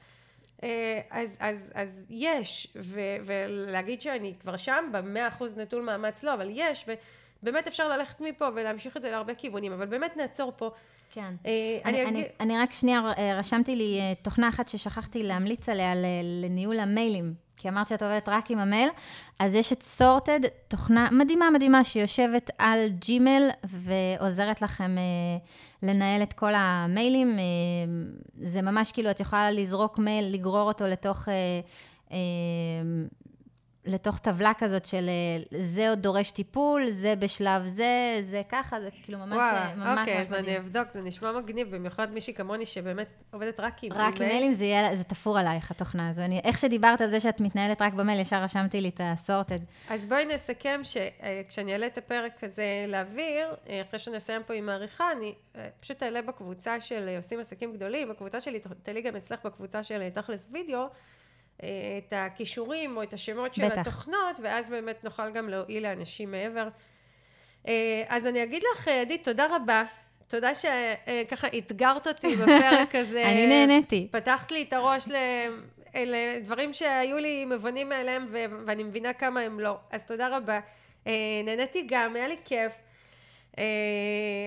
[0.62, 6.34] אה, אז, אז, אז יש, ו, ולהגיד שאני כבר שם, במאה אחוז נטול מאמץ לא,
[6.34, 6.88] אבל יש,
[7.42, 10.70] ובאמת אפשר ללכת מפה ולהמשיך את זה להרבה כיוונים, אבל באמת נעצור פה.
[11.10, 11.34] כן.
[11.46, 13.00] אה, אני, אני אני, אני רק שנייה,
[13.38, 15.92] רשמתי לי תוכנה אחת ששכחתי להמליץ עליה
[16.22, 18.88] לניהול המיילים, כי אמרת שאת עובדת רק עם המייל,
[19.38, 25.38] אז יש את סורטד, תוכנה מדהימה מדהימה שיושבת על ג'ימל ועוזרת לכם אה,
[25.82, 27.38] לנהל את כל המיילים.
[27.38, 27.44] אה,
[28.42, 31.28] זה ממש כאילו, את יכולה לזרוק מייל, לגרור אותו לתוך...
[31.28, 31.34] אה,
[32.12, 32.18] אה,
[33.86, 38.88] לתוך טבלה כזאת של אה, זה עוד דורש טיפול, זה בשלב זה, זה ככה, זה
[39.02, 40.58] כאילו ממש, וואו, ממש אוקיי, אז אני.
[40.58, 44.64] אבדוק, זה נשמע מגניב, במיוחד מישהי כמוני שבאמת עובדת רק עם רק עם מיילים זה
[44.64, 46.22] יהיה, זה תפור עלייך, התוכנה הזו.
[46.22, 49.58] אני, איך שדיברת על זה שאת מתנהלת רק במייל, ישר רשמתי לי את הסורטד.
[49.90, 55.12] אז בואי נסכם שכשאני אעלה את הפרק הזה לאוויר, אה, אחרי שנסיים פה עם העריכה,
[55.12, 59.40] אני אה, פשוט אעלה בקבוצה של אה, עושים עסקים גדולים, בקבוצה שלי, תעלי גם אצלך
[59.44, 60.86] בקבוצה של אה, תכלס וידאו, אה,
[61.58, 63.78] את הכישורים או את השמות של בטח.
[63.78, 66.68] התוכנות, ואז באמת נוכל גם להועיל לאנשים מעבר.
[67.68, 69.84] אה, אז אני אגיד לך, אה, עדית, תודה רבה.
[70.28, 73.24] תודה שככה אתגרת אותי בפרק הזה.
[73.24, 74.08] אני נהניתי.
[74.10, 75.14] פתחת לי את הראש ל...
[75.96, 78.44] אלה דברים שהיו לי מבונים מאליהם ו...
[78.66, 79.76] ואני מבינה כמה הם לא.
[79.90, 80.60] אז תודה רבה.
[81.06, 81.12] אה,
[81.44, 82.72] נהניתי גם, היה לי כיף.
[83.58, 83.64] אה,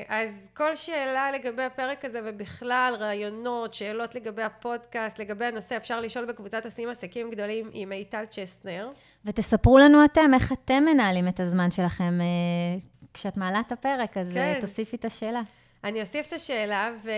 [0.07, 6.25] אז כל שאלה לגבי הפרק הזה ובכלל, רעיונות, שאלות לגבי הפודקאסט, לגבי הנושא, אפשר לשאול
[6.25, 8.89] בקבוצת עושים עסקים גדולים עם מיטל צ'סנר.
[9.25, 12.79] ותספרו לנו אתם, איך אתם מנהלים את הזמן שלכם אה,
[13.13, 14.53] כשאת מעלה את הפרק, אז כן.
[14.55, 14.61] כן.
[14.61, 15.39] תוסיפי את השאלה.
[15.83, 17.11] אני אוסיף את השאלה, ו...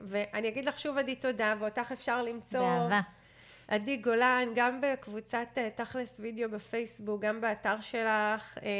[0.00, 2.60] ואני אגיד לך שוב, עדי, תודה, ואותך אפשר למצוא...
[2.60, 3.00] באהבה.
[3.72, 8.70] עדי גולן, גם בקבוצת אה, תכלס וידאו בפייסבוק, גם באתר שלך, אה,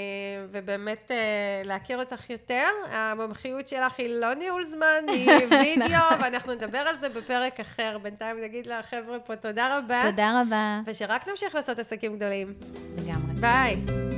[0.50, 1.16] ובאמת אה,
[1.64, 2.66] להכיר אותך יותר.
[2.90, 7.98] המומחיות שלך היא לא ניהול זמן, היא וידאו, ואנחנו נדבר על זה בפרק אחר.
[8.02, 10.00] בינתיים נגיד לחבר'ה פה תודה רבה.
[10.10, 10.80] תודה רבה.
[10.86, 12.54] ושרק נמשיך לעשות עסקים גדולים.
[12.98, 13.34] לגמרי.
[13.40, 14.11] ביי.